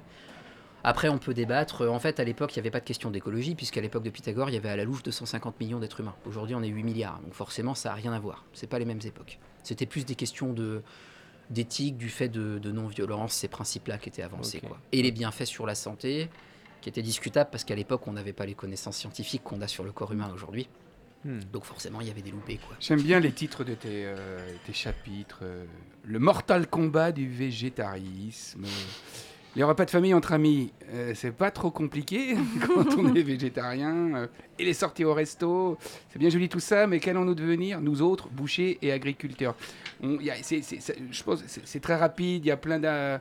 Après, 0.84 1.10
on 1.10 1.18
peut 1.18 1.34
débattre. 1.34 1.88
En 1.90 2.00
fait, 2.00 2.20
à 2.20 2.24
l'époque, 2.24 2.56
il 2.56 2.60
n'y 2.60 2.62
avait 2.62 2.72
pas 2.72 2.80
de 2.80 2.86
question 2.86 3.12
d'écologie, 3.12 3.56
puisqu'à 3.56 3.82
l'époque 3.82 4.04
de 4.04 4.10
Pythagore, 4.10 4.50
il 4.50 4.54
y 4.54 4.58
avait 4.58 4.70
à 4.70 4.76
la 4.76 4.84
louche 4.84 5.04
250 5.04 5.60
millions 5.60 5.80
d'êtres 5.80 6.00
humains. 6.00 6.16
Aujourd'hui, 6.26 6.56
on 6.56 6.64
est 6.64 6.68
8 6.68 6.84
milliards. 6.84 7.20
Donc 7.22 7.34
forcément, 7.34 7.76
ça 7.76 7.90
n'a 7.90 7.96
rien 7.96 8.14
à 8.14 8.20
voir. 8.20 8.46
C'est 8.54 8.68
pas 8.68 8.80
les 8.80 8.86
mêmes 8.86 9.02
époques. 9.06 9.40
C'était 9.64 9.86
plus 9.86 10.06
des 10.06 10.16
questions 10.16 10.54
de 10.54 10.82
d'éthique, 11.50 11.98
du 11.98 12.08
fait 12.08 12.30
de, 12.30 12.60
de 12.60 12.72
non-violence, 12.72 13.34
ces 13.34 13.50
principes-là 13.50 13.98
qui 13.98 14.08
étaient 14.08 14.22
avancés. 14.22 14.62
Quoi. 14.62 14.80
Et 14.94 15.02
les 15.02 15.12
bienfaits 15.12 15.44
sur 15.44 15.66
la 15.66 15.76
santé, 15.76 16.30
qui 16.80 16.88
étaient 16.88 17.02
discutables, 17.02 17.50
parce 17.52 17.66
qu'à 17.66 17.76
l'époque, 17.76 18.08
on 18.08 18.14
n'avait 18.14 18.32
pas 18.32 18.46
les 18.46 18.54
connaissances 18.54 18.96
scientifiques 18.96 19.44
qu'on 19.44 19.60
a 19.60 19.68
sur 19.68 19.84
le 19.84 19.92
corps 19.92 20.14
humain 20.14 20.32
aujourd'hui. 20.34 20.70
Hmm. 21.26 21.40
Donc 21.52 21.66
forcément, 21.66 22.02
il 22.02 22.08
y 22.08 22.10
avait 22.10 22.22
des 22.22 22.32
loupés. 22.32 22.58
Quoi. 22.58 22.78
J'aime 22.80 23.02
bien 23.02 23.20
les 23.20 23.32
titres 23.32 23.64
de 23.64 23.76
tes, 23.76 24.06
euh, 24.06 24.40
tes 24.66 24.74
chapitres. 24.74 25.40
euh, 25.44 25.66
le 26.04 26.20
mortal 26.20 26.68
combat 26.68 27.12
du 27.12 27.30
végétarisme. 27.30 28.66
Les 29.58 29.64
repas 29.64 29.84
de 29.84 29.90
famille 29.90 30.14
entre 30.14 30.32
amis, 30.32 30.72
euh, 30.94 31.12
c'est 31.14 31.32
pas 31.36 31.52
trop 31.52 31.72
compliqué 31.72 32.36
quand 32.66 32.86
on 32.98 33.14
est 33.14 33.22
végétarien. 33.22 34.16
euh, 34.16 34.28
et 34.58 34.64
les 34.64 34.74
sorties 34.74 35.04
au 35.04 35.14
resto, 35.14 35.78
c'est 36.10 36.20
bien 36.20 36.30
joli 36.30 36.48
tout 36.48 36.62
ça, 36.62 36.88
mais 36.88 37.00
qu'allons-nous 37.02 37.36
devenir, 37.36 37.82
nous 37.82 38.02
autres, 38.02 38.30
bouchers 38.30 38.78
et 38.82 38.92
agriculteurs? 38.94 39.56
On- 40.02 40.18
il 40.20 40.26
y 40.26 40.32
a- 40.32 40.42
c'est- 40.42 40.62
c'est- 40.62 40.80
c'est- 40.80 40.98
Je 41.12 41.24
pense 41.24 41.42
que 41.42 41.48
c'est 41.66 41.80
très 41.82 41.96
rapide, 41.96 42.46
il 42.46 42.48
y 42.48 42.52
a 42.52 42.58
plein 42.58 42.80
de... 42.80 43.20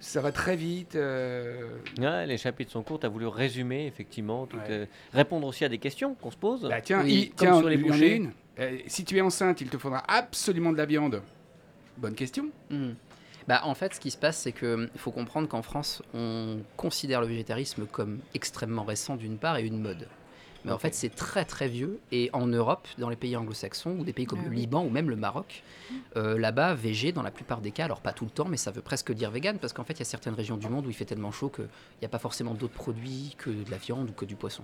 Ça 0.00 0.20
va 0.20 0.32
très 0.32 0.56
vite. 0.56 0.96
euh, 0.96 1.68
Ouais, 1.98 2.26
les 2.26 2.36
chapitres 2.36 2.72
sont 2.72 2.82
courts. 2.82 2.98
Tu 2.98 3.06
as 3.06 3.08
voulu 3.08 3.26
résumer, 3.28 3.86
effectivement, 3.86 4.46
tout, 4.46 4.56
Ouais. 4.56 4.62
euh, 4.68 4.86
répondre 5.14 5.46
aussi 5.46 5.64
à 5.64 5.68
des 5.68 5.78
questions 5.78 6.14
qu'on 6.14 6.32
se 6.32 6.36
pose. 6.36 6.62
Bah 6.68 6.80
tiens, 6.80 7.04
Oui, 7.04 7.32
tiens, 7.36 7.58
sur 7.60 7.68
les 7.68 7.76
il 7.76 7.80
y 7.82 7.84
en 7.84 7.86
a 7.88 7.92
bouchers. 7.92 8.16
une. 8.16 8.32
Euh, 8.58 8.78
si 8.88 9.04
tu 9.04 9.16
es 9.16 9.20
enceinte, 9.20 9.60
il 9.60 9.68
te 9.68 9.78
faudra 9.78 10.02
absolument 10.08 10.72
de 10.72 10.76
la 10.78 10.86
viande. 10.86 11.22
Bonne 11.96 12.14
question. 12.16 12.48
Hmm. 12.68 12.90
Bah, 13.48 13.62
en 13.64 13.74
fait, 13.74 13.94
ce 13.94 14.00
qui 14.00 14.10
se 14.10 14.16
passe, 14.16 14.38
c'est 14.38 14.52
qu'il 14.52 14.88
faut 14.96 15.10
comprendre 15.10 15.48
qu'en 15.48 15.62
France, 15.62 16.02
on 16.14 16.58
considère 16.76 17.20
le 17.20 17.26
végétarisme 17.26 17.86
comme 17.86 18.20
extrêmement 18.34 18.84
récent 18.84 19.16
d'une 19.16 19.38
part 19.38 19.56
et 19.56 19.66
une 19.66 19.80
mode. 19.80 20.06
Mais 20.64 20.72
en 20.72 20.78
fait, 20.78 20.94
c'est 20.94 21.08
très 21.14 21.44
très 21.44 21.68
vieux. 21.68 21.98
Et 22.12 22.30
en 22.32 22.46
Europe, 22.46 22.86
dans 22.98 23.08
les 23.08 23.16
pays 23.16 23.36
anglo-saxons, 23.36 23.96
ou 23.98 24.04
des 24.04 24.12
pays 24.12 24.26
comme 24.26 24.40
Ah 24.42 24.44
le 24.44 24.50
oui. 24.50 24.56
Liban 24.56 24.84
ou 24.84 24.90
même 24.90 25.10
le 25.10 25.16
Maroc, 25.16 25.62
euh, 26.16 26.38
là-bas, 26.38 26.74
VG, 26.74 27.12
dans 27.12 27.22
la 27.22 27.30
plupart 27.30 27.60
des 27.60 27.70
cas, 27.72 27.84
alors 27.86 28.00
pas 28.00 28.12
tout 28.12 28.24
le 28.24 28.30
temps, 28.30 28.46
mais 28.48 28.56
ça 28.56 28.70
veut 28.70 28.82
presque 28.82 29.12
dire 29.12 29.30
vegan, 29.30 29.58
parce 29.58 29.72
qu'en 29.72 29.84
fait, 29.84 29.94
il 29.94 29.98
y 30.00 30.02
a 30.02 30.06
certaines 30.06 30.34
régions 30.34 30.56
du 30.56 30.68
monde 30.68 30.86
où 30.86 30.90
il 30.90 30.94
fait 30.94 31.04
tellement 31.04 31.32
chaud 31.32 31.48
qu'il 31.48 31.68
n'y 32.00 32.06
a 32.06 32.08
pas 32.08 32.18
forcément 32.18 32.54
d'autres 32.54 32.72
produits 32.74 33.34
que 33.38 33.50
de 33.50 33.70
la 33.70 33.76
viande 33.78 34.10
ou 34.10 34.12
que 34.12 34.24
du 34.24 34.36
poisson. 34.36 34.62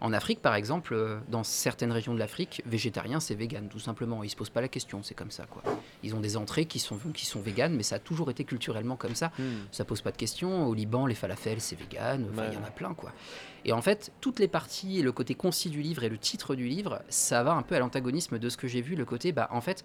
En 0.00 0.12
Afrique, 0.12 0.40
par 0.40 0.54
exemple, 0.54 0.94
euh, 0.94 1.18
dans 1.28 1.42
certaines 1.44 1.92
régions 1.92 2.14
de 2.14 2.18
l'Afrique, 2.18 2.62
végétarien, 2.66 3.20
c'est 3.20 3.34
vegan, 3.34 3.68
tout 3.68 3.78
simplement. 3.80 4.22
Ils 4.22 4.30
se 4.30 4.36
posent 4.36 4.50
pas 4.50 4.60
la 4.60 4.68
question, 4.68 5.02
c'est 5.02 5.14
comme 5.14 5.30
ça, 5.30 5.46
quoi. 5.46 5.62
Ils 6.02 6.14
ont 6.14 6.20
des 6.20 6.36
entrées 6.36 6.66
qui 6.66 6.78
sont, 6.78 6.98
qui 7.14 7.26
sont 7.26 7.40
véganes, 7.40 7.74
mais 7.74 7.82
ça 7.82 7.96
a 7.96 7.98
toujours 7.98 8.30
été 8.30 8.44
culturellement 8.44 8.96
comme 8.96 9.14
ça. 9.14 9.32
Hmm. 9.38 9.42
Ça 9.72 9.84
pose 9.84 10.00
pas 10.00 10.12
de 10.12 10.16
question. 10.16 10.66
Au 10.66 10.74
Liban, 10.74 11.06
les 11.06 11.14
falafels, 11.14 11.60
c'est 11.60 11.76
vegan. 11.78 12.26
Enfin, 12.32 12.44
il 12.48 12.54
y 12.54 12.56
en 12.56 12.60
Ouais. 12.60 12.66
a 12.66 12.70
plein, 12.70 12.94
quoi. 12.94 13.12
Et 13.64 13.72
en 13.72 13.82
fait, 13.82 14.12
toutes 14.20 14.38
les 14.38 14.48
parties, 14.48 15.02
le 15.02 15.12
côté 15.12 15.34
concis 15.34 15.70
du 15.70 15.82
livre 15.82 16.04
et 16.04 16.08
le 16.08 16.18
titre 16.18 16.54
du 16.54 16.66
livre, 16.66 17.02
ça 17.08 17.42
va 17.42 17.52
un 17.52 17.62
peu 17.62 17.74
à 17.74 17.78
l'antagonisme 17.78 18.38
de 18.38 18.48
ce 18.48 18.56
que 18.56 18.68
j'ai 18.68 18.80
vu. 18.80 18.96
Le 18.96 19.04
côté, 19.04 19.32
bah, 19.32 19.48
en 19.50 19.60
fait, 19.60 19.84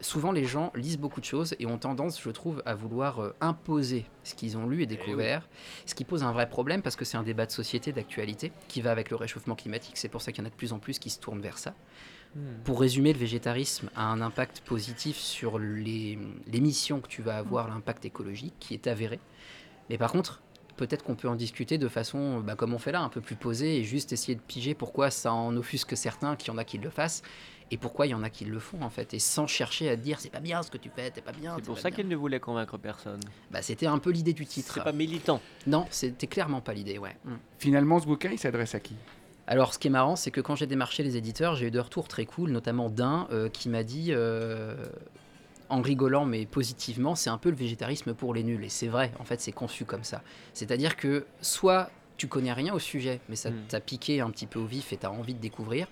souvent 0.00 0.32
les 0.32 0.44
gens 0.44 0.72
lisent 0.74 0.98
beaucoup 0.98 1.20
de 1.20 1.24
choses 1.24 1.54
et 1.58 1.66
ont 1.66 1.78
tendance, 1.78 2.20
je 2.20 2.30
trouve, 2.30 2.62
à 2.66 2.74
vouloir 2.74 3.20
euh, 3.20 3.34
imposer 3.40 4.06
ce 4.24 4.34
qu'ils 4.34 4.56
ont 4.56 4.66
lu 4.66 4.82
et 4.82 4.86
découvert. 4.86 5.48
Ce 5.84 5.94
qui 5.94 6.04
pose 6.04 6.22
un 6.22 6.32
vrai 6.32 6.48
problème 6.48 6.82
parce 6.82 6.96
que 6.96 7.04
c'est 7.04 7.16
un 7.16 7.22
débat 7.22 7.46
de 7.46 7.52
société, 7.52 7.92
d'actualité, 7.92 8.52
qui 8.68 8.80
va 8.80 8.90
avec 8.90 9.10
le 9.10 9.16
réchauffement 9.16 9.54
climatique. 9.54 9.96
C'est 9.96 10.08
pour 10.08 10.22
ça 10.22 10.32
qu'il 10.32 10.42
y 10.42 10.44
en 10.44 10.48
a 10.48 10.50
de 10.50 10.56
plus 10.56 10.72
en 10.72 10.78
plus 10.78 10.98
qui 10.98 11.10
se 11.10 11.18
tournent 11.18 11.40
vers 11.40 11.58
ça. 11.58 11.74
Pour 12.64 12.80
résumer, 12.80 13.14
le 13.14 13.18
végétarisme 13.18 13.88
a 13.96 14.04
un 14.04 14.20
impact 14.20 14.60
positif 14.60 15.16
sur 15.16 15.58
les, 15.58 16.18
les 16.46 16.60
missions 16.60 17.00
que 17.00 17.08
tu 17.08 17.22
vas 17.22 17.38
avoir, 17.38 17.66
l'impact 17.68 18.04
écologique 18.04 18.52
qui 18.60 18.74
est 18.74 18.88
avéré. 18.88 19.20
Mais 19.88 19.96
par 19.96 20.12
contre, 20.12 20.42
peut-être 20.76 21.02
qu'on 21.02 21.14
peut 21.14 21.28
en 21.28 21.36
discuter 21.36 21.78
de 21.78 21.88
façon, 21.88 22.40
bah, 22.40 22.54
comme 22.54 22.74
on 22.74 22.78
fait 22.78 22.92
là, 22.92 23.00
un 23.00 23.08
peu 23.08 23.20
plus 23.20 23.36
posée 23.36 23.78
et 23.78 23.84
juste 23.84 24.12
essayer 24.12 24.34
de 24.34 24.40
piger 24.40 24.74
pourquoi 24.74 25.10
ça 25.10 25.32
en 25.32 25.56
offusque 25.56 25.96
certains, 25.96 26.36
qu'il 26.36 26.52
y 26.52 26.54
en 26.54 26.58
a 26.58 26.64
qui 26.64 26.78
le 26.78 26.90
fassent, 26.90 27.22
et 27.70 27.76
pourquoi 27.76 28.06
il 28.06 28.10
y 28.10 28.14
en 28.14 28.22
a 28.22 28.30
qui 28.30 28.44
le 28.44 28.58
font 28.58 28.82
en 28.82 28.90
fait, 28.90 29.12
et 29.14 29.18
sans 29.18 29.46
chercher 29.46 29.90
à 29.90 29.96
te 29.96 30.02
dire 30.02 30.20
c'est 30.20 30.30
pas 30.30 30.40
bien 30.40 30.62
ce 30.62 30.70
que 30.70 30.78
tu 30.78 30.90
fais, 30.94 31.10
t'es 31.10 31.20
pas 31.20 31.32
bien. 31.32 31.54
C'est 31.56 31.64
pour 31.64 31.78
ça 31.78 31.90
qu'elle 31.90 32.08
ne 32.08 32.16
voulait 32.16 32.40
convaincre 32.40 32.78
personne. 32.78 33.20
Bah, 33.50 33.62
c'était 33.62 33.86
un 33.86 33.98
peu 33.98 34.10
l'idée 34.10 34.32
du 34.32 34.46
titre. 34.46 34.74
C'est 34.74 34.84
pas 34.84 34.92
militant. 34.92 35.40
Non, 35.66 35.86
c'était 35.90 36.28
clairement 36.28 36.60
pas 36.60 36.74
l'idée, 36.74 36.98
ouais. 36.98 37.16
Mm. 37.24 37.34
Finalement, 37.58 37.98
ce 38.00 38.06
bouquin, 38.06 38.30
il 38.30 38.38
s'adresse 38.38 38.74
à 38.74 38.80
qui? 38.80 38.94
Alors, 39.48 39.74
ce 39.74 39.78
qui 39.78 39.88
est 39.88 39.90
marrant, 39.90 40.16
c'est 40.16 40.30
que 40.30 40.40
quand 40.40 40.56
j'ai 40.56 40.66
démarché 40.66 41.02
les 41.02 41.16
éditeurs, 41.16 41.54
j'ai 41.54 41.66
eu 41.66 41.70
des 41.70 41.80
retours 41.80 42.08
très 42.08 42.26
cool, 42.26 42.50
notamment 42.50 42.90
d'un 42.90 43.28
euh, 43.30 43.48
qui 43.48 43.68
m'a 43.68 43.84
dit, 43.84 44.08
euh, 44.10 44.74
en 45.68 45.80
rigolant 45.82 46.24
mais 46.26 46.46
positivement, 46.46 47.14
c'est 47.14 47.30
un 47.30 47.38
peu 47.38 47.50
le 47.50 47.56
végétarisme 47.56 48.14
pour 48.14 48.34
les 48.34 48.42
nuls. 48.42 48.64
Et 48.64 48.68
c'est 48.68 48.88
vrai, 48.88 49.12
en 49.18 49.24
fait, 49.24 49.40
c'est 49.40 49.52
conçu 49.52 49.84
comme 49.84 50.04
ça. 50.04 50.22
C'est-à-dire 50.52 50.96
que 50.96 51.26
soit 51.40 51.90
tu 52.16 52.28
connais 52.28 52.52
rien 52.52 52.72
au 52.72 52.78
sujet, 52.78 53.20
mais 53.28 53.36
ça 53.36 53.50
Mm. 53.50 53.62
t'a 53.68 53.80
piqué 53.80 54.20
un 54.20 54.30
petit 54.30 54.46
peu 54.46 54.58
au 54.58 54.64
vif 54.66 54.92
et 54.92 54.96
t'as 54.96 55.10
envie 55.10 55.34
de 55.34 55.40
découvrir. 55.40 55.86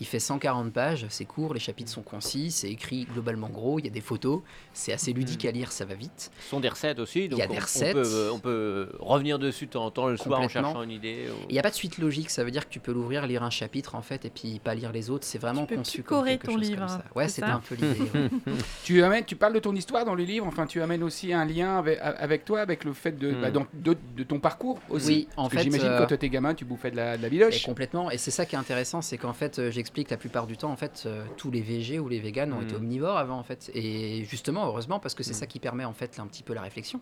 Il 0.00 0.06
fait 0.06 0.18
140 0.18 0.72
pages, 0.72 1.06
c'est 1.10 1.26
court, 1.26 1.52
les 1.52 1.60
chapitres 1.60 1.90
sont 1.90 2.00
concis, 2.02 2.50
c'est 2.50 2.70
écrit 2.70 3.04
globalement 3.12 3.48
gros, 3.48 3.78
il 3.78 3.84
y 3.84 3.88
a 3.88 3.90
des 3.92 4.00
photos, 4.00 4.40
c'est 4.72 4.92
assez 4.94 5.12
ludique 5.12 5.44
à 5.44 5.50
lire, 5.50 5.72
ça 5.72 5.84
va 5.84 5.94
vite. 5.94 6.30
Ce 6.40 6.48
sont 6.50 6.60
des 6.60 6.70
recettes 6.70 6.98
aussi. 6.98 7.28
Donc 7.28 7.38
y 7.38 7.42
a 7.42 7.46
on, 7.46 7.48
des 7.50 7.58
on 7.58 7.60
recettes. 7.60 7.92
peut, 7.94 8.02
euh, 8.06 8.30
on 8.32 8.38
peut 8.38 8.88
revenir 8.98 9.38
dessus 9.38 9.66
de 9.66 9.72
temps 9.72 9.84
en 9.84 9.90
temps 9.90 10.06
le 10.08 10.16
soir 10.16 10.40
en 10.40 10.48
cherchant 10.48 10.82
une 10.82 10.90
idée. 10.90 11.26
ou- 11.30 11.44
Il 11.48 11.52
n'y 11.52 11.58
a 11.58 11.62
pas 11.62 11.70
de 11.70 11.74
suite 11.74 11.98
logique, 11.98 12.30
ça 12.30 12.44
veut 12.44 12.50
dire 12.50 12.66
que 12.66 12.72
tu 12.72 12.80
peux 12.80 12.92
l'ouvrir, 12.92 13.26
lire 13.26 13.42
un 13.42 13.50
chapitre 13.50 13.94
en 13.94 14.00
fait, 14.02 14.24
et 14.24 14.30
puis 14.30 14.58
pas 14.58 14.74
lire 14.74 14.90
les 14.90 15.10
autres. 15.10 15.26
C'est 15.26 15.38
vraiment 15.38 15.66
peux 15.66 15.76
conçu 15.76 16.02
comme 16.02 16.24
quelque 16.24 16.46
ton 16.46 16.52
chose 16.52 16.60
livre, 16.62 16.78
comme 16.80 16.88
ça. 16.88 16.94
hein, 17.06 17.10
Ouais, 17.14 17.28
c'est 17.28 17.42
un 17.42 17.60
peu 17.60 17.74
l'idée. 17.74 18.00
ouais. 18.00 18.30
Tu 18.84 19.02
amènes, 19.02 19.24
tu 19.24 19.36
parles 19.36 19.52
de 19.54 19.58
ton 19.58 19.74
histoire 19.74 20.04
dans 20.04 20.14
le 20.14 20.24
livre. 20.24 20.46
Enfin, 20.46 20.66
tu 20.66 20.80
amènes 20.80 21.02
aussi 21.02 21.32
un 21.32 21.44
lien 21.44 21.76
avec, 21.78 21.98
avec 22.00 22.44
toi, 22.46 22.60
avec 22.60 22.84
le 22.84 22.92
fait 22.94 23.12
de, 23.18 23.30
Hmm. 23.32 23.40
bah, 23.42 23.50
dans- 23.50 23.66
de, 23.74 23.96
de 24.16 24.22
ton 24.24 24.40
parcours 24.40 24.78
aussi. 24.88 25.08
Oui, 25.10 25.28
en 25.36 25.42
Parce 25.42 25.52
que 25.52 25.58
fait, 25.58 25.64
j'imagine 25.64 25.88
euh, 25.88 25.98
quand 25.98 26.06
tu 26.06 26.14
étais 26.14 26.28
gamin, 26.30 26.54
tu 26.54 26.64
bouffais 26.64 26.90
de 26.90 26.96
la, 26.96 27.16
de 27.16 27.22
la 27.22 27.28
Et 27.28 27.30
biloche. 27.30 27.64
complètement. 27.64 28.10
Et 28.10 28.16
c'est 28.18 28.30
ça 28.30 28.46
qui 28.46 28.54
est 28.54 28.58
intéressant, 28.58 29.02
c'est 29.02 29.18
qu'en 29.18 29.32
fait, 29.34 29.58
euh, 29.58 29.70
j'explique 29.90 30.10
la 30.10 30.16
plupart 30.18 30.46
du 30.46 30.56
temps, 30.56 30.70
en 30.70 30.76
fait, 30.76 31.02
euh, 31.06 31.24
tous 31.36 31.50
les 31.50 31.62
VG 31.62 31.98
ou 31.98 32.08
les 32.08 32.20
véganes 32.20 32.52
ont 32.52 32.60
Mm. 32.60 32.62
été 32.62 32.76
omnivores 32.76 33.18
avant, 33.18 33.38
en 33.38 33.42
fait. 33.42 33.72
Et 33.74 34.24
justement, 34.24 34.64
heureusement, 34.66 35.00
parce 35.00 35.16
que 35.16 35.24
c'est 35.24 35.32
Mm. 35.32 35.34
ça 35.34 35.46
qui 35.48 35.58
permet, 35.58 35.84
en 35.84 35.92
fait, 35.92 36.20
un 36.20 36.28
petit 36.28 36.44
peu 36.44 36.54
la 36.54 36.62
réflexion. 36.62 37.00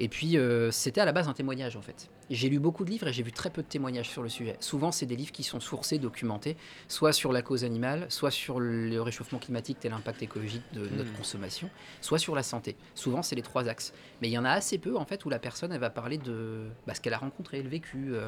Et 0.00 0.08
puis, 0.08 0.36
euh, 0.36 0.72
c'était 0.72 1.00
à 1.00 1.04
la 1.04 1.12
base 1.12 1.28
un 1.28 1.34
témoignage, 1.34 1.76
en 1.76 1.82
fait. 1.82 2.08
J'ai 2.30 2.48
lu 2.48 2.58
beaucoup 2.58 2.84
de 2.84 2.90
livres 2.90 3.06
et 3.06 3.12
j'ai 3.12 3.22
vu 3.22 3.30
très 3.32 3.50
peu 3.50 3.62
de 3.62 3.68
témoignages 3.68 4.08
sur 4.08 4.22
le 4.24 4.28
sujet. 4.28 4.56
Souvent, 4.58 4.90
c'est 4.90 5.06
des 5.06 5.14
livres 5.14 5.30
qui 5.30 5.44
sont 5.44 5.60
sourcés, 5.60 5.98
documentés, 5.98 6.56
soit 6.88 7.12
sur 7.12 7.32
la 7.32 7.42
cause 7.42 7.62
animale, 7.64 8.06
soit 8.08 8.30
sur 8.32 8.58
le 8.58 9.00
réchauffement 9.02 9.38
climatique 9.38 9.84
et 9.84 9.88
l'impact 9.88 10.20
écologique 10.22 10.64
de 10.72 10.88
notre 10.88 11.12
Mm. 11.12 11.16
consommation, 11.16 11.70
soit 12.00 12.18
sur 12.18 12.34
la 12.34 12.42
santé. 12.42 12.76
Souvent, 12.96 13.22
c'est 13.22 13.36
les 13.36 13.42
trois 13.42 13.68
axes. 13.68 13.92
Mais 14.20 14.28
il 14.28 14.32
y 14.32 14.38
en 14.38 14.44
a 14.44 14.50
assez 14.50 14.78
peu, 14.78 14.96
en 14.96 15.04
fait, 15.04 15.24
où 15.26 15.28
la 15.28 15.38
personne, 15.38 15.70
elle 15.70 15.80
va 15.80 15.90
parler 15.90 16.18
de 16.18 16.70
bah, 16.88 16.94
ce 16.94 17.00
qu'elle 17.00 17.14
a 17.14 17.18
rencontré, 17.18 17.62
le 17.62 17.68
vécu. 17.68 18.14
euh, 18.14 18.26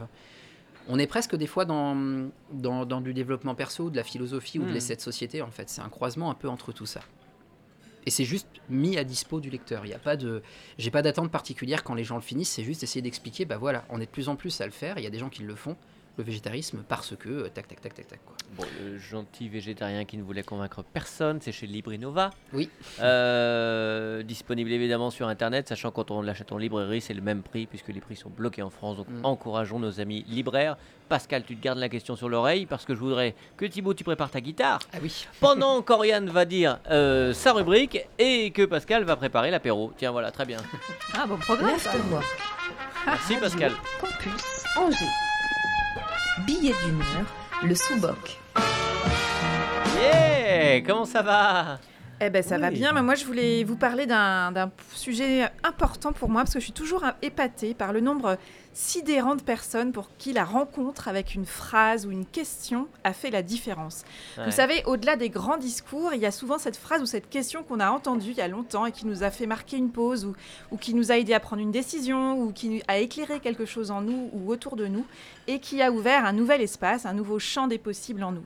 on 0.88 0.98
est 0.98 1.06
presque 1.06 1.36
des 1.36 1.46
fois 1.46 1.64
dans, 1.64 2.28
dans, 2.52 2.84
dans 2.86 3.00
du 3.00 3.14
développement 3.14 3.54
perso, 3.54 3.90
de 3.90 3.96
la 3.96 4.04
philosophie 4.04 4.58
ou 4.58 4.64
de 4.64 4.70
Hmm. 4.70 4.74
l'essai 4.74 4.96
de 4.96 5.00
société 5.00 5.42
en 5.42 5.50
fait. 5.50 5.68
C'est 5.68 5.80
un 5.80 5.88
croisement 5.88 6.30
un 6.30 6.34
peu 6.34 6.48
entre 6.48 6.72
tout 6.72 6.86
ça. 6.86 7.00
Et 8.04 8.10
c'est 8.10 8.24
juste 8.24 8.48
mis 8.68 8.98
à 8.98 9.04
dispo 9.04 9.40
du 9.40 9.48
lecteur. 9.48 9.86
Il 9.86 9.90
y 9.90 9.94
a 9.94 9.98
pas 9.98 10.16
de, 10.16 10.42
j'ai 10.76 10.90
pas 10.90 11.02
d'attente 11.02 11.30
particulière 11.30 11.84
quand 11.84 11.94
les 11.94 12.02
gens 12.02 12.16
le 12.16 12.20
finissent. 12.22 12.50
C'est 12.50 12.64
juste 12.64 12.82
essayer 12.82 13.00
d'expliquer. 13.00 13.44
Bah 13.44 13.58
voilà, 13.58 13.84
on 13.90 14.00
est 14.00 14.06
de 14.06 14.10
plus 14.10 14.28
en 14.28 14.34
plus 14.34 14.60
à 14.60 14.66
le 14.66 14.72
faire. 14.72 14.98
Il 14.98 15.04
y 15.04 15.06
a 15.06 15.10
des 15.10 15.20
gens 15.20 15.28
qui 15.28 15.42
le 15.44 15.54
font. 15.54 15.76
Le 16.18 16.24
végétarisme 16.24 16.84
parce 16.86 17.16
que 17.16 17.28
euh, 17.30 17.48
tac 17.48 17.66
tac 17.68 17.80
tac 17.80 17.94
tac 17.94 18.06
tac 18.06 18.20
quoi. 18.26 18.36
Bon, 18.54 18.64
le 18.84 18.98
gentil 18.98 19.48
végétarien 19.48 20.04
qui 20.04 20.18
ne 20.18 20.22
voulait 20.22 20.42
convaincre 20.42 20.82
personne, 20.82 21.38
c'est 21.40 21.52
chez 21.52 21.66
Librinova. 21.66 22.28
Oui. 22.52 22.68
Euh, 23.00 24.22
disponible 24.22 24.70
évidemment 24.72 25.10
sur 25.10 25.26
internet, 25.28 25.68
sachant 25.68 25.90
quand 25.90 26.10
on 26.10 26.20
l'achète 26.20 26.52
en 26.52 26.58
librairie, 26.58 27.00
c'est 27.00 27.14
le 27.14 27.22
même 27.22 27.42
prix 27.42 27.66
puisque 27.66 27.88
les 27.88 28.00
prix 28.00 28.16
sont 28.16 28.28
bloqués 28.28 28.60
en 28.62 28.68
France. 28.68 28.98
Donc 28.98 29.08
Mm. 29.08 29.24
encourageons 29.24 29.78
nos 29.78 30.00
amis 30.00 30.24
libraires. 30.28 30.76
Pascal, 31.08 31.44
tu 31.44 31.56
te 31.56 31.62
gardes 31.62 31.78
la 31.78 31.88
question 31.88 32.14
sur 32.14 32.28
l'oreille 32.28 32.66
parce 32.66 32.84
que 32.84 32.94
je 32.94 33.00
voudrais 33.00 33.34
que 33.56 33.64
Thibaut, 33.64 33.94
tu 33.94 34.04
prépares 34.04 34.30
ta 34.30 34.40
guitare 34.42 34.80
Ah 34.92 34.98
oui. 35.02 35.26
pendant 35.40 35.80
qu'Oriane 35.82 36.28
va 36.28 36.44
dire 36.44 36.78
euh, 36.90 37.32
sa 37.32 37.52
rubrique 37.54 37.98
et 38.18 38.50
que 38.50 38.66
Pascal 38.66 39.04
va 39.04 39.16
préparer 39.16 39.50
l'apéro. 39.50 39.92
Tiens, 39.96 40.10
voilà, 40.10 40.30
très 40.30 40.44
bien. 40.44 40.58
Ah, 41.14 41.26
bon 41.26 41.38
programme. 41.38 41.70
Merci 43.06 43.36
Pascal. 43.36 43.72
Campus 44.00 44.42
Angers. 44.76 45.31
Billet 46.38 46.72
d'humeur, 46.84 47.26
le 47.62 47.74
sous-boc. 47.74 48.38
Yeah 50.00 50.80
Comment 50.80 51.04
ça 51.04 51.20
va? 51.20 51.78
Eh 52.20 52.30
ben 52.30 52.42
ça 52.42 52.56
va 52.56 52.70
bien, 52.70 52.92
mais 52.92 53.02
moi 53.02 53.14
je 53.16 53.24
voulais 53.26 53.64
vous 53.64 53.76
parler 53.76 54.06
d'un 54.06 54.50
d'un 54.52 54.70
sujet 54.94 55.50
important 55.62 56.12
pour 56.12 56.30
moi 56.30 56.42
parce 56.42 56.54
que 56.54 56.60
je 56.60 56.64
suis 56.64 56.72
toujours 56.72 57.04
épatée 57.20 57.74
par 57.74 57.92
le 57.92 58.00
nombre 58.00 58.38
sidérant 58.72 59.34
de 59.34 59.42
personnes 59.42 59.92
pour 59.92 60.08
qui 60.16 60.32
la 60.32 60.44
rencontre 60.44 61.08
avec 61.08 61.34
une 61.34 61.44
phrase 61.44 62.06
ou 62.06 62.10
une 62.10 62.26
question 62.26 62.88
a 63.04 63.12
fait 63.12 63.30
la 63.30 63.42
différence. 63.42 64.04
Ouais. 64.38 64.44
Vous 64.46 64.50
savez, 64.50 64.82
au-delà 64.86 65.16
des 65.16 65.30
grands 65.30 65.58
discours, 65.58 66.14
il 66.14 66.20
y 66.20 66.26
a 66.26 66.30
souvent 66.30 66.58
cette 66.58 66.76
phrase 66.76 67.02
ou 67.02 67.06
cette 67.06 67.28
question 67.28 67.62
qu'on 67.62 67.80
a 67.80 67.90
entendue 67.90 68.30
il 68.30 68.36
y 68.36 68.40
a 68.40 68.48
longtemps 68.48 68.86
et 68.86 68.92
qui 68.92 69.06
nous 69.06 69.22
a 69.22 69.30
fait 69.30 69.46
marquer 69.46 69.76
une 69.76 69.90
pause 69.90 70.24
ou, 70.24 70.34
ou 70.70 70.76
qui 70.76 70.94
nous 70.94 71.12
a 71.12 71.18
aidé 71.18 71.34
à 71.34 71.40
prendre 71.40 71.62
une 71.62 71.72
décision 71.72 72.38
ou 72.40 72.52
qui 72.52 72.82
a 72.88 72.98
éclairé 72.98 73.40
quelque 73.40 73.66
chose 73.66 73.90
en 73.90 74.00
nous 74.00 74.30
ou 74.32 74.50
autour 74.50 74.76
de 74.76 74.86
nous 74.86 75.06
et 75.46 75.58
qui 75.58 75.82
a 75.82 75.92
ouvert 75.92 76.24
un 76.24 76.32
nouvel 76.32 76.62
espace, 76.62 77.06
un 77.06 77.14
nouveau 77.14 77.38
champ 77.38 77.66
des 77.66 77.78
possibles 77.78 78.22
en 78.22 78.32
nous. 78.32 78.44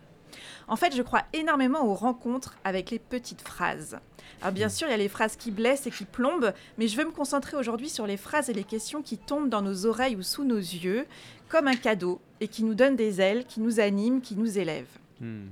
En 0.68 0.76
fait, 0.76 0.94
je 0.94 1.02
crois 1.02 1.22
énormément 1.32 1.84
aux 1.86 1.94
rencontres 1.94 2.56
avec 2.64 2.90
les 2.90 2.98
petites 2.98 3.42
phrases. 3.42 3.98
Alors 4.42 4.52
bien 4.52 4.68
sûr, 4.68 4.86
il 4.88 4.90
y 4.90 4.94
a 4.94 4.98
les 4.98 5.08
phrases 5.08 5.36
qui 5.36 5.50
blessent 5.50 5.86
et 5.86 5.90
qui 5.90 6.04
plombent, 6.04 6.52
mais 6.78 6.88
je 6.88 6.96
veux 6.96 7.04
me 7.04 7.10
concentrer 7.10 7.56
aujourd'hui 7.56 7.88
sur 7.88 8.06
les 8.06 8.16
phrases 8.16 8.50
et 8.50 8.52
les 8.54 8.64
questions 8.64 9.02
qui 9.02 9.16
tombent 9.18 9.48
dans 9.48 9.62
nos 9.62 9.86
oreilles 9.86 10.16
ou 10.16 10.22
sous 10.22 10.44
nos 10.44 10.58
yeux, 10.58 11.06
comme 11.48 11.68
un 11.68 11.76
cadeau, 11.76 12.20
et 12.40 12.48
qui 12.48 12.64
nous 12.64 12.74
donnent 12.74 12.96
des 12.96 13.20
ailes, 13.20 13.44
qui 13.46 13.60
nous 13.60 13.80
animent, 13.80 14.20
qui 14.20 14.36
nous 14.36 14.58
élèvent. 14.58 14.84
Mhm. 15.20 15.48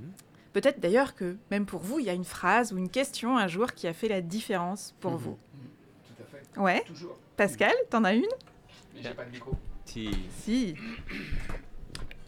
Peut-être 0.53 0.79
d'ailleurs 0.79 1.15
que, 1.15 1.35
même 1.51 1.65
pour 1.65 1.81
vous, 1.81 1.99
il 1.99 2.05
y 2.05 2.09
a 2.09 2.13
une 2.13 2.23
phrase 2.25 2.71
ou 2.71 2.77
une 2.77 2.89
question 2.89 3.37
un 3.37 3.47
jour 3.47 3.73
qui 3.73 3.87
a 3.87 3.93
fait 3.93 4.07
la 4.07 4.21
différence 4.21 4.93
pour 4.99 5.11
Mhm. 5.13 5.17
vous. 5.17 5.37
Tout 6.15 6.23
à 6.23 6.25
fait. 6.37 6.59
Ouais, 6.59 6.83
Toujours. 6.85 7.17
Pascal, 7.35 7.73
t'en 7.89 8.03
as 8.05 8.13
une? 8.13 8.25
Mais 8.93 9.01
j'ai 9.03 9.09
pas 9.09 9.25
de 9.25 9.31
micro. 9.31 9.51
Si. 9.85 10.09
Si. 10.43 10.75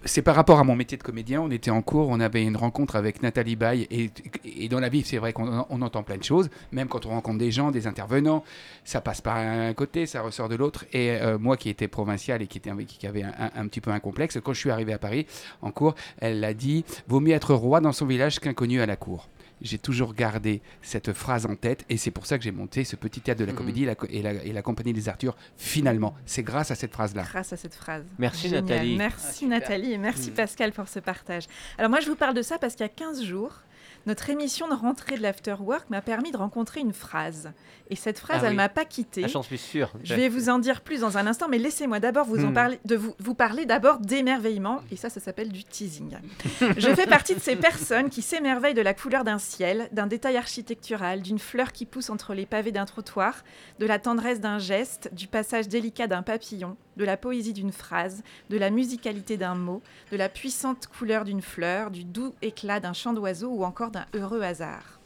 C'est 0.06 0.22
par 0.22 0.36
rapport 0.36 0.60
à 0.60 0.64
mon 0.64 0.76
métier 0.76 0.98
de 0.98 1.04
comédien. 1.04 1.42
On 1.42 1.52
était 1.52 1.72
en 1.72 1.82
cours, 1.82 2.10
on 2.10 2.20
avait 2.20 2.44
une 2.44 2.58
rencontre 2.58 2.96
avec 2.96 3.22
Nathalie 3.22 3.56
Baye. 3.56 3.88
Et, 3.90 4.70
dans 4.70 4.80
la 4.80 4.90
vie, 4.90 5.04
c'est 5.04 5.18
vrai 5.18 5.34
qu'on 5.34 5.66
on 5.70 5.82
entend 5.82 6.04
plein 6.04 6.18
de 6.18 6.24
choses. 6.24 6.50
Même 6.72 6.88
quand 6.88 7.06
on 7.06 7.10
rencontre 7.10 7.38
des 7.40 7.52
gens, 7.52 7.72
des 7.72 7.88
intervenants, 7.88 8.44
ça 8.84 9.02
passe 9.02 9.22
par 9.22 9.38
un 9.38 9.74
côté, 9.74 10.06
ça 10.06 10.22
ressort 10.22 10.50
de 10.50 10.56
l'autre. 10.56 10.86
Et 10.94 11.12
euh, 11.12 11.38
moi 11.38 11.58
qui 11.58 11.70
étais 11.70 11.88
provincial 11.88 12.42
et 12.42 12.48
qui, 12.48 12.62
avait 13.08 13.24
un 13.24 13.68
petit 13.68 13.82
peu 13.82 13.92
un 13.92 14.00
complexe, 14.00 14.38
quand 14.44 14.54
je 14.54 14.60
suis 14.60 14.72
arrivé 14.72 14.94
à 14.94 15.00
Paris 15.00 15.26
en 15.62 15.72
cours, 15.72 15.96
elle 16.20 16.44
a 16.44 16.54
dit 16.54 16.86
Vaut 17.08 17.20
mieux 17.20 17.34
être 17.34 17.54
roi 17.54 17.82
dans 17.82 17.92
son 17.92 18.06
village 18.06 18.40
qu'inconnu 18.40 18.82
à 18.82 18.86
la 18.86 18.96
cour. 18.96 19.28
J'ai 19.62 19.78
toujours 19.80 20.14
gardé 20.14 20.62
cette 20.82 21.14
phrase 21.14 21.46
en 21.46 21.56
tête 21.56 21.84
et 21.90 21.98
c'est 21.98 22.12
pour 22.12 22.26
ça 22.26 22.38
que 22.38 22.44
j'ai 22.44 22.52
monté 22.52 22.84
ce 22.84 22.96
petit 22.96 23.22
théâtre 23.22 23.40
de 23.42 23.46
la 23.46 23.54
comédie 23.54 23.86
la 23.86 23.96
et, 24.10 24.22
la, 24.22 24.34
et 24.34 24.52
la 24.54 24.62
compagnie 24.62 24.94
des 24.94 25.10
Arthurs. 25.10 25.36
Finalement, 25.58 26.16
c'est 26.26 26.44
grâce 26.44 26.72
à 26.72 26.76
cette 26.76 26.94
phrase-là. 26.94 27.24
grâce 27.24 27.54
à 27.54 27.58
cette 27.58 27.74
phrase. 27.76 28.04
Merci, 28.20 28.50
Génial. 28.50 28.64
Nathalie. 28.66 28.96
Merci 28.98 29.46
Ah. 29.46 29.50
Nathalie 29.50 29.94
et 29.94 29.98
merci 29.98 30.30
Mm. 30.32 30.34
Pascal 30.36 30.72
pour 30.72 30.88
ce 30.88 31.00
partage. 31.00 31.46
Alors 31.78 31.90
moi 31.90 32.00
je 32.00 32.08
vous 32.08 32.16
parle 32.16 32.34
de 32.36 32.42
ça 32.42 32.58
parce 32.60 32.74
qu'il 32.76 32.84
y 32.84 32.90
a 32.90 32.90
15 32.90 33.24
jours, 33.24 33.62
Notre 34.06 34.30
émission 34.30 34.68
de 34.68 34.74
rentrée 34.74 35.18
de 35.18 35.22
l'Afterwork 35.22 35.90
m'a 35.90 36.02
permis 36.02 36.32
de 36.32 36.38
rencontrer 36.38 36.80
une 36.80 36.94
phrase. 36.94 37.52
Et 37.90 37.96
cette 37.96 38.20
phrase, 38.20 38.40
Ah 38.42 38.46
elle 38.46 38.52
oui. 38.52 38.56
m'a 38.58 38.70
pas 38.70 38.86
quittée. 38.86 39.24
Ah, 39.26 39.28
J'en 39.28 39.44
suis 39.44 39.58
sûr. 39.58 39.92
Je 40.04 40.14
vais 40.16 40.30
vous 40.30 40.50
en 40.50 40.60
dire 40.60 40.82
plus 40.82 41.02
dans 41.02 41.18
un 41.18 41.28
instant, 41.28 41.48
mais 41.50 41.58
laissez-moi 41.58 42.00
d'abord 42.00 42.26
vous, 42.26 42.44
en 42.46 42.50
Hmm. 42.50 42.54
parler, 42.54 42.80
de 42.86 42.96
vous, 42.96 43.14
vous 43.20 43.34
parler 43.36 43.66
d'abord 43.66 44.00
d'émerveillement, 44.00 44.82
et 44.92 44.96
ça, 44.96 45.10
ça 45.10 45.20
s'appelle 45.20 45.52
du 45.52 45.64
teasing. 45.64 46.18
Je 46.78 46.94
fais 46.96 47.06
partie 47.08 47.36
de 47.36 47.40
ces 47.40 47.56
personnes 47.56 48.10
qui 48.10 48.22
s'émerveillent 48.22 48.74
de 48.74 48.82
la 48.82 48.94
couleur 48.94 49.24
d'un 49.24 49.38
ciel, 49.40 49.90
d'un 49.92 50.08
détail 50.08 50.38
architectural, 50.38 51.22
d'une 51.22 51.40
fleur 51.40 51.72
qui 51.72 51.86
pousse 51.86 52.10
entre 52.10 52.34
les 52.34 52.46
pavés 52.46 52.72
d'un 52.72 52.86
trottoir, 52.86 53.44
de 53.80 53.86
la 53.86 54.00
tendresse 54.00 54.40
d'un 54.42 54.58
geste, 54.60 55.10
du 55.14 55.28
passage 55.28 55.68
délicat 55.68 56.08
d'un 56.08 56.24
papillon, 56.24 56.76
de 56.98 57.06
la 57.06 57.16
poésie 57.16 57.54
d'une 57.54 57.72
phrase, 57.72 58.24
de 58.50 58.58
la 58.58 58.70
musicalité 58.72 59.38
d'un 59.38 59.54
mot, 59.56 59.82
de 60.12 60.18
la 60.18 60.30
puissante 60.30 60.88
couleur 60.88 61.26
d'une 61.26 61.44
fleur, 61.44 61.92
du 61.92 62.04
doux 62.04 62.34
éclat 62.42 62.80
d'un 62.80 62.94
chant 62.94 63.14
d'oiseau 63.14 63.50
ou 63.50 63.64
encore 63.64 63.77
d'un 63.86 64.06
heureux 64.16 64.42
hasard. 64.42 65.00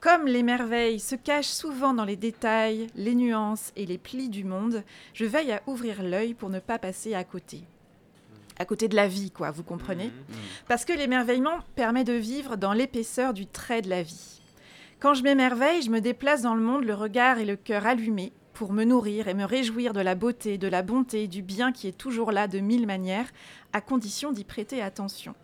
Comme 0.00 0.26
les 0.26 0.42
merveilles 0.42 1.00
se 1.00 1.16
cachent 1.16 1.46
souvent 1.46 1.92
dans 1.92 2.04
les 2.04 2.16
détails, 2.16 2.86
les 2.94 3.14
nuances 3.14 3.72
et 3.74 3.86
les 3.86 3.98
plis 3.98 4.28
du 4.28 4.44
monde, 4.44 4.84
je 5.14 5.24
veille 5.24 5.52
à 5.52 5.62
ouvrir 5.66 6.02
l'œil 6.02 6.34
pour 6.34 6.48
ne 6.48 6.60
pas 6.60 6.78
passer 6.78 7.14
à 7.14 7.24
côté. 7.24 7.62
À 8.58 8.64
côté 8.64 8.88
de 8.88 8.96
la 8.96 9.08
vie, 9.08 9.30
quoi, 9.30 9.50
vous 9.50 9.64
comprenez? 9.64 10.12
Parce 10.68 10.84
que 10.84 10.92
l'émerveillement 10.92 11.58
permet 11.74 12.04
de 12.04 12.12
vivre 12.12 12.56
dans 12.56 12.72
l'épaisseur 12.72 13.34
du 13.34 13.46
trait 13.46 13.82
de 13.82 13.90
la 13.90 14.02
vie. 14.02 14.40
Quand 15.00 15.14
je 15.14 15.22
m'émerveille, 15.22 15.82
je 15.82 15.90
me 15.90 16.00
déplace 16.00 16.42
dans 16.42 16.54
le 16.54 16.62
monde 16.62 16.84
le 16.84 16.94
regard 16.94 17.38
et 17.38 17.44
le 17.44 17.56
cœur 17.56 17.86
allumés 17.86 18.32
pour 18.54 18.72
me 18.72 18.84
nourrir 18.84 19.28
et 19.28 19.34
me 19.34 19.44
réjouir 19.44 19.92
de 19.92 20.00
la 20.00 20.14
beauté, 20.14 20.56
de 20.56 20.68
la 20.68 20.82
bonté, 20.82 21.26
du 21.26 21.42
bien 21.42 21.72
qui 21.72 21.88
est 21.88 21.98
toujours 21.98 22.32
là 22.32 22.48
de 22.48 22.60
mille 22.60 22.86
manières, 22.86 23.30
à 23.74 23.82
condition 23.82 24.32
d'y 24.32 24.44
prêter 24.44 24.80
attention. 24.80 25.34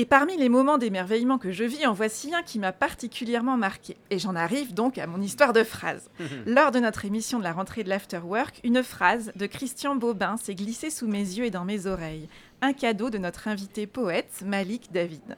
Et 0.00 0.04
parmi 0.04 0.36
les 0.36 0.48
moments 0.48 0.78
d'émerveillement 0.78 1.38
que 1.38 1.50
je 1.50 1.64
vis, 1.64 1.84
en 1.84 1.92
voici 1.92 2.32
un 2.32 2.44
qui 2.44 2.60
m'a 2.60 2.70
particulièrement 2.70 3.56
marqué. 3.56 3.96
Et 4.10 4.20
j'en 4.20 4.36
arrive 4.36 4.72
donc 4.72 4.96
à 4.96 5.08
mon 5.08 5.20
histoire 5.20 5.52
de 5.52 5.64
phrase. 5.64 6.08
Lors 6.46 6.70
de 6.70 6.78
notre 6.78 7.04
émission 7.04 7.40
de 7.40 7.42
la 7.42 7.52
rentrée 7.52 7.82
de 7.82 7.88
l'Afterwork, 7.88 8.60
une 8.62 8.84
phrase 8.84 9.32
de 9.34 9.46
Christian 9.46 9.96
Bobin 9.96 10.36
s'est 10.36 10.54
glissée 10.54 10.90
sous 10.90 11.08
mes 11.08 11.18
yeux 11.18 11.46
et 11.46 11.50
dans 11.50 11.64
mes 11.64 11.88
oreilles. 11.88 12.28
Un 12.62 12.74
cadeau 12.74 13.10
de 13.10 13.18
notre 13.18 13.48
invité 13.48 13.88
poète, 13.88 14.44
Malik 14.46 14.92
David. 14.92 15.36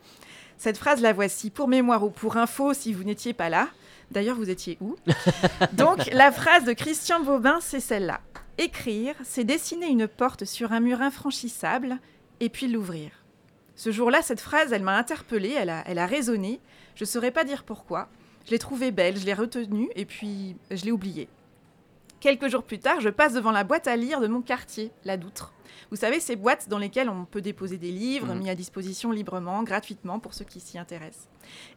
Cette 0.58 0.76
phrase, 0.76 1.00
la 1.00 1.14
voici, 1.14 1.48
pour 1.48 1.66
mémoire 1.66 2.04
ou 2.04 2.10
pour 2.10 2.36
info 2.36 2.74
si 2.74 2.92
vous 2.92 3.04
n'étiez 3.04 3.32
pas 3.32 3.48
là. 3.48 3.68
D'ailleurs, 4.10 4.36
vous 4.36 4.50
étiez 4.50 4.76
où? 4.82 4.94
Donc, 5.72 6.10
la 6.12 6.30
phrase 6.30 6.64
de 6.64 6.74
Christian 6.74 7.20
Bobin, 7.20 7.60
c'est 7.62 7.80
celle-là. 7.80 8.20
Écrire, 8.58 9.14
c'est 9.24 9.44
dessiner 9.44 9.86
une 9.86 10.06
porte 10.06 10.44
sur 10.44 10.72
un 10.72 10.80
mur 10.80 11.00
infranchissable 11.00 11.96
et 12.40 12.50
puis 12.50 12.68
l'ouvrir. 12.68 13.19
Ce 13.80 13.90
jour-là, 13.92 14.20
cette 14.20 14.42
phrase, 14.42 14.74
elle 14.74 14.82
m'a 14.82 14.98
interpellée, 14.98 15.54
elle 15.56 15.70
a, 15.70 15.82
elle 15.86 15.98
a 15.98 16.04
résonné. 16.04 16.60
Je 16.96 17.04
ne 17.04 17.06
saurais 17.06 17.30
pas 17.30 17.44
dire 17.44 17.64
pourquoi. 17.64 18.10
Je 18.44 18.50
l'ai 18.50 18.58
trouvée 18.58 18.90
belle, 18.90 19.16
je 19.16 19.24
l'ai 19.24 19.32
retenue 19.32 19.88
et 19.96 20.04
puis 20.04 20.54
je 20.70 20.84
l'ai 20.84 20.92
oubliée. 20.92 21.30
Quelques 22.20 22.48
jours 22.48 22.62
plus 22.62 22.78
tard, 22.78 23.00
je 23.00 23.08
passe 23.08 23.32
devant 23.32 23.52
la 23.52 23.64
boîte 23.64 23.86
à 23.88 23.96
lire 23.96 24.20
de 24.20 24.26
mon 24.26 24.42
quartier, 24.42 24.90
la 25.06 25.16
Doutre. 25.16 25.54
Vous 25.90 25.96
savez, 25.96 26.20
ces 26.20 26.36
boîtes 26.36 26.68
dans 26.68 26.76
lesquelles 26.76 27.08
on 27.08 27.24
peut 27.24 27.40
déposer 27.40 27.78
des 27.78 27.90
livres 27.90 28.34
Mhm. 28.34 28.38
mis 28.40 28.50
à 28.50 28.54
disposition 28.54 29.12
librement, 29.12 29.62
gratuitement 29.62 30.18
pour 30.20 30.34
ceux 30.34 30.44
qui 30.44 30.60
s'y 30.60 30.76
intéressent. 30.78 31.30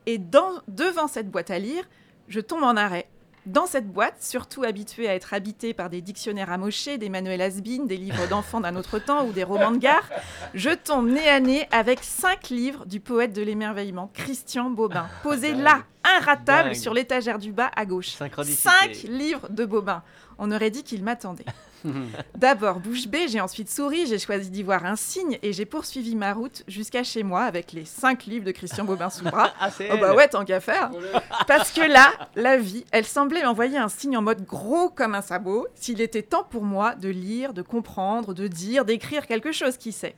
Et 0.05 0.17
dans- 0.17 0.61
devant 0.67 1.07
cette 1.07 1.31
boîte 1.31 1.51
à 1.51 1.57
lire, 1.59 1.87
je 2.27 2.41
tombe 2.41 2.63
en 2.63 2.75
arrêt. 2.75 3.07
Dans 3.45 3.65
cette 3.65 3.91
boîte, 3.91 4.15
surtout 4.21 4.63
habituée 4.63 5.09
à 5.09 5.15
être 5.15 5.33
habitée 5.33 5.73
par 5.73 5.89
des 5.89 6.01
dictionnaires 6.01 6.49
amochés, 6.49 6.97
des 6.97 7.09
manuels 7.09 7.41
Asbin, 7.41 7.83
des 7.85 7.97
livres 7.97 8.25
d'enfants 8.29 8.61
d'un 8.61 8.77
autre 8.77 8.99
temps 8.99 9.25
ou 9.25 9.33
des 9.33 9.43
romans 9.43 9.71
de 9.71 9.79
gare, 9.79 10.09
je 10.53 10.69
tombe 10.69 11.09
nez 11.09 11.27
à 11.27 11.41
nez 11.41 11.67
avec 11.71 11.99
cinq 12.03 12.49
livres 12.49 12.85
du 12.85 13.01
poète 13.01 13.33
de 13.33 13.41
l'émerveillement, 13.41 14.09
Christian 14.13 14.69
Bobin, 14.69 15.07
posés 15.23 15.51
Dingue. 15.51 15.61
là, 15.61 15.83
inratables, 16.17 16.69
Dingue. 16.69 16.77
sur 16.77 16.93
l'étagère 16.93 17.37
du 17.37 17.51
bas 17.51 17.69
à 17.75 17.85
gauche. 17.85 18.11
Cinq 18.45 19.03
livres 19.09 19.49
de 19.49 19.65
Bobin. 19.65 20.03
On 20.37 20.49
aurait 20.49 20.71
dit 20.71 20.83
qu'il 20.83 21.03
m'attendait. 21.03 21.45
D'abord 22.37 22.79
bouche 22.79 23.07
bée, 23.07 23.27
j'ai 23.27 23.41
ensuite 23.41 23.69
souri, 23.69 24.05
j'ai 24.07 24.19
choisi 24.19 24.49
d'y 24.49 24.63
voir 24.63 24.85
un 24.85 24.95
signe 24.95 25.37
et 25.41 25.53
j'ai 25.53 25.65
poursuivi 25.65 26.15
ma 26.15 26.33
route 26.33 26.63
jusqu'à 26.67 27.03
chez 27.03 27.23
moi 27.23 27.43
avec 27.43 27.71
les 27.73 27.85
cinq 27.85 28.25
livres 28.25 28.45
de 28.45 28.51
Christian 28.51 28.85
Bobin 28.85 29.09
sous 29.09 29.23
le 29.25 29.31
bras. 29.31 29.53
Ah, 29.59 29.69
c'est 29.69 29.89
Oh 29.93 29.97
bah 29.97 30.13
ouais, 30.13 30.27
tant 30.27 30.43
qu'à 30.43 30.59
faire. 30.59 30.91
Parce 31.47 31.71
que 31.71 31.81
là, 31.81 32.11
la 32.35 32.57
vie, 32.57 32.85
elle 32.91 33.05
semblait 33.05 33.43
m'envoyer 33.43 33.77
un 33.77 33.87
signe 33.87 34.17
en 34.17 34.21
mode 34.21 34.45
gros 34.45 34.89
comme 34.89 35.15
un 35.15 35.21
sabot, 35.21 35.67
s'il 35.75 36.01
était 36.01 36.21
temps 36.21 36.43
pour 36.43 36.63
moi 36.63 36.95
de 36.95 37.07
lire, 37.07 37.53
de 37.53 37.61
comprendre, 37.61 38.33
de 38.33 38.47
dire, 38.47 38.83
d'écrire 38.83 39.27
quelque 39.27 39.51
chose, 39.51 39.77
qui 39.77 39.91
sait. 39.91 40.15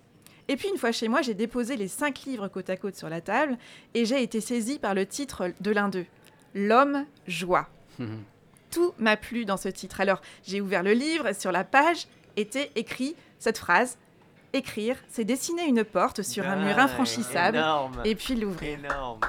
Et 0.47 0.57
puis 0.57 0.69
une 0.69 0.77
fois 0.77 0.91
chez 0.91 1.07
moi, 1.07 1.21
j'ai 1.21 1.33
déposé 1.33 1.75
les 1.75 1.87
cinq 1.87 2.23
livres 2.25 2.47
côte 2.47 2.69
à 2.69 2.77
côte 2.77 2.95
sur 2.95 3.09
la 3.09 3.21
table 3.21 3.57
et 3.93 4.05
j'ai 4.05 4.21
été 4.21 4.41
saisie 4.41 4.79
par 4.79 4.93
le 4.93 5.05
titre 5.05 5.51
de 5.59 5.71
l'un 5.71 5.89
d'eux, 5.89 6.05
L'homme 6.53 7.05
joie. 7.27 7.67
Tout 8.75 8.93
m'a 8.99 9.15
plu 9.15 9.45
dans 9.45 9.55
ce 9.55 9.69
titre. 9.69 10.01
Alors 10.01 10.19
j'ai 10.45 10.59
ouvert 10.59 10.83
le 10.83 10.91
livre 10.91 11.27
et 11.27 11.33
sur 11.33 11.53
la 11.53 11.63
page 11.63 12.07
était 12.35 12.71
écrit 12.75 13.15
cette 13.39 13.57
phrase 13.57 13.97
Écrire, 14.51 14.97
c'est 15.09 15.23
dessiner 15.23 15.65
une 15.65 15.85
porte 15.85 16.21
sur 16.23 16.45
un 16.45 16.57
mur 16.57 16.77
infranchissable 16.77 17.55
Énorme. 17.57 18.01
et 18.03 18.15
puis 18.15 18.35
l'ouvrir. 18.35 18.79
Énorme. 18.79 19.21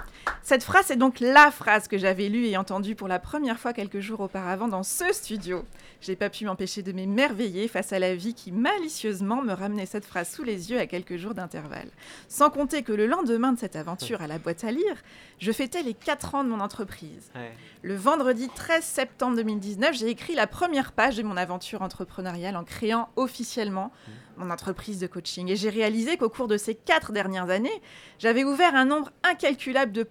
Cette 0.43 0.62
phrase 0.62 0.93
est 0.93 0.97
donc 0.97 1.18
la 1.20 1.51
phrase 1.51 1.89
que 1.89 1.99
j'avais 1.99 2.29
lue 2.29 2.47
et 2.47 2.57
entendue 2.57 2.95
pour 2.95 3.09
la 3.09 3.18
première 3.18 3.59
fois 3.59 3.72
quelques 3.72 3.99
jours 3.99 4.20
auparavant 4.20 4.68
dans 4.68 4.85
ce 4.85 5.12
studio. 5.12 5.64
J'ai 6.01 6.14
pas 6.14 6.31
pu 6.31 6.45
m'empêcher 6.45 6.83
de 6.83 6.93
m'émerveiller 6.93 7.66
face 7.66 7.93
à 7.93 7.99
la 7.99 8.14
vie 8.14 8.33
qui 8.33 8.53
malicieusement 8.53 9.43
me 9.43 9.53
ramenait 9.53 9.87
cette 9.87 10.05
phrase 10.05 10.31
sous 10.31 10.45
les 10.45 10.70
yeux 10.70 10.79
à 10.79 10.87
quelques 10.87 11.16
jours 11.16 11.35
d'intervalle. 11.35 11.91
Sans 12.29 12.51
compter 12.51 12.85
que 12.85 12.93
le 12.93 13.07
lendemain 13.07 13.53
de 13.53 13.59
cette 13.59 13.74
aventure 13.74 14.22
à 14.22 14.29
la 14.29 14.39
boîte 14.39 14.62
à 14.62 14.70
lire, 14.70 15.03
je 15.41 15.51
fêtais 15.51 15.83
les 15.83 15.95
4 15.95 16.37
ans 16.37 16.45
de 16.45 16.49
mon 16.49 16.61
entreprise. 16.61 17.31
Ouais. 17.35 17.53
Le 17.83 17.97
vendredi 17.97 18.49
13 18.55 18.85
septembre 18.85 19.37
2019, 19.37 19.97
j'ai 19.97 20.09
écrit 20.09 20.35
la 20.35 20.47
première 20.47 20.93
page 20.93 21.16
de 21.16 21.22
mon 21.22 21.37
aventure 21.37 21.83
entrepreneuriale 21.83 22.57
en 22.57 22.64
créant 22.64 23.09
officiellement 23.16 23.91
mon 24.37 24.51
entreprise 24.51 24.99
de 24.99 25.07
coaching. 25.07 25.51
Et 25.51 25.57
j'ai 25.57 25.70
réalisé 25.70 26.16
qu'au 26.16 26.29
cours 26.29 26.49
de 26.49 26.57
ces 26.57 26.74
quatre 26.74 27.12
dernières 27.12 27.51
années, 27.51 27.83
j'avais 28.18 28.45
ouvert 28.45 28.74
un 28.74 28.85
nombre 28.85 29.11
incalculable 29.22 29.93
de 29.93 30.03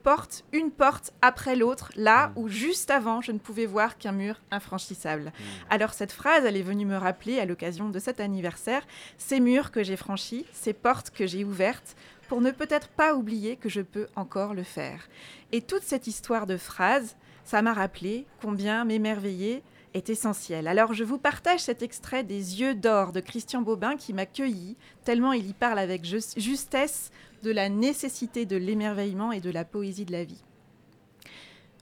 une 0.52 0.72
porte 0.72 1.14
après 1.22 1.56
l'autre, 1.56 1.92
là 1.96 2.32
où 2.36 2.48
juste 2.48 2.92
avant, 2.92 3.22
je 3.22 3.32
ne 3.32 3.40
pouvais 3.40 3.66
voir 3.66 3.98
qu'un 3.98 4.12
mur 4.12 4.40
infranchissable. 4.52 5.32
Alors 5.70 5.94
cette 5.94 6.12
phrase, 6.12 6.46
elle 6.46 6.58
est 6.58 6.62
venue 6.62 6.86
me 6.86 6.98
rappeler 6.98 7.40
à 7.40 7.46
l'occasion 7.46 7.90
de 7.90 8.00
cet 8.00 8.20
anniversaire, 8.20 8.86
ces 9.18 9.40
murs 9.40 9.72
que 9.72 9.84
j'ai 9.84 9.96
franchis, 9.96 10.46
ces 10.54 10.74
portes 10.74 11.10
que 11.10 11.26
j'ai 11.26 11.44
ouvertes, 11.44 11.96
pour 12.28 12.42
ne 12.42 12.52
peut-être 12.52 12.88
pas 12.90 13.14
oublier 13.16 13.56
que 13.56 13.70
je 13.70 13.82
peux 13.82 14.08
encore 14.16 14.54
le 14.54 14.64
faire. 14.64 15.08
Et 15.52 15.62
toute 15.62 15.84
cette 15.84 16.08
histoire 16.08 16.48
de 16.48 16.58
phrases, 16.58 17.16
ça 17.44 17.62
m'a 17.62 17.74
rappelé 17.74 18.26
combien 18.42 18.86
m'émerveiller 18.86 19.64
est 19.94 20.10
essentiel. 20.10 20.68
Alors 20.68 20.94
je 20.94 21.04
vous 21.04 21.18
partage 21.18 21.62
cet 21.62 21.82
extrait 21.82 22.24
des 22.24 22.60
Yeux 22.60 22.76
d'or 22.76 23.12
de 23.12 23.22
Christian 23.22 23.62
Bobin 23.62 23.96
qui 23.96 24.14
m'a 24.14 24.26
cueilli, 24.26 24.76
tellement 25.04 25.32
il 25.34 25.48
y 25.48 25.54
parle 25.54 25.80
avec 25.80 26.04
ju- 26.04 26.20
justesse 26.36 27.12
de 27.46 27.52
la 27.52 27.70
nécessité 27.70 28.48
de 28.48 28.58
l'émerveillement 28.58 29.32
et 29.32 29.40
de 29.40 29.52
la 29.52 29.66
poésie 29.66 30.04
de 30.04 30.12
la 30.12 30.24
vie. 30.24 30.44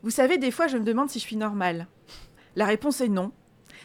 Vous 0.04 0.10
savez, 0.10 0.38
des 0.38 0.52
fois 0.52 0.68
je 0.68 0.78
me 0.78 0.84
demande 0.84 1.10
si 1.10 1.20
je 1.20 1.24
suis 1.24 1.38
normale. 1.38 1.88
La 2.58 2.66
réponse 2.66 3.00
est 3.00 3.08
non, 3.08 3.32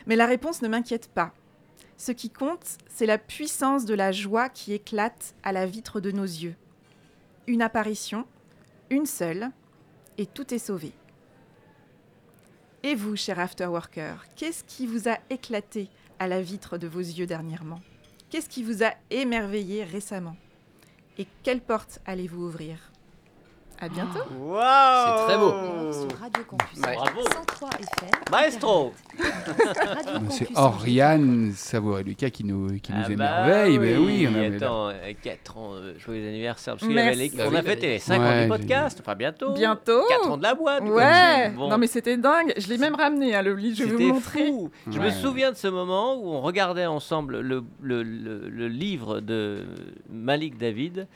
mais 0.06 0.16
la 0.16 0.26
réponse 0.26 0.60
ne 0.60 0.66
m'inquiète 0.66 1.08
pas. 1.08 1.32
Ce 1.96 2.10
qui 2.10 2.30
compte, 2.30 2.78
c'est 2.88 3.06
la 3.06 3.16
puissance 3.16 3.84
de 3.84 3.94
la 3.94 4.10
joie 4.10 4.48
qui 4.48 4.72
éclate 4.72 5.36
à 5.44 5.52
la 5.52 5.66
vitre 5.66 6.00
de 6.00 6.10
nos 6.10 6.24
yeux. 6.24 6.56
Une 7.46 7.62
apparition, 7.62 8.26
une 8.90 9.06
seule, 9.06 9.50
et 10.18 10.26
tout 10.26 10.52
est 10.52 10.58
sauvé. 10.58 10.92
Et 12.82 12.96
vous, 12.96 13.14
cher 13.14 13.38
Afterworker, 13.38 14.24
qu'est-ce 14.34 14.64
qui 14.64 14.86
vous 14.86 15.08
a 15.08 15.18
éclaté 15.30 15.90
à 16.18 16.26
la 16.26 16.42
vitre 16.42 16.76
de 16.76 16.88
vos 16.88 16.98
yeux 16.98 17.26
dernièrement? 17.26 17.80
Qu'est-ce 18.30 18.48
qui 18.48 18.64
vous 18.64 18.82
a 18.82 18.92
émerveillé 19.10 19.84
récemment? 19.84 20.36
Et 21.18 21.26
quelle 21.42 21.60
porte 21.60 21.98
allez-vous 22.06 22.44
ouvrir? 22.44 22.92
À 23.80 23.88
bientôt 23.88 24.18
Waouh 24.40 25.16
C'est 25.18 25.24
très 25.26 25.38
beau. 25.38 25.52
Sur 25.92 26.18
Radio 26.18 26.42
Campus 26.48 26.78
Ouais. 26.84 26.94
Bravo. 26.96 27.20
103 27.22 27.68
FM. 27.70 28.10
Maestro 28.32 28.92
Radio 29.18 30.20
C'est. 30.30 30.58
Oriane 30.58 31.52
Savoie-Lucas 31.54 32.30
qui 32.30 32.42
nous, 32.42 32.66
qui 32.80 32.92
nous 32.92 32.98
Ah 33.04 33.06
bah 33.06 33.12
émerveille. 33.68 33.78
Ben 33.78 33.98
oui, 33.98 34.28
on 34.28 34.34
avait 34.36 34.56
Attends, 34.56 34.90
4 35.22 35.58
ans, 35.58 35.70
euh, 35.74 35.94
joyeux 35.98 36.26
anniversaire. 36.28 36.74
Parce 36.74 36.82
qu'il 36.82 36.90
y 36.90 36.94
Merci. 36.94 37.08
avait 37.20 37.28
les- 37.28 37.36
Bah 37.36 37.44
on 37.46 37.50
oui, 37.50 37.56
a 37.56 37.62
bah 37.62 37.70
fêté 37.70 37.86
oui. 37.86 37.92
les 37.92 37.98
5 38.00 38.18
ans 38.18 38.22
Ouais, 38.24 38.34
du 38.34 38.42
j'ai- 38.42 38.48
podcast, 38.48 38.98
enfin 39.00 39.14
bientôt. 39.14 39.52
Bientôt 39.54 40.02
4 40.08 40.28
ans 40.30 40.36
de 40.36 40.42
la 40.42 40.54
boîte. 40.54 40.82
Ouais. 40.82 41.50
Bon. 41.50 41.68
Non 41.68 41.78
mais 41.78 41.86
c'était 41.86 42.16
dingue 42.16 42.52
Je 42.56 42.66
l'ai 42.68 42.78
même 42.78 42.96
ramené, 42.96 43.36
hein, 43.36 43.42
le 43.42 43.54
livre, 43.54 43.76
je 43.78 43.84
vais 43.84 43.92
vous 44.08 44.14
montrer. 44.14 44.46
fou. 44.48 44.70
Je 44.90 44.98
Ouais. 44.98 45.06
me 45.06 45.10
souviens 45.10 45.52
de 45.52 45.56
ce 45.56 45.68
moment 45.68 46.16
où 46.16 46.30
on 46.30 46.40
regardait 46.40 46.86
ensemble 46.86 47.38
le, 47.40 47.62
le- 47.80 48.02
le- 48.02 48.48
le 48.48 48.68
livre 48.68 49.20
de 49.20 49.64
Malik 50.10 50.58
David 50.58 51.06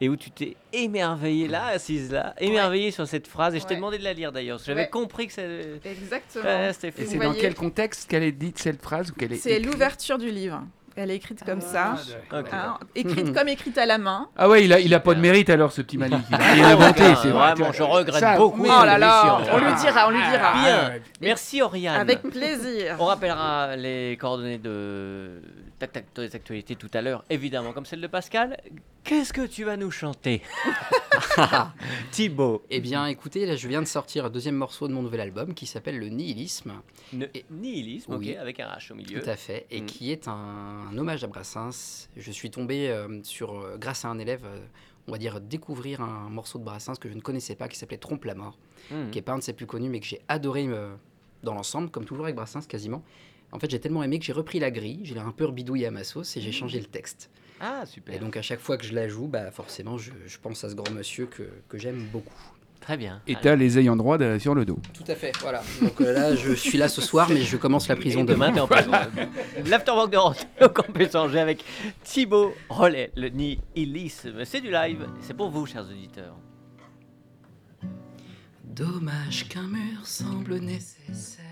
et 0.00 0.08
où 0.08 0.16
tu 0.16 0.30
t'es 0.30 0.56
émerveillé 0.72 1.48
là, 1.48 1.66
assise 1.66 2.12
là, 2.12 2.34
émerveillé 2.38 2.90
sur 2.90 3.06
cette 3.06 3.26
phrase. 3.26 3.54
Et 3.54 3.60
je 3.60 3.64
t'ai 3.64 3.70
Ouais. 3.74 3.76
demandé 3.76 3.98
de 3.98 4.04
la 4.04 4.12
lire 4.12 4.32
d'ailleurs. 4.32 4.56
parce 4.56 4.64
que 4.64 4.72
J'avais 4.72 4.82
Ouais. 4.82 4.88
compris 4.90 5.26
que 5.28 5.32
ça. 5.32 5.42
Exactement. 5.84 6.44
Et 6.44 6.72
c'est 7.06 7.18
dans 7.18 7.32
quel 7.34 7.54
contexte 7.54 8.10
qu'elle 8.10 8.22
est 8.24 8.32
dite 8.32 8.58
cette 8.58 8.82
phrase 8.82 9.10
ou 9.10 9.14
qu'elle 9.14 9.32
est 9.32 9.36
C'est 9.36 9.60
l'ouverture 9.60 10.18
du 10.18 10.30
livre. 10.30 10.62
Elle 10.96 11.10
est 11.10 11.16
écrite 11.16 11.42
comme 11.44 11.60
ça. 11.60 11.96
Ok. 12.32 12.46
hein, 12.52 12.78
écrite 12.94 13.32
comme 13.34 13.48
écrite 13.48 13.76
à 13.78 13.84
la 13.86 13.98
main. 13.98 14.28
Ah 14.36 14.48
ouais, 14.48 14.64
il 14.64 14.72
a, 14.72 14.78
il 14.78 14.94
a 14.94 15.00
pas 15.00 15.14
de 15.14 15.20
mérite 15.20 15.50
alors 15.50 15.72
ce 15.72 15.82
petit 15.82 15.98
Malik. 15.98 16.20
Il 16.28 16.34
a 16.36 16.38
rien 16.54 16.68
inventé, 16.68 17.02
Ah, 17.04 17.18
c'est 17.20 17.30
vrai. 17.30 17.52
Vraiment, 17.54 17.72
je 17.72 17.82
regrette 17.82 18.20
Ça, 18.20 18.36
beaucoup. 18.36 18.62
Oh 18.64 18.84
là 18.84 18.96
là, 18.96 19.40
on 19.52 19.58
lui 19.58 19.74
dira, 19.80 20.06
on 20.06 20.10
lui 20.12 20.22
dira. 20.30 20.52
Bien. 20.52 20.92
Merci 21.20 21.62
Oriane. 21.62 22.00
Avec 22.00 22.22
plaisir. 22.22 22.94
On 23.00 23.06
rappellera 23.06 23.74
les 23.74 24.16
coordonnées 24.20 24.58
de 24.58 25.40
des 26.16 26.34
actualités 26.36 26.76
tout 26.76 26.90
à 26.94 27.02
l'heure, 27.02 27.24
évidemment, 27.30 27.72
comme 27.72 27.84
celle 27.86 28.00
de 28.00 28.06
Pascal. 28.06 28.56
Qu'est-ce 29.02 29.32
que 29.32 29.46
tu 29.46 29.64
vas 29.64 29.76
nous 29.76 29.90
chanter? 29.90 30.40
Thibaut. 32.10 32.62
Eh 32.70 32.80
bien, 32.80 33.06
écoutez, 33.06 33.44
là, 33.46 33.56
je 33.56 33.68
viens 33.68 33.82
de 33.82 33.86
sortir 33.86 34.24
un 34.24 34.30
deuxième 34.30 34.54
morceau 34.56 34.88
de 34.88 34.92
mon 34.92 35.02
nouvel 35.02 35.20
album 35.20 35.54
qui 35.54 35.66
s'appelle 35.66 35.98
Le 35.98 36.08
Nihilisme. 36.08 36.72
Ne- 37.12 37.26
Et- 37.34 37.44
Nihilisme, 37.50 38.14
Oui. 38.14 38.30
ok, 38.32 38.36
avec 38.38 38.60
un 38.60 38.68
H 38.68 38.92
au 38.92 38.94
milieu. 38.94 39.20
Tout 39.20 39.28
à 39.28 39.36
fait, 39.36 39.66
et 39.70 39.80
Mm. 39.82 39.86
qui 39.86 40.10
est 40.12 40.28
un, 40.28 40.32
un 40.90 40.96
hommage 40.98 41.22
à 41.24 41.26
Brassens. 41.26 42.08
Je 42.16 42.30
suis 42.30 42.50
tombé 42.50 42.88
euh, 42.88 43.20
sur, 43.22 43.52
euh, 43.58 43.76
grâce 43.78 44.04
à 44.04 44.08
un 44.08 44.18
élève, 44.18 44.44
euh, 44.44 44.58
on 45.08 45.12
va 45.12 45.18
dire, 45.18 45.40
découvrir 45.40 46.00
un 46.00 46.28
morceau 46.30 46.58
de 46.58 46.64
Brassens 46.64 46.94
que 46.96 47.08
je 47.08 47.14
ne 47.14 47.20
connaissais 47.20 47.56
pas, 47.56 47.68
qui 47.68 47.78
s'appelait 47.78 47.98
Trompe 47.98 48.24
la 48.24 48.34
mort, 48.34 48.56
Mhm. 48.90 49.10
qui 49.10 49.18
est 49.18 49.22
pas 49.22 49.32
un 49.32 49.38
de 49.38 49.42
ses 49.42 49.52
plus 49.52 49.66
connus, 49.66 49.88
mais 49.90 50.00
que 50.00 50.06
j'ai 50.06 50.20
adoré 50.28 50.66
euh, 50.68 50.94
dans 51.42 51.54
l'ensemble, 51.54 51.90
comme 51.90 52.04
toujours 52.06 52.24
avec 52.24 52.36
Brassens 52.36 52.62
quasiment. 52.66 53.02
En 53.54 53.58
fait, 53.58 53.70
j'ai 53.70 53.78
tellement 53.80 54.02
aimé 54.02 54.18
que 54.18 54.24
j'ai 54.24 54.32
repris 54.32 54.58
la 54.58 54.70
grille, 54.70 55.00
je 55.04 55.14
l'ai 55.14 55.20
un 55.20 55.30
peu 55.30 55.46
rebidouillé 55.46 55.86
à 55.86 55.90
ma 55.90 56.04
sauce 56.04 56.36
et 56.36 56.40
j'ai 56.40 56.52
changé 56.52 56.78
le 56.80 56.86
texte. 56.86 57.30
Ah, 57.60 57.86
super. 57.86 58.14
Et 58.14 58.18
donc, 58.18 58.36
à 58.36 58.42
chaque 58.42 58.60
fois 58.60 58.76
que 58.76 58.84
je 58.84 58.92
la 58.94 59.08
joue, 59.08 59.28
bah, 59.28 59.50
forcément, 59.52 59.96
je, 59.96 60.10
je 60.26 60.38
pense 60.38 60.64
à 60.64 60.70
ce 60.70 60.74
grand 60.74 60.90
monsieur 60.90 61.26
que, 61.26 61.44
que 61.68 61.78
j'aime 61.78 62.04
beaucoup. 62.12 62.34
Très 62.80 62.96
bien. 62.98 63.22
Et 63.26 63.32
Allez. 63.34 63.40
t'as 63.42 63.56
les 63.56 63.78
ayants 63.78 63.96
droit 63.96 64.18
de- 64.18 64.38
sur 64.38 64.54
le 64.54 64.66
dos. 64.66 64.78
Tout 64.92 65.04
à 65.06 65.14
fait, 65.14 65.32
voilà. 65.40 65.62
Donc 65.80 65.98
euh, 66.02 66.12
là, 66.12 66.34
je 66.36 66.52
suis 66.52 66.76
là 66.76 66.88
ce 66.88 67.00
soir, 67.00 67.30
mais 67.30 67.40
je 67.40 67.56
commence 67.56 67.88
la 67.88 67.96
prison 67.96 68.20
Et 68.20 68.24
demain. 68.24 68.50
demain, 68.50 68.52
t'es 68.52 68.60
en 68.60 68.66
prison. 68.66 68.90
L'afterwork 69.70 70.12
de 70.12 70.16
Rock 70.18 70.36
au 70.60 70.68
Campus 70.68 71.14
Angers 71.14 71.38
avec 71.38 71.64
Thibaut 72.02 72.52
Rollet, 72.68 73.10
le 73.16 73.28
nihilisme. 73.30 74.44
C'est 74.44 74.60
du 74.60 74.70
live, 74.70 75.06
c'est 75.22 75.34
pour 75.34 75.48
vous, 75.48 75.64
chers 75.64 75.86
auditeurs. 75.88 76.36
Dommage 78.64 79.48
qu'un 79.48 79.68
mur 79.68 80.04
semble 80.04 80.56
nécessaire 80.58 81.44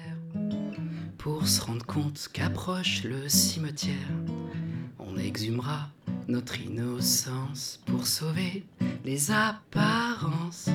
pour 1.22 1.46
se 1.46 1.60
rendre 1.60 1.86
compte 1.86 2.28
qu'approche 2.32 3.04
le 3.04 3.28
cimetière. 3.28 3.94
On 4.98 5.16
exhumera 5.16 5.88
notre 6.26 6.60
innocence 6.60 7.80
pour 7.86 8.08
sauver 8.08 8.64
les 9.04 9.30
apparences. 9.30 10.68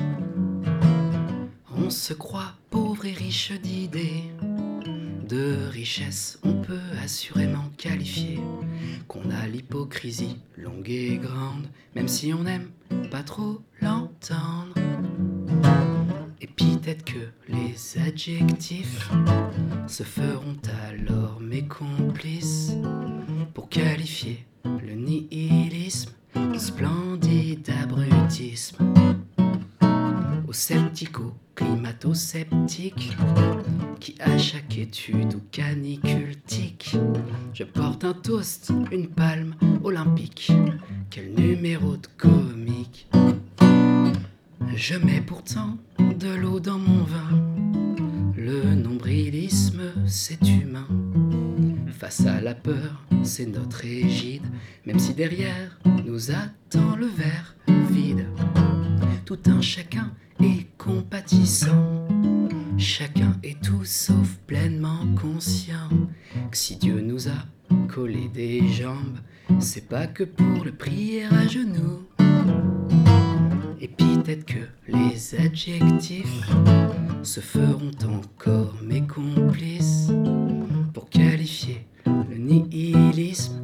On 1.76 1.90
se 1.90 2.14
croit 2.14 2.54
pauvre 2.70 3.04
et 3.04 3.12
riche 3.12 3.52
d'idées. 3.60 4.24
De 5.28 5.66
richesse, 5.70 6.38
on 6.42 6.54
peut 6.62 6.80
assurément 7.04 7.70
qualifier 7.76 8.40
qu'on 9.06 9.30
a 9.30 9.46
l'hypocrisie 9.46 10.38
longue 10.56 10.88
et 10.88 11.18
grande, 11.18 11.66
même 11.94 12.08
si 12.08 12.32
on 12.32 12.44
n'aime 12.44 12.70
pas 13.10 13.22
trop 13.22 13.60
l'entendre. 13.82 14.87
Peut-être 16.58 17.04
que 17.04 17.18
les 17.48 17.98
adjectifs 17.98 19.10
se 19.86 20.02
feront 20.02 20.56
alors 20.88 21.38
mes 21.40 21.64
complices 21.66 22.72
pour 23.54 23.68
qualifier 23.68 24.44
le 24.64 24.94
nihilisme, 24.94 26.10
splendide 26.56 27.70
abrutisme. 27.82 28.92
Aux 30.48 30.52
sceptico, 30.52 31.34
climato-sceptiques, 31.54 33.16
qui 34.00 34.14
à 34.20 34.38
chaque 34.38 34.78
étude 34.78 35.34
ou 35.34 35.42
canicule 35.52 36.40
tic, 36.46 36.96
je 37.52 37.64
porte 37.64 38.04
un 38.04 38.14
toast, 38.14 38.72
une 38.90 39.08
palme 39.08 39.54
olympique. 39.84 40.50
Quel 41.10 41.34
numéro 41.34 41.96
de 41.96 42.06
comique! 42.16 43.08
Je 44.74 44.94
mets 44.94 45.20
pourtant 45.20 45.76
de 45.98 46.28
l'eau 46.34 46.60
dans 46.60 46.78
mon 46.78 47.04
vin. 47.04 47.44
Le 48.36 48.74
nombrilisme, 48.74 49.82
c'est 50.06 50.40
humain. 50.48 50.86
Face 51.98 52.24
à 52.26 52.40
la 52.40 52.54
peur, 52.54 53.04
c'est 53.22 53.46
notre 53.46 53.84
égide, 53.84 54.46
même 54.86 54.98
si 54.98 55.14
derrière 55.14 55.78
nous 56.06 56.30
attend 56.30 56.96
le 56.96 57.06
verre 57.06 57.56
vide. 57.90 58.26
Tout 59.24 59.40
un 59.46 59.60
chacun 59.60 60.12
est 60.40 60.66
compatissant. 60.78 62.06
Chacun 62.78 63.36
est 63.42 63.60
tout 63.60 63.84
sauf 63.84 64.36
pleinement 64.46 65.06
conscient 65.20 65.88
que 66.50 66.56
si 66.56 66.76
Dieu 66.76 67.00
nous 67.00 67.28
a 67.28 67.46
collé 67.88 68.28
des 68.28 68.66
jambes, 68.68 69.18
c'est 69.58 69.88
pas 69.88 70.06
que 70.06 70.24
pour 70.24 70.64
le 70.64 70.72
prier 70.72 71.24
à 71.24 71.46
genoux. 71.46 72.06
Et 73.80 73.86
peut-être 73.86 74.44
que 74.44 74.58
les 74.88 75.34
adjectifs 75.36 76.48
se 77.22 77.40
feront 77.40 77.92
encore 78.08 78.74
mes 78.82 79.06
complices 79.06 80.10
pour 80.92 81.08
qualifier 81.08 81.86
le 82.06 82.36
nihilisme, 82.36 83.62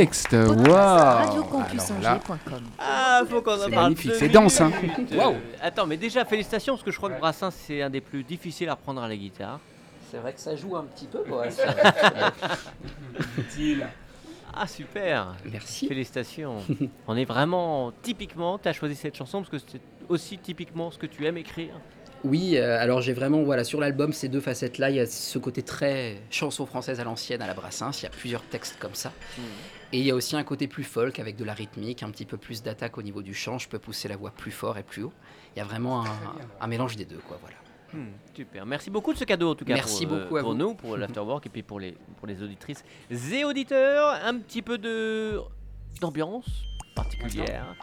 texte 0.00 0.32
Waouh 0.32 0.74
Ah, 2.78 3.22
faut 3.28 3.42
qu'on 3.42 3.52
en 3.52 3.58
C'est 3.58 3.70
parle. 3.70 3.82
magnifique, 3.84 4.14
c'est 4.14 4.28
dense, 4.28 4.60
hein. 4.60 4.72
Waouh. 5.14 5.36
Attends, 5.60 5.86
mais 5.86 5.96
déjà, 5.96 6.24
félicitations, 6.24 6.74
parce 6.74 6.82
que 6.84 6.90
je 6.90 6.96
crois 6.96 7.10
que 7.10 7.18
Brassens, 7.18 7.50
c'est 7.50 7.82
un 7.82 7.90
des 7.90 8.00
plus 8.00 8.22
difficiles 8.24 8.68
à 8.68 8.74
reprendre 8.74 9.02
à 9.02 9.08
la 9.08 9.16
guitare. 9.16 9.60
C'est 10.10 10.16
vrai 10.18 10.32
que 10.32 10.40
ça 10.40 10.56
joue 10.56 10.74
un 10.76 10.84
petit 10.84 11.06
peu. 11.06 11.18
quoi. 11.20 11.44
Ah, 14.52 14.66
super 14.66 15.36
Merci. 15.44 15.86
Félicitations. 15.86 16.56
On 17.06 17.16
est 17.16 17.24
vraiment 17.24 17.92
typiquement, 18.02 18.58
tu 18.58 18.66
as 18.68 18.72
choisi 18.72 18.96
cette 18.96 19.16
chanson 19.16 19.42
parce 19.42 19.50
que 19.50 19.58
c'est 19.70 19.80
aussi 20.08 20.38
typiquement 20.38 20.90
ce 20.90 20.98
que 20.98 21.06
tu 21.06 21.24
aimes 21.24 21.36
écrire. 21.36 21.74
Oui, 22.24 22.56
euh, 22.56 22.76
alors 22.80 23.00
j'ai 23.00 23.12
vraiment, 23.12 23.44
voilà, 23.44 23.62
sur 23.62 23.78
l'album, 23.78 24.12
ces 24.12 24.28
deux 24.28 24.40
facettes-là, 24.40 24.90
il 24.90 24.96
y 24.96 25.00
a 25.00 25.06
ce 25.06 25.38
côté 25.38 25.62
très 25.62 26.16
chanson 26.30 26.66
française 26.66 26.98
à 26.98 27.04
l'ancienne, 27.04 27.40
à 27.42 27.46
la 27.46 27.54
Brassens, 27.54 27.92
il 28.00 28.02
y 28.02 28.06
a 28.06 28.10
plusieurs 28.10 28.42
textes 28.42 28.76
comme 28.80 28.94
ça. 28.94 29.12
Et 29.92 29.98
il 29.98 30.04
y 30.06 30.10
a 30.10 30.14
aussi 30.14 30.36
un 30.36 30.44
côté 30.44 30.68
plus 30.68 30.84
folk, 30.84 31.18
avec 31.18 31.36
de 31.36 31.44
la 31.44 31.52
rythmique, 31.54 32.02
un 32.02 32.10
petit 32.10 32.24
peu 32.24 32.36
plus 32.36 32.62
d'attaque 32.62 32.96
au 32.96 33.02
niveau 33.02 33.22
du 33.22 33.34
chant, 33.34 33.58
je 33.58 33.68
peux 33.68 33.78
pousser 33.80 34.06
la 34.08 34.16
voix 34.16 34.30
plus 34.30 34.52
fort 34.52 34.78
et 34.78 34.84
plus 34.84 35.02
haut. 35.02 35.12
Il 35.54 35.58
y 35.58 35.62
a 35.62 35.64
vraiment 35.64 36.04
un, 36.06 36.18
un 36.60 36.66
mélange 36.68 36.94
des 36.96 37.04
deux, 37.04 37.20
quoi, 37.26 37.38
voilà. 37.40 37.56
Hmm, 37.92 38.12
super. 38.34 38.64
Merci 38.66 38.88
beaucoup 38.88 39.12
de 39.12 39.18
ce 39.18 39.24
cadeau 39.24 39.50
en 39.50 39.54
tout 39.56 39.64
cas 39.64 39.74
Merci 39.74 40.06
pour, 40.06 40.16
euh, 40.16 40.22
beaucoup 40.22 40.36
à 40.36 40.42
pour 40.42 40.52
vous. 40.52 40.58
nous, 40.58 40.74
pour 40.74 40.96
l'afterwork 40.96 41.46
et 41.46 41.48
puis 41.48 41.64
pour 41.64 41.80
les, 41.80 41.96
pour 42.18 42.28
les 42.28 42.40
auditrices 42.40 42.84
et 43.10 43.44
auditeurs. 43.44 44.14
Un 44.24 44.38
petit 44.38 44.62
peu 44.62 44.78
de 44.78 45.40
d'ambiance 46.00 46.46
particulière. 46.94 47.74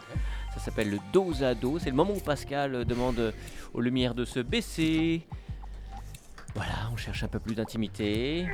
Ça 0.54 0.60
s'appelle 0.60 0.88
le 0.90 0.98
dos 1.12 1.42
à 1.42 1.54
dos. 1.54 1.78
C'est 1.78 1.90
le 1.90 1.96
moment 1.96 2.14
où 2.14 2.20
Pascal 2.20 2.74
euh, 2.74 2.84
demande 2.84 3.18
euh, 3.18 3.32
aux 3.74 3.82
lumières 3.82 4.14
de 4.14 4.24
se 4.24 4.40
baisser. 4.40 5.26
Voilà, 6.54 6.72
on 6.90 6.96
cherche 6.96 7.22
un 7.22 7.28
peu 7.28 7.38
plus 7.38 7.54
d'intimité. 7.54 8.46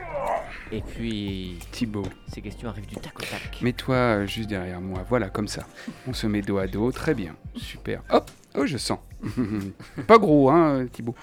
Et 0.72 0.80
puis, 0.80 1.58
Thibaut, 1.70 2.06
ces 2.32 2.40
questions 2.40 2.68
arrivent 2.68 2.86
du 2.86 2.96
tac 2.96 3.18
au 3.18 3.22
tac. 3.22 3.60
mets-toi 3.62 3.94
euh, 3.94 4.26
juste 4.26 4.48
derrière 4.48 4.80
moi. 4.80 5.04
Voilà, 5.08 5.28
comme 5.28 5.46
ça. 5.48 5.66
On 6.08 6.12
se 6.12 6.26
met 6.26 6.40
dos 6.42 6.58
à 6.58 6.66
dos. 6.66 6.90
Très 6.90 7.14
bien. 7.14 7.36
Super. 7.54 8.02
Hop. 8.10 8.30
Oh, 8.56 8.66
je 8.66 8.76
sens. 8.78 8.98
Pas 10.06 10.16
gros, 10.18 10.48
hein, 10.50 10.80
euh, 10.80 10.86
Thibaut. 10.86 11.14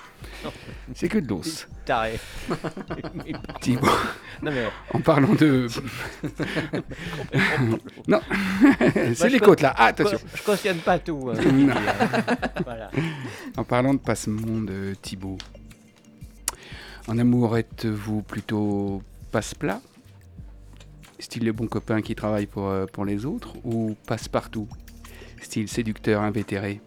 Non. 0.43 0.51
C'est 0.93 1.07
que 1.07 1.17
de 1.17 1.27
l'os. 1.29 1.67
Taré. 1.85 2.19
Thibaut, 3.61 3.87
non 4.41 4.51
mais, 4.51 4.65
en 4.93 4.99
parlant 4.99 5.33
de. 5.35 5.67
non, 8.07 8.19
c'est 9.15 9.29
les 9.29 9.39
côtes 9.39 9.61
là. 9.61 9.73
Ah, 9.77 9.85
attention. 9.85 10.17
je 10.35 10.43
cautionne 10.43 10.79
pas 10.79 10.99
tout. 10.99 11.31
hein. 11.31 11.41
Non. 11.51 11.73
voilà. 12.65 12.91
En 13.57 13.63
parlant 13.63 13.93
de 13.93 13.99
passe-monde, 13.99 14.69
euh, 14.69 14.93
Thibaut, 15.01 15.37
en 17.07 17.17
amour, 17.17 17.57
êtes-vous 17.57 18.23
plutôt 18.23 19.01
passe-plat 19.31 19.81
Style 21.19 21.45
le 21.45 21.51
bon 21.53 21.67
copain 21.67 22.01
qui 22.01 22.15
travaille 22.15 22.45
pour, 22.47 22.67
euh, 22.69 22.85
pour 22.85 23.05
les 23.05 23.25
autres 23.25 23.55
Ou 23.63 23.95
passe-partout 24.07 24.67
Style 25.41 25.67
séducteur 25.67 26.21
invétéré? 26.21 26.81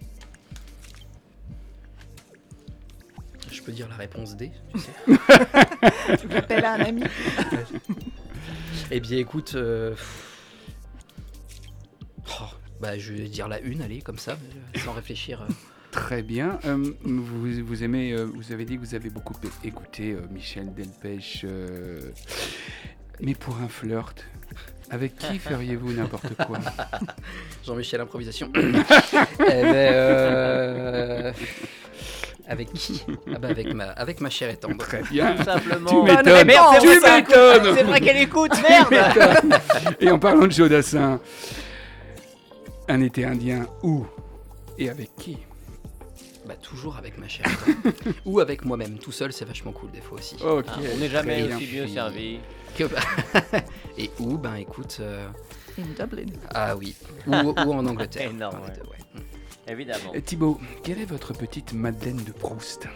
Je 3.50 3.62
peux 3.62 3.72
dire 3.72 3.88
la 3.88 3.96
réponse 3.96 4.36
D, 4.36 4.50
tu 4.72 4.80
sais. 4.80 4.92
J'appelle 6.30 6.64
un 6.64 6.80
ami. 6.80 7.02
Eh 8.90 9.00
bien, 9.00 9.16
écoute. 9.18 9.54
euh. 9.54 9.94
Oh, 12.40 12.44
bah, 12.80 12.98
je 12.98 13.14
vais 13.14 13.28
dire 13.28 13.48
la 13.48 13.58
une, 13.60 13.80
allez, 13.80 14.02
comme 14.02 14.18
ça, 14.18 14.32
euh, 14.32 14.78
sans 14.80 14.92
réfléchir. 14.92 15.40
euh. 15.42 15.46
Très 15.94 16.22
bien. 16.22 16.58
Euh, 16.64 16.76
vous, 17.04 17.46
vous 17.64 17.84
aimez, 17.84 18.12
euh, 18.12 18.24
vous 18.24 18.52
avez 18.52 18.64
dit 18.64 18.74
que 18.76 18.80
vous 18.80 18.96
avez 18.96 19.10
beaucoup 19.10 19.34
écouté 19.62 20.10
euh, 20.12 20.26
Michel 20.32 20.74
Delpech. 20.74 21.44
euh, 21.44 22.00
mais 23.20 23.34
pour 23.34 23.56
un 23.58 23.68
flirt, 23.68 24.24
avec 24.90 25.16
qui 25.16 25.38
feriez-vous 25.50 25.92
n'importe 25.92 26.34
quoi? 26.34 26.58
Jean-Michel 27.64 28.00
Improvisation. 28.00 28.50
eh 28.56 28.60
ben, 29.40 29.44
euh, 29.46 31.32
Avec 32.48 32.72
qui? 32.72 33.04
Ah 33.32 33.38
bah 33.38 33.48
avec, 33.48 33.72
ma, 33.72 33.84
avec 33.84 34.20
ma 34.20 34.30
chère 34.30 34.50
et 34.50 34.56
tendre. 34.56 34.76
Très 34.78 35.02
bien. 35.02 35.36
Tout 35.36 35.44
simplement. 35.44 35.90
Tu 35.90 35.96
m'étonnes. 36.02 36.80
Tu 36.80 36.88
m'étonnes. 36.88 37.74
C'est 37.76 37.84
vrai 37.84 38.00
qu'elle 38.00 38.16
écoute, 38.20 38.52
merde 38.68 38.94
Et 40.00 40.10
en 40.10 40.18
parlant 40.18 40.46
de 40.48 40.52
Jodassin, 40.52 41.20
un 42.88 43.00
été 43.00 43.24
indien 43.24 43.66
où 43.84 44.04
et 44.76 44.90
avec 44.90 45.14
qui? 45.16 45.38
Bah, 46.46 46.56
toujours 46.56 46.96
avec 46.98 47.16
ma 47.18 47.26
chère. 47.28 47.46
Ou 48.26 48.40
avec 48.40 48.64
moi-même, 48.64 48.98
tout 48.98 49.12
seul, 49.12 49.32
c'est 49.32 49.46
vachement 49.46 49.72
cool 49.72 49.90
des 49.92 50.00
fois 50.02 50.18
aussi. 50.18 50.36
Ok. 50.42 50.66
Ah, 50.68 50.78
On 50.94 50.98
n'est 50.98 51.08
jamais 51.08 51.42
bien. 51.46 51.56
aussi 51.56 51.66
bien 51.66 51.88
servi. 51.88 52.38
Que- 52.76 52.84
et 53.98 54.10
où? 54.18 54.36
Ben 54.36 54.56
écoute. 54.56 54.98
euh, 55.00 55.26
In 55.78 55.82
Dublin. 55.98 56.26
Ah 56.50 56.76
oui. 56.76 56.94
Ou, 57.26 57.32
ou 57.34 57.72
en 57.72 57.86
Angleterre. 57.86 58.30
Énorme, 58.30 58.56
Un 58.56 58.60
des 58.60 58.66
ouais. 58.66 58.76
deux, 58.82 58.90
ouais. 58.90 59.22
Évidemment. 59.66 60.12
Thibaut, 60.24 60.60
quelle 60.82 61.00
est 61.00 61.06
votre 61.06 61.32
petite 61.32 61.72
Madeleine 61.72 62.22
de 62.22 62.32
Proust? 62.32 62.86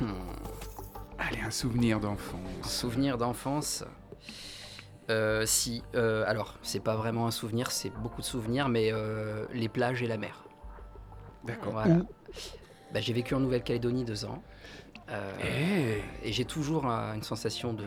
Hmm. 0.00 0.06
Allez, 1.18 1.40
un 1.44 1.50
souvenir 1.50 2.00
d'enfance. 2.00 2.38
Souvenir 2.64 3.18
d'enfance. 3.18 3.84
Euh, 5.10 5.44
si, 5.46 5.82
euh, 5.94 6.24
alors 6.26 6.54
c'est 6.62 6.80
pas 6.80 6.94
vraiment 6.96 7.26
un 7.26 7.30
souvenir, 7.30 7.70
c'est 7.70 7.90
beaucoup 7.90 8.20
de 8.20 8.26
souvenirs, 8.26 8.68
mais 8.68 8.90
euh, 8.92 9.44
les 9.52 9.68
plages 9.68 10.02
et 10.02 10.06
la 10.06 10.16
mer. 10.18 10.44
D'accord. 11.48 11.72
Voilà. 11.72 11.94
Où 11.94 12.06
Bah, 12.94 13.00
j'ai 13.00 13.12
vécu 13.12 13.34
en 13.34 13.40
Nouvelle-Calédonie 13.40 14.04
deux 14.04 14.24
ans. 14.24 14.42
Euh, 15.10 15.32
Eh, 16.22 16.28
Et 16.28 16.32
j'ai 16.32 16.44
toujours 16.44 16.88
euh, 16.90 17.14
une 17.14 17.22
sensation 17.22 17.72
de, 17.72 17.84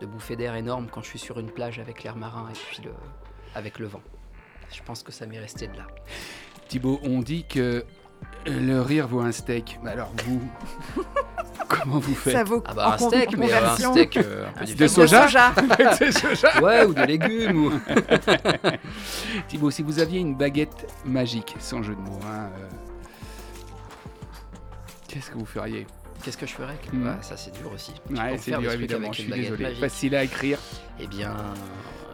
de 0.00 0.06
bouffée 0.06 0.36
d'air 0.36 0.54
énorme 0.54 0.86
quand 0.92 1.00
je 1.02 1.08
suis 1.08 1.18
sur 1.18 1.38
une 1.40 1.50
plage 1.50 1.78
avec 1.78 2.02
l'air 2.04 2.14
marin 2.16 2.46
et 2.50 2.56
puis 2.70 2.82
le, 2.84 2.92
avec 3.54 3.78
le 3.78 3.86
vent. 3.86 4.02
Je 4.70 4.82
pense 4.82 5.02
que 5.02 5.10
ça 5.12 5.24
m'est 5.26 5.38
resté 5.38 5.66
de 5.66 5.76
là. 5.78 5.86
Thibaut, 6.68 7.00
on 7.02 7.20
dit 7.20 7.44
que 7.48 7.84
le 8.46 8.80
rire 8.82 9.08
vaut 9.08 9.20
un 9.20 9.32
steak. 9.32 9.78
Mais 9.82 9.92
alors 9.92 10.12
vous, 10.26 10.42
comment 11.68 11.98
vous 11.98 12.14
faites? 12.14 12.34
Ça 12.34 12.44
vaut 12.44 12.62
Ah 12.66 12.74
bah 12.74 12.92
un 12.94 12.98
steak, 12.98 13.34
mais 13.38 13.50
euh, 13.50 13.66
un 13.70 13.76
steak 13.76 14.16
euh, 14.18 14.46
un 14.48 14.52
peu 14.52 14.60
De 14.66 14.72
différent. 14.74 15.06
soja? 15.06 15.28
soja. 16.10 16.60
Ouais, 16.62 16.84
ou 16.84 16.92
de 16.92 17.02
légumes. 17.02 17.64
Ou... 17.64 17.72
Thibaut, 19.48 19.70
si 19.70 19.82
vous 19.82 19.98
aviez 20.00 20.20
une 20.20 20.34
baguette 20.34 20.86
magique, 21.06 21.54
sans 21.58 21.82
jeu 21.82 21.94
de 21.94 22.00
mots, 22.00 22.20
hein, 22.26 22.50
euh, 22.58 22.68
qu'est-ce 25.08 25.30
que 25.30 25.38
vous 25.38 25.46
feriez 25.46 25.86
Qu'est-ce 26.22 26.36
que 26.36 26.46
je 26.46 26.52
ferais 26.54 26.76
Mhm. 26.92 27.06
Ouais, 27.06 27.12
Ça 27.22 27.36
c'est 27.36 27.52
dur 27.52 27.70
aussi. 27.72 27.92
Je 28.10 28.16
Ouais, 28.16 28.36
c'est 28.38 28.58
dur 28.58 28.72
évidemment, 28.72 29.12
je 29.12 29.22
suis 29.22 29.30
désolé. 29.32 29.62
magique. 29.64 29.80
Facile 29.80 30.14
à 30.16 30.24
écrire. 30.24 30.58
Eh 31.00 31.06
bien, 31.06 31.34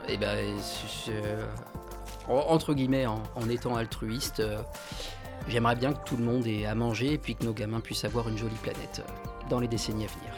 eh 0.09 0.17
ben, 0.19 0.39
je- 1.07 1.11
je- 1.13 2.31
en- 2.33 2.51
entre 2.53 2.75
guillemets, 2.75 3.07
en, 3.07 3.23
en 3.35 3.49
étant 3.49 3.77
altruiste, 3.77 4.41
euh, 4.41 4.61
j'aimerais 5.49 5.77
bien 5.77 5.93
que 5.95 6.05
tout 6.05 6.17
le 6.19 6.25
monde 6.25 6.47
ait 6.47 6.67
à 6.67 6.75
manger 6.75 7.13
et 7.15 7.19
puis 7.19 7.35
que 7.35 7.45
nos 7.45 7.53
gamins 7.55 7.81
puissent 7.81 8.05
avoir 8.05 8.29
une 8.29 8.37
jolie 8.39 8.55
planète 8.63 9.03
euh, 9.09 9.29
dans 9.51 9.61
les 9.61 9.69
décennies 9.69 10.05
à 10.05 10.09
venir. 10.09 10.33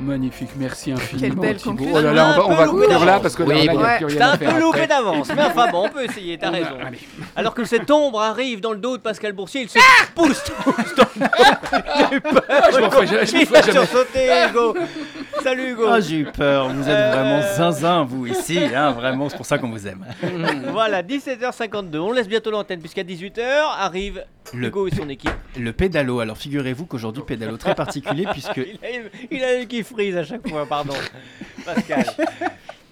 Magnifique, 0.00 0.48
merci 0.56 0.90
infiniment 0.90 1.42
belle 1.42 1.56
Thibaut. 1.56 1.70
conclusion. 1.72 1.94
Oh 1.96 2.00
là 2.00 2.12
là, 2.12 2.34
on 2.34 2.40
va, 2.40 2.46
on 2.46 2.54
va 2.56 2.66
conclure 2.66 2.88
là 2.90 2.98
d'avance. 3.04 3.22
parce 3.22 3.36
que 3.36 3.42
Oui, 3.42 3.66
là, 3.66 3.72
bon. 3.74 3.80
Ouais. 3.82 4.22
un 4.22 4.36
peu 4.38 4.60
loupé 4.60 4.86
d'avance, 4.86 5.28
mais 5.36 5.42
enfin 5.42 5.68
bon, 5.70 5.84
on 5.84 5.88
peut 5.90 6.04
essayer, 6.04 6.38
t'as 6.38 6.50
raison. 6.50 6.78
allez. 6.84 6.98
Alors 7.36 7.54
que 7.54 7.64
cette 7.64 7.90
ombre 7.90 8.20
arrive 8.20 8.60
dans 8.60 8.72
le 8.72 8.78
dos 8.78 8.96
de 8.96 9.02
Pascal 9.02 9.32
Boursier, 9.32 9.62
il 9.62 9.68
se 9.68 9.78
pousse 10.14 10.42
tous 10.44 10.72
dans 10.96 11.04
le 11.12 11.20
dos. 11.20 11.30
J'ai 12.10 12.16
eu 12.16 12.20
peur. 12.22 12.42
Ah, 12.48 12.68
je 12.72 12.78
m'en 12.80 12.90
jamais- 12.90 13.22
m'en 13.44 13.50
Il 13.50 13.56
a 13.56 13.62
sursauté, 13.62 14.28
Hugo. 14.48 14.74
Salut 15.42 15.72
Hugo. 15.72 15.86
Ah, 15.88 16.00
j'ai 16.00 16.18
eu 16.18 16.24
peur. 16.24 16.68
Vous 16.68 16.82
êtes 16.82 16.88
Euh. 16.88 17.10
vraiment 17.12 17.42
zinzin, 17.56 18.04
vous, 18.04 18.26
ici. 18.26 18.58
Hein, 18.58 18.92
vraiment, 18.92 19.28
c'est 19.28 19.36
pour 19.36 19.46
ça 19.46 19.58
qu'on 19.58 19.70
vous 19.70 19.86
aime. 19.86 20.04
Voilà, 20.72 21.02
17h52. 21.02 21.98
On 21.98 22.12
laisse 22.12 22.28
bientôt 22.28 22.50
l'antenne 22.50 22.80
puisqu'à 22.80 23.02
18h 23.02 23.40
arrive 23.78 24.24
Le, 24.54 24.68
Hugo 24.68 24.86
et 24.86 24.90
son 24.94 25.08
équipe. 25.08 25.30
le 25.58 25.72
pédalo. 25.72 26.20
Alors, 26.20 26.36
figurez-vous 26.36 26.86
qu'aujourd'hui, 26.86 27.22
pédalo 27.26 27.56
très 27.56 27.74
particulier, 27.74 28.26
puisque 28.30 28.60
Il 29.30 29.42
a, 29.44 29.60
eu 29.60 29.66
qui 29.66 29.82
frise 29.82 30.16
à 30.16 30.24
chaque 30.24 30.48
fois, 30.48 30.64
pardon. 30.66 30.94
Pascal. 31.64 32.04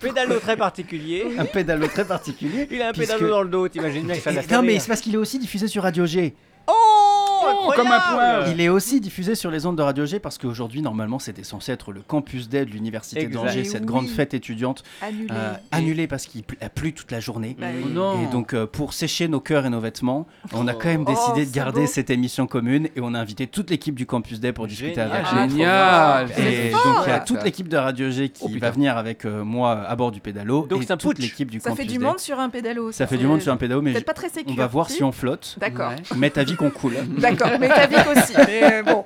Pédalo 0.01 0.39
très 0.41 0.57
particulier. 0.57 1.27
un 1.39 1.45
pédalo 1.45 1.87
très 1.87 2.05
particulier. 2.07 2.67
Il 2.71 2.81
a 2.83 2.89
un 2.89 2.93
puisque- 2.93 3.13
pédalo 3.13 3.31
dans 3.31 3.43
le 3.43 3.49
dos, 3.49 3.69
t'imagines 3.69 4.07
bien 4.07 4.17
que 4.17 4.23
ça 4.23 4.33
Non, 4.51 4.63
mais 4.63 4.79
c'est 4.79 4.89
parce 4.89 5.01
qu'il 5.01 5.15
est 5.15 5.19
aussi 5.19 5.39
diffusé 5.39 5.69
sur 5.69 5.83
Radio 5.83 6.07
G. 6.07 6.35
Oh, 6.67 7.40
Oh, 7.53 7.73
comme 7.77 7.89
un. 7.89 8.47
Il 8.53 8.61
est 8.61 8.69
aussi 8.69 9.01
diffusé 9.01 9.35
sur 9.35 9.51
les 9.51 9.67
ondes 9.67 9.77
de 9.77 9.83
Radio 9.83 10.07
G 10.07 10.19
parce 10.19 10.39
qu'aujourd'hui, 10.39 10.83
normalement, 10.83 11.19
c'était 11.19 11.43
censé 11.45 11.73
être 11.73 11.93
le 11.93 12.01
campus 12.01 12.49
day 12.49 12.65
de 12.65 12.71
l'université 12.71 13.27
d'Angers, 13.27 13.61
Et 13.61 13.65
cette 13.65 13.81
oui. 13.83 13.87
grande 13.87 14.09
fête 14.09 14.35
étudiante, 14.35 14.83
Annulé. 15.03 15.27
euh, 15.33 15.53
annulée 15.73 16.07
parce 16.07 16.27
qu'il 16.27 16.43
pl- 16.43 16.59
a 16.61 16.69
plu 16.69 16.93
toute 16.93 17.11
la 17.11 17.21
journée. 17.21 17.57
Bah, 17.59 17.67
Oh 17.85 17.89
non. 17.89 18.23
Et 18.23 18.27
donc, 18.33 18.55
euh, 18.55 18.67
pour 18.67 18.93
sécher 18.93 19.29
nos 19.29 19.41
cœurs 19.41 19.67
et 19.67 19.71
nos 19.71 19.81
vêtements, 19.81 20.27
on 20.53 20.67
a 20.69 20.75
quand 20.75 20.89
même 20.89 21.05
Oh, 21.07 21.11
décidé 21.11 21.47
de 21.47 21.55
garder 21.55 21.83
beau. 21.83 21.87
cette 21.87 22.11
émission 22.11 22.47
commune 22.47 22.89
et 22.97 23.01
on 23.01 23.15
a 23.15 23.19
invité 23.21 23.47
toute 23.47 23.71
l'équipe 23.71 23.95
du 23.95 24.07
Campus 24.07 24.41
Day 24.41 24.53
pour 24.53 24.67
discuter 24.67 24.95
Génial. 24.95 25.13
avec 25.13 25.27
Ah, 25.31 25.47
nous. 25.47 25.51
Génial. 25.53 26.31
Et 26.39 26.71
donc 26.71 26.97
il 27.07 27.11
y 27.11 27.13
a 27.13 27.21
toute 27.21 27.43
l'équipe 27.45 27.69
de 27.69 27.77
Radio 27.77 28.11
G 28.11 28.29
qui 28.29 28.43
Oh, 28.45 28.51
va 28.61 28.71
venir 28.71 28.97
avec 28.97 29.25
euh, 29.25 29.45
moi 29.45 29.73
à 29.87 29.97
bord 29.97 30.11
du 30.11 30.21
pédalo 30.21 30.67
Donc 30.69 30.83
et 30.83 30.87
c'est 30.87 30.93
un 30.93 30.97
toute 30.97 31.17
putsch. 31.17 31.25
l'équipe 31.31 31.51
du 31.51 31.61
Ça 31.61 31.71
Campus 31.71 31.85
fait 31.85 31.93
du 31.93 31.99
Day. 31.99 32.05
monde 32.05 32.19
sur 32.19 32.39
un 32.41 32.49
pédalo. 32.49 32.93
Ça 32.93 33.07
fait 33.07 33.17
du 33.19 33.27
monde 33.27 33.41
sur 33.41 33.53
un 33.53 33.57
pédalo, 33.57 33.83
mais 33.83 33.99
pas 34.01 34.13
très 34.15 34.29
on 34.47 34.55
va 34.55 34.67
voir 34.67 34.91
si 34.91 35.03
on 35.03 35.13
flotte. 35.13 35.57
D'accord. 35.61 35.93
Mais 36.17 36.31
ta 36.31 36.45
vie 36.45 36.57
qu'on 36.57 36.71
coule. 36.71 36.95
D'accord, 37.19 37.40
vie 37.47 38.11
aussi. 38.11 38.35
Mais 38.47 38.83
bon, 38.83 39.05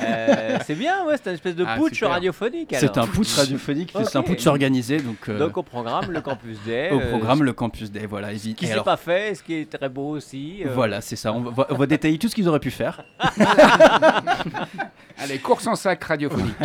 Euh, 0.00 0.58
c'est 0.66 0.74
bien, 0.74 1.04
ouais, 1.04 1.14
c'est 1.16 1.30
une 1.30 1.34
espèce 1.34 1.54
de 1.56 1.64
Ah, 1.66 1.76
putsch 1.78 1.94
super. 1.94 2.10
radiophonique. 2.10 2.74
C'est 2.78 2.98
un 2.98 3.06
putsch 3.06 3.34
radiophonique, 3.36 3.92
c'est 4.04 4.16
un 4.16 4.22
putsch 4.22 4.46
organisé 4.46 4.98
donc, 4.98 5.28
euh, 5.28 5.38
Donc 5.38 5.56
au 5.56 5.62
programme, 5.62 6.10
le 6.10 6.20
Campus 6.20 6.58
Day. 6.64 6.90
au 6.92 7.00
euh, 7.00 7.10
programme 7.10 7.42
le 7.44 7.52
Campus 7.52 7.90
Day. 7.90 8.06
Voilà, 8.06 8.32
et- 8.32 8.38
Ce 8.38 8.48
qui 8.50 8.66
s'est 8.66 8.80
pas 8.84 8.96
fait, 8.96 9.34
ce 9.34 9.42
qui 9.42 9.54
est 9.54 9.70
très 9.78 9.88
beau 9.88 10.10
aussi. 10.16 10.62
euh, 10.64 10.70
Voilà, 10.74 11.00
c'est 11.00 11.16
ça. 11.16 11.32
On 11.32 11.40
va, 11.40 11.66
on 11.70 11.74
va 11.76 11.86
détailler 11.86 12.18
tout 12.18 12.28
ce 12.28 12.34
qu'ils 12.34 12.48
auraient 12.48 12.60
pu 12.60 12.70
faire. 12.70 13.02
Allez, 15.18 15.38
course 15.38 15.66
en 15.66 15.74
sac 15.76 16.02
radiophonique. 16.04 16.54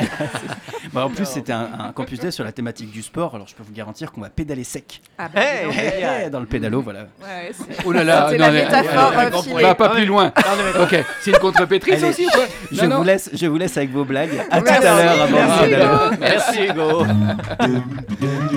Bah, 0.92 1.06
en 1.06 1.10
plus, 1.12 1.26
c'était 1.28 1.52
un, 1.52 1.70
un 1.78 1.92
Campus 1.92 2.20
Day 2.20 2.32
sur 2.32 2.44
la 2.44 2.52
thématique 2.52 2.90
du 2.90 3.04
sport. 3.04 3.36
Alors, 3.36 3.48
je 3.48 3.54
peux 3.54 3.62
vous 3.62 3.74
garantir 3.74 4.12
qu'on 4.12 4.22
va 4.22 4.30
pédaler 4.32 4.64
sec. 4.64 5.02
ah 5.20 5.30
bah, 5.32 5.40
Hey, 5.40 6.32
dans 6.32 6.40
le 6.40 6.48
pédalo, 6.48 6.82
voilà. 6.82 7.02
Ouais, 7.22 7.52
Oh 7.86 7.92
là 7.92 8.04
là, 8.04 8.26
C'est 8.32 8.40
non, 8.40 8.46
la 8.46 8.52
métaphore, 8.52 9.12
euh, 9.16 9.30
euh. 9.56 9.62
Va 9.62 9.76
pas 9.76 9.90
plus 9.90 10.08
loin. 10.08 10.34
Ok, 10.82 10.96
c'est 11.22 11.30
une 11.30 11.38
contrepétrice 11.38 11.94
Allez. 12.02 12.06
aussi 12.10 12.26
ou 12.26 12.30
quoi 12.32 12.46
Je 12.72 12.82
Non, 12.82 12.88
non. 12.90 12.98
vous, 12.98 13.04
laisse, 13.04 13.30
je 13.34 13.46
vous 13.46 13.58
laisse 13.58 13.78
avec 13.78 13.92
vos 13.92 14.04
blagues. 14.04 14.32
À 14.50 14.62
tout 14.62 14.68
à 14.68 14.80
l'heure 14.80 15.28
Merci, 15.30 15.60
pédalo. 15.70 15.94
Hugo. 15.94 16.16
Merci 16.20 16.64
Hugo. 16.64 17.06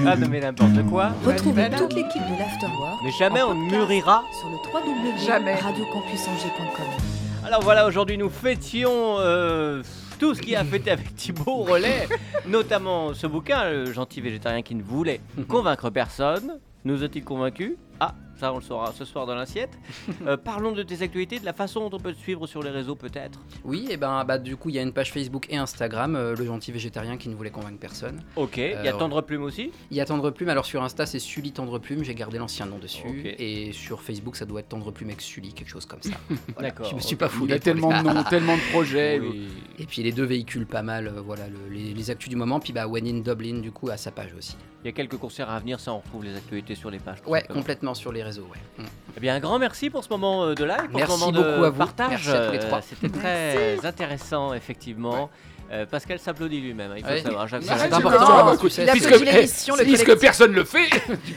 ah 0.06 0.16
non 0.16 0.28
mais 0.30 0.40
n'importe 0.40 0.86
quoi. 0.88 1.10
Retrouvez 1.26 1.68
toute 1.68 1.92
l'équipe 1.92 2.22
de 2.22 2.38
l'Afterwork 2.38 2.98
Mais 3.04 3.10
jamais 3.18 3.42
on 3.42 3.48
podcast 3.54 3.72
mûrira. 3.72 4.22
sur 4.40 4.48
le 4.48 4.56
Jamais. 5.26 5.52
www.radiocampusangers.com. 5.52 7.11
Alors 7.44 7.60
voilà, 7.62 7.86
aujourd'hui 7.86 8.16
nous 8.16 8.30
fêtions 8.30 9.18
euh, 9.18 9.82
tout 10.20 10.32
ce 10.32 10.40
qui 10.40 10.54
a 10.54 10.64
fêté 10.64 10.92
avec 10.92 11.16
Thibaut 11.16 11.64
Relais, 11.64 12.08
notamment 12.46 13.14
ce 13.14 13.26
bouquin, 13.26 13.68
Le 13.68 13.92
gentil 13.92 14.20
végétarien 14.20 14.62
qui 14.62 14.76
ne 14.76 14.82
voulait 14.82 15.20
convaincre 15.48 15.90
personne. 15.90 16.60
Nous 16.84 17.02
a-t-il 17.02 17.24
convaincus? 17.24 17.74
Ah, 17.98 18.14
Ça, 18.40 18.52
on 18.52 18.56
le 18.56 18.62
saura 18.62 18.92
ce 18.92 19.04
soir 19.04 19.26
dans 19.26 19.34
l'assiette. 19.34 19.78
Euh, 20.26 20.36
parlons 20.36 20.72
de 20.72 20.82
tes 20.82 21.02
actualités, 21.02 21.38
de 21.40 21.44
la 21.44 21.52
façon 21.52 21.88
dont 21.88 21.96
on 21.96 22.00
peut 22.00 22.12
te 22.12 22.18
suivre 22.18 22.46
sur 22.46 22.62
les 22.62 22.70
réseaux, 22.70 22.94
peut-être. 22.94 23.40
Oui, 23.64 23.88
et 23.90 23.96
ben 23.96 24.24
bah 24.24 24.38
du 24.38 24.56
coup 24.56 24.68
il 24.68 24.76
y 24.76 24.78
a 24.78 24.82
une 24.82 24.92
page 24.92 25.10
Facebook 25.12 25.46
et 25.50 25.56
Instagram, 25.56 26.14
euh, 26.14 26.36
le 26.36 26.44
gentil 26.44 26.70
végétarien 26.70 27.16
qui 27.16 27.28
ne 27.28 27.34
voulait 27.34 27.50
convaincre 27.50 27.78
personne. 27.78 28.22
Ok. 28.36 28.56
Il 28.58 28.62
y 28.70 28.74
a 28.74 28.82
ouais. 28.82 28.92
Tendre 28.92 29.20
Plume 29.22 29.42
aussi. 29.42 29.72
Il 29.90 29.96
y 29.96 30.00
a 30.00 30.04
Tendre 30.04 30.30
Plume, 30.30 30.48
alors 30.48 30.64
sur 30.64 30.82
Insta 30.82 31.06
c'est 31.06 31.18
Sully 31.18 31.50
Tendre 31.52 31.78
Plume, 31.80 32.04
j'ai 32.04 32.14
gardé 32.14 32.38
l'ancien 32.38 32.66
nom 32.66 32.78
dessus. 32.78 33.34
Et 33.38 33.72
sur 33.72 34.00
Facebook 34.02 34.36
ça 34.36 34.44
doit 34.44 34.60
être 34.60 34.68
Tendre 34.68 34.92
Plume 34.92 35.08
avec 35.08 35.20
Sully, 35.22 35.52
quelque 35.54 35.68
chose 35.70 35.86
comme 35.86 36.02
ça. 36.02 36.10
Voilà, 36.54 36.68
D'accord, 36.70 36.88
Je 36.90 36.94
me 36.94 37.00
suis 37.00 37.16
pas 37.16 37.26
Il 37.26 37.30
foulé. 37.38 37.54
a 37.54 37.58
tellement 37.58 37.88
de 38.02 38.08
noms, 38.08 38.22
tellement 38.24 38.56
de 38.56 38.72
projets. 38.72 39.18
Oui. 39.20 39.48
Et 39.78 39.86
puis 39.86 40.02
les 40.02 40.12
deux 40.12 40.24
véhicules 40.24 40.66
pas 40.66 40.82
mal, 40.82 41.08
euh, 41.08 41.20
voilà, 41.20 41.48
le- 41.48 41.74
les, 41.74 41.94
les 41.94 42.10
actus 42.10 42.28
du 42.28 42.36
moment. 42.36 42.60
Puis 42.60 42.72
bah 42.72 42.86
When 42.86 43.06
in 43.06 43.20
Dublin 43.20 43.58
du 43.60 43.72
coup 43.72 43.88
à 43.90 43.96
sa 43.96 44.10
page 44.12 44.34
aussi. 44.38 44.56
Il 44.84 44.86
y 44.86 44.88
a 44.88 44.92
quelques 44.92 45.16
concerts 45.16 45.48
à 45.48 45.60
venir, 45.60 45.78
ça 45.78 45.92
on 45.92 45.98
retrouve 45.98 46.24
les 46.24 46.34
actualités 46.36 46.74
sur 46.74 46.90
les 46.90 46.98
pages. 46.98 47.18
Ouais, 47.26 47.42
complètement 47.44 47.94
sur 47.94 48.10
les 48.10 48.22
réseaux, 48.24 48.48
ouais. 48.50 48.82
Mm. 48.82 48.88
Eh 49.16 49.20
bien, 49.20 49.34
un 49.36 49.40
grand 49.40 49.58
merci 49.60 49.90
pour 49.90 50.02
ce 50.02 50.08
moment 50.08 50.44
euh, 50.44 50.54
de 50.54 50.64
live, 50.64 50.88
pour 50.90 50.98
Merci 50.98 51.12
ce 51.14 51.18
moment 51.20 51.32
beaucoup 51.32 51.60
de 51.60 51.64
à 51.66 51.70
vous. 51.70 51.78
partage. 51.78 52.10
Merci 52.10 52.30
à 52.30 52.46
tous 52.46 52.52
les 52.52 52.58
trois. 52.58 52.78
Euh, 52.78 52.82
C'était 52.82 53.08
très 53.18 53.86
intéressant, 53.86 54.54
effectivement. 54.54 55.30
Euh, 55.70 55.86
Pascal 55.86 56.18
s'applaudit 56.18 56.60
lui-même, 56.60 56.90
hein, 56.90 56.94
il 56.98 57.02
faut 57.02 57.08
Ouais. 57.10 57.16
le 57.18 57.22
savoir. 57.22 57.46
Jacques, 57.48 57.64
Bah, 57.64 57.76
c'est 57.78 57.92
important. 57.92 58.26
Ah, 58.28 58.50
a 58.50 58.56
puisque, 58.92 59.12
eh, 59.12 59.24
l'émission, 59.24 59.76
le 59.76 59.84
puisque 59.84 60.18
personne 60.18 60.52
le 60.52 60.64
fait, 60.64 60.88
tu. 61.24 61.34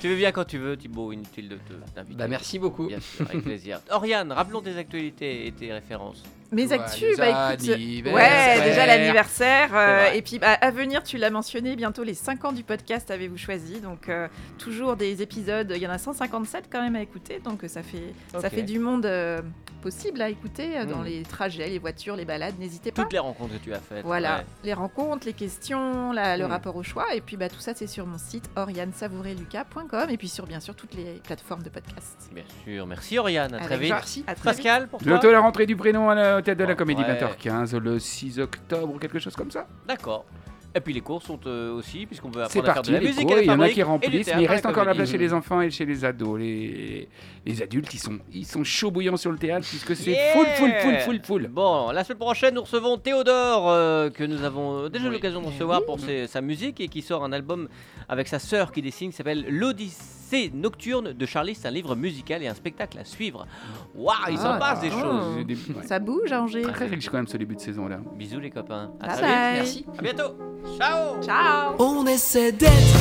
Tu 0.00 0.08
veux 0.08 0.16
bien 0.16 0.30
quand 0.30 0.44
tu 0.44 0.58
veux, 0.58 0.76
Thibaut, 0.76 1.10
inutile 1.12 1.48
de 1.48 1.56
te 1.56 1.72
t'inviter. 1.94 2.14
Bah 2.16 2.28
merci 2.28 2.58
beaucoup. 2.58 2.86
Bien 2.86 3.00
sûr, 3.00 3.26
avec 3.28 3.42
plaisir. 3.42 3.80
Oriane, 3.90 4.30
rappelons 4.30 4.60
tes 4.60 4.76
actualités 4.76 5.46
et 5.46 5.52
tes 5.52 5.72
références. 5.72 6.22
Mes 6.52 6.72
actus, 6.72 7.16
bah 7.16 7.52
écoute, 7.54 7.68
ouais, 7.68 8.60
déjà 8.64 8.86
l'anniversaire, 8.86 9.70
euh, 9.74 10.10
et 10.12 10.20
puis 10.22 10.38
bah, 10.38 10.54
à 10.60 10.70
venir, 10.70 11.02
tu 11.02 11.16
l'as 11.16 11.30
mentionné, 11.30 11.76
bientôt 11.76 12.02
les 12.02 12.14
5 12.14 12.44
ans 12.44 12.52
du 12.52 12.64
podcast 12.64 13.10
avez-vous 13.10 13.36
choisi, 13.36 13.80
donc 13.80 14.08
euh, 14.08 14.26
toujours 14.58 14.96
des 14.96 15.22
épisodes, 15.22 15.72
il 15.74 15.80
y 15.82 15.86
en 15.86 15.90
a 15.90 15.98
157 15.98 16.64
quand 16.70 16.82
même 16.82 16.96
à 16.96 17.02
écouter, 17.02 17.40
donc 17.44 17.62
euh, 17.64 17.68
ça 17.68 17.82
fait, 17.82 18.12
ça 18.40 18.50
fait 18.50 18.62
du 18.62 18.78
monde 18.78 19.06
euh, 19.06 19.40
possible 19.82 20.20
à 20.22 20.28
écouter 20.28 20.76
euh, 20.76 20.84
dans 20.84 20.98
Mm. 20.98 21.04
les 21.04 21.22
trajets, 21.22 21.68
les 21.68 21.78
voitures, 21.78 22.16
les 22.16 22.24
balades, 22.24 22.58
n'hésitez 22.58 22.90
pas. 22.92 23.02
Toutes 23.02 23.12
les 23.12 23.18
rencontres 23.18 23.54
que 23.54 23.64
tu 23.64 23.72
as 23.72 23.78
faites. 23.80 24.04
Voilà, 24.04 24.38
ouais. 24.38 24.44
les 24.64 24.74
rencontres, 24.74 25.26
les 25.26 25.32
questions, 25.32 26.12
la- 26.12 26.36
le 26.36 26.46
Mm. 26.46 26.50
rapport 26.50 26.76
au 26.76 26.82
choix, 26.82 27.14
et 27.14 27.20
puis 27.20 27.36
bah, 27.36 27.48
tout 27.48 27.60
ça 27.60 27.72
c'est 27.74 27.86
sur 27.86 28.06
mon 28.06 28.18
site 28.18 28.50
oriansavoureluca.com 28.56 30.10
et 30.10 30.16
puis 30.16 30.28
sur 30.28 30.46
bien 30.46 30.60
sûr 30.60 30.74
toutes 30.74 30.94
les 30.94 31.20
plateformes 31.24 31.62
de 31.62 31.68
podcast. 31.70 32.28
Bien 32.32 32.44
sûr, 32.64 32.86
merci 32.86 33.18
Oriane, 33.18 33.54
à 33.54 33.60
très 33.60 33.78
vite. 33.78 33.90
Merci. 33.90 34.24
À 34.26 34.34
très 34.34 34.50
vite. 34.50 34.62
Pascal, 34.62 34.88
pour 34.88 34.98
toi 35.00 35.06
Bientôt 35.12 35.30
la 35.30 35.40
rentrée 35.40 35.66
du 35.66 35.76
prénom 35.76 36.10
à 36.10 36.14
la 36.14 36.39
au 36.40 36.42
théâtre 36.42 36.60
de 36.60 36.64
la 36.64 36.74
Comédie, 36.74 37.02
ouais. 37.02 37.18
20h15, 37.18 37.76
le 37.78 37.98
6 37.98 38.40
octobre, 38.40 38.98
quelque 38.98 39.18
chose 39.18 39.34
comme 39.36 39.50
ça. 39.50 39.66
D'accord. 39.86 40.24
Et 40.72 40.78
puis 40.78 40.92
les 40.92 41.00
cours 41.00 41.20
sont 41.20 41.40
euh, 41.46 41.74
aussi, 41.74 42.06
puisqu'on 42.06 42.30
veut 42.30 42.44
apprendre 42.44 42.70
à 42.70 42.74
faire 42.74 42.82
de 42.82 42.92
la 42.92 43.00
les 43.00 43.08
musique 43.08 43.28
il 43.40 43.44
y 43.44 43.50
en 43.50 43.58
a 43.60 43.68
qui 43.70 43.82
remplissent, 43.82 44.30
mais 44.36 44.42
il 44.42 44.46
reste 44.46 44.64
encore 44.66 44.84
la 44.84 44.94
place 44.94 45.10
chez 45.10 45.18
les 45.18 45.32
enfants 45.32 45.60
et 45.62 45.68
chez 45.68 45.84
les 45.84 46.04
ados. 46.04 46.38
Les, 46.38 47.08
les 47.44 47.60
adultes, 47.62 47.92
ils 47.92 47.98
sont, 47.98 48.20
ils 48.32 48.46
sont 48.46 48.62
chauds 48.62 48.92
bouillants 48.92 49.16
sur 49.16 49.32
le 49.32 49.38
théâtre 49.38 49.66
puisque 49.68 49.96
c'est 49.96 50.12
Yeah 50.12 50.32
full, 50.32 50.46
full, 50.54 50.70
full, 50.80 50.98
full, 51.00 51.20
full. 51.24 51.48
Bon, 51.48 51.90
la 51.90 52.04
semaine 52.04 52.18
prochaine, 52.18 52.54
nous 52.54 52.60
recevons 52.62 52.98
Théodore, 52.98 53.68
euh, 53.68 54.10
que 54.10 54.22
nous 54.22 54.44
avons 54.44 54.88
déjà 54.88 55.06
eu 55.06 55.08
Oui. 55.08 55.14
l'occasion 55.14 55.40
de 55.40 55.46
recevoir 55.48 55.84
pour 55.84 55.98
ses- 55.98 56.28
sa 56.28 56.40
musique 56.40 56.80
et 56.80 56.86
qui 56.86 57.02
sort 57.02 57.24
un 57.24 57.32
album 57.32 57.68
avec 58.08 58.28
sa 58.28 58.38
sœur 58.38 58.70
qui 58.70 58.80
dessine, 58.80 59.10
qui 59.10 59.16
s'appelle 59.16 59.44
L'Odyssée 59.48 60.19
nocturne 60.54 61.12
de 61.12 61.26
Charlie. 61.26 61.54
C'est 61.54 61.68
un 61.68 61.72
livre 61.72 61.94
musical 61.96 62.42
et 62.42 62.48
un 62.48 62.54
spectacle 62.54 62.98
à 62.98 63.04
suivre. 63.04 63.46
Waouh, 63.94 64.14
il 64.30 64.38
s'en 64.38 64.52
Ah, 64.54 64.58
passe 64.58 64.80
des 64.80 64.90
ah. 64.94 65.00
choses. 65.00 65.22
C'est 65.38 65.44
des- 65.44 65.54
ouais. 65.54 65.86
Ça 65.86 65.98
bouge 65.98 66.32
à 66.32 66.42
Angers. 66.42 66.62
Très 66.62 66.86
riche 66.86 67.08
quand 67.08 67.16
même 67.18 67.26
ce 67.26 67.36
début 67.36 67.56
de 67.56 67.60
saison 67.60 67.88
là. 67.88 67.98
Bisous 68.16 68.40
les 68.40 68.50
copains. 68.50 68.90
À 69.00 69.06
Bye 69.08 69.16
très 69.16 69.26
vite. 69.26 69.26
bye. 69.26 69.52
Merci. 69.54 69.86
À 69.98 70.02
bientôt. 70.02 70.36
Ciao. 70.78 71.22
Ciao 71.22 71.74
On 71.78 72.06
essaie 72.06 72.52
d'être 72.52 72.96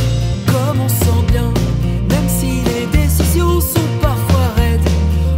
comme 0.47 0.79
on 0.81 0.89
sent 0.89 1.31
bien, 1.31 1.51
même 2.09 2.27
si 2.27 2.61
les 2.61 2.85
décisions 2.87 3.59
sont 3.61 3.79
parfois 4.01 4.47
raides. 4.55 4.79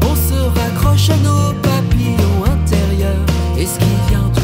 On 0.10 0.16
se 0.16 0.60
raccroche 0.60 1.10
à 1.10 1.18
nos 1.18 1.54
papillons 1.62 2.46
intérieurs 2.46 3.26
et 3.58 3.66
ce 3.66 3.78
qui 3.80 3.86
vient 4.10 4.30
du 4.30 4.41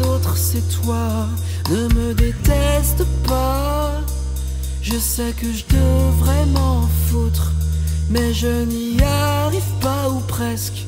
autres 0.00 0.36
c'est 0.36 0.68
toi, 0.82 1.26
ne 1.70 1.88
me 1.94 2.14
déteste 2.14 3.04
pas. 3.26 3.92
Je 4.82 4.98
sais 4.98 5.32
que 5.40 5.46
je 5.52 5.64
devrais 5.66 6.46
m'en 6.46 6.82
foutre, 7.06 7.52
mais 8.10 8.32
je 8.32 8.64
n'y 8.64 9.02
arrive 9.02 9.72
pas 9.80 10.08
ou 10.10 10.20
presque. 10.20 10.84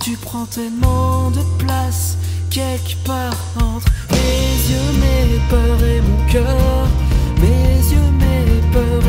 Tu 0.00 0.16
prends 0.16 0.46
tellement 0.46 1.30
de 1.30 1.42
place 1.58 2.16
quelque 2.50 2.96
part 3.04 3.36
entre 3.56 3.86
mes 4.10 4.70
yeux, 4.70 4.92
mes 5.00 5.40
peurs 5.48 5.84
et 5.84 6.00
mon 6.00 6.26
cœur. 6.30 6.88
Mes 7.40 7.92
yeux, 7.92 8.10
mes 8.18 8.72
peurs 8.72 9.02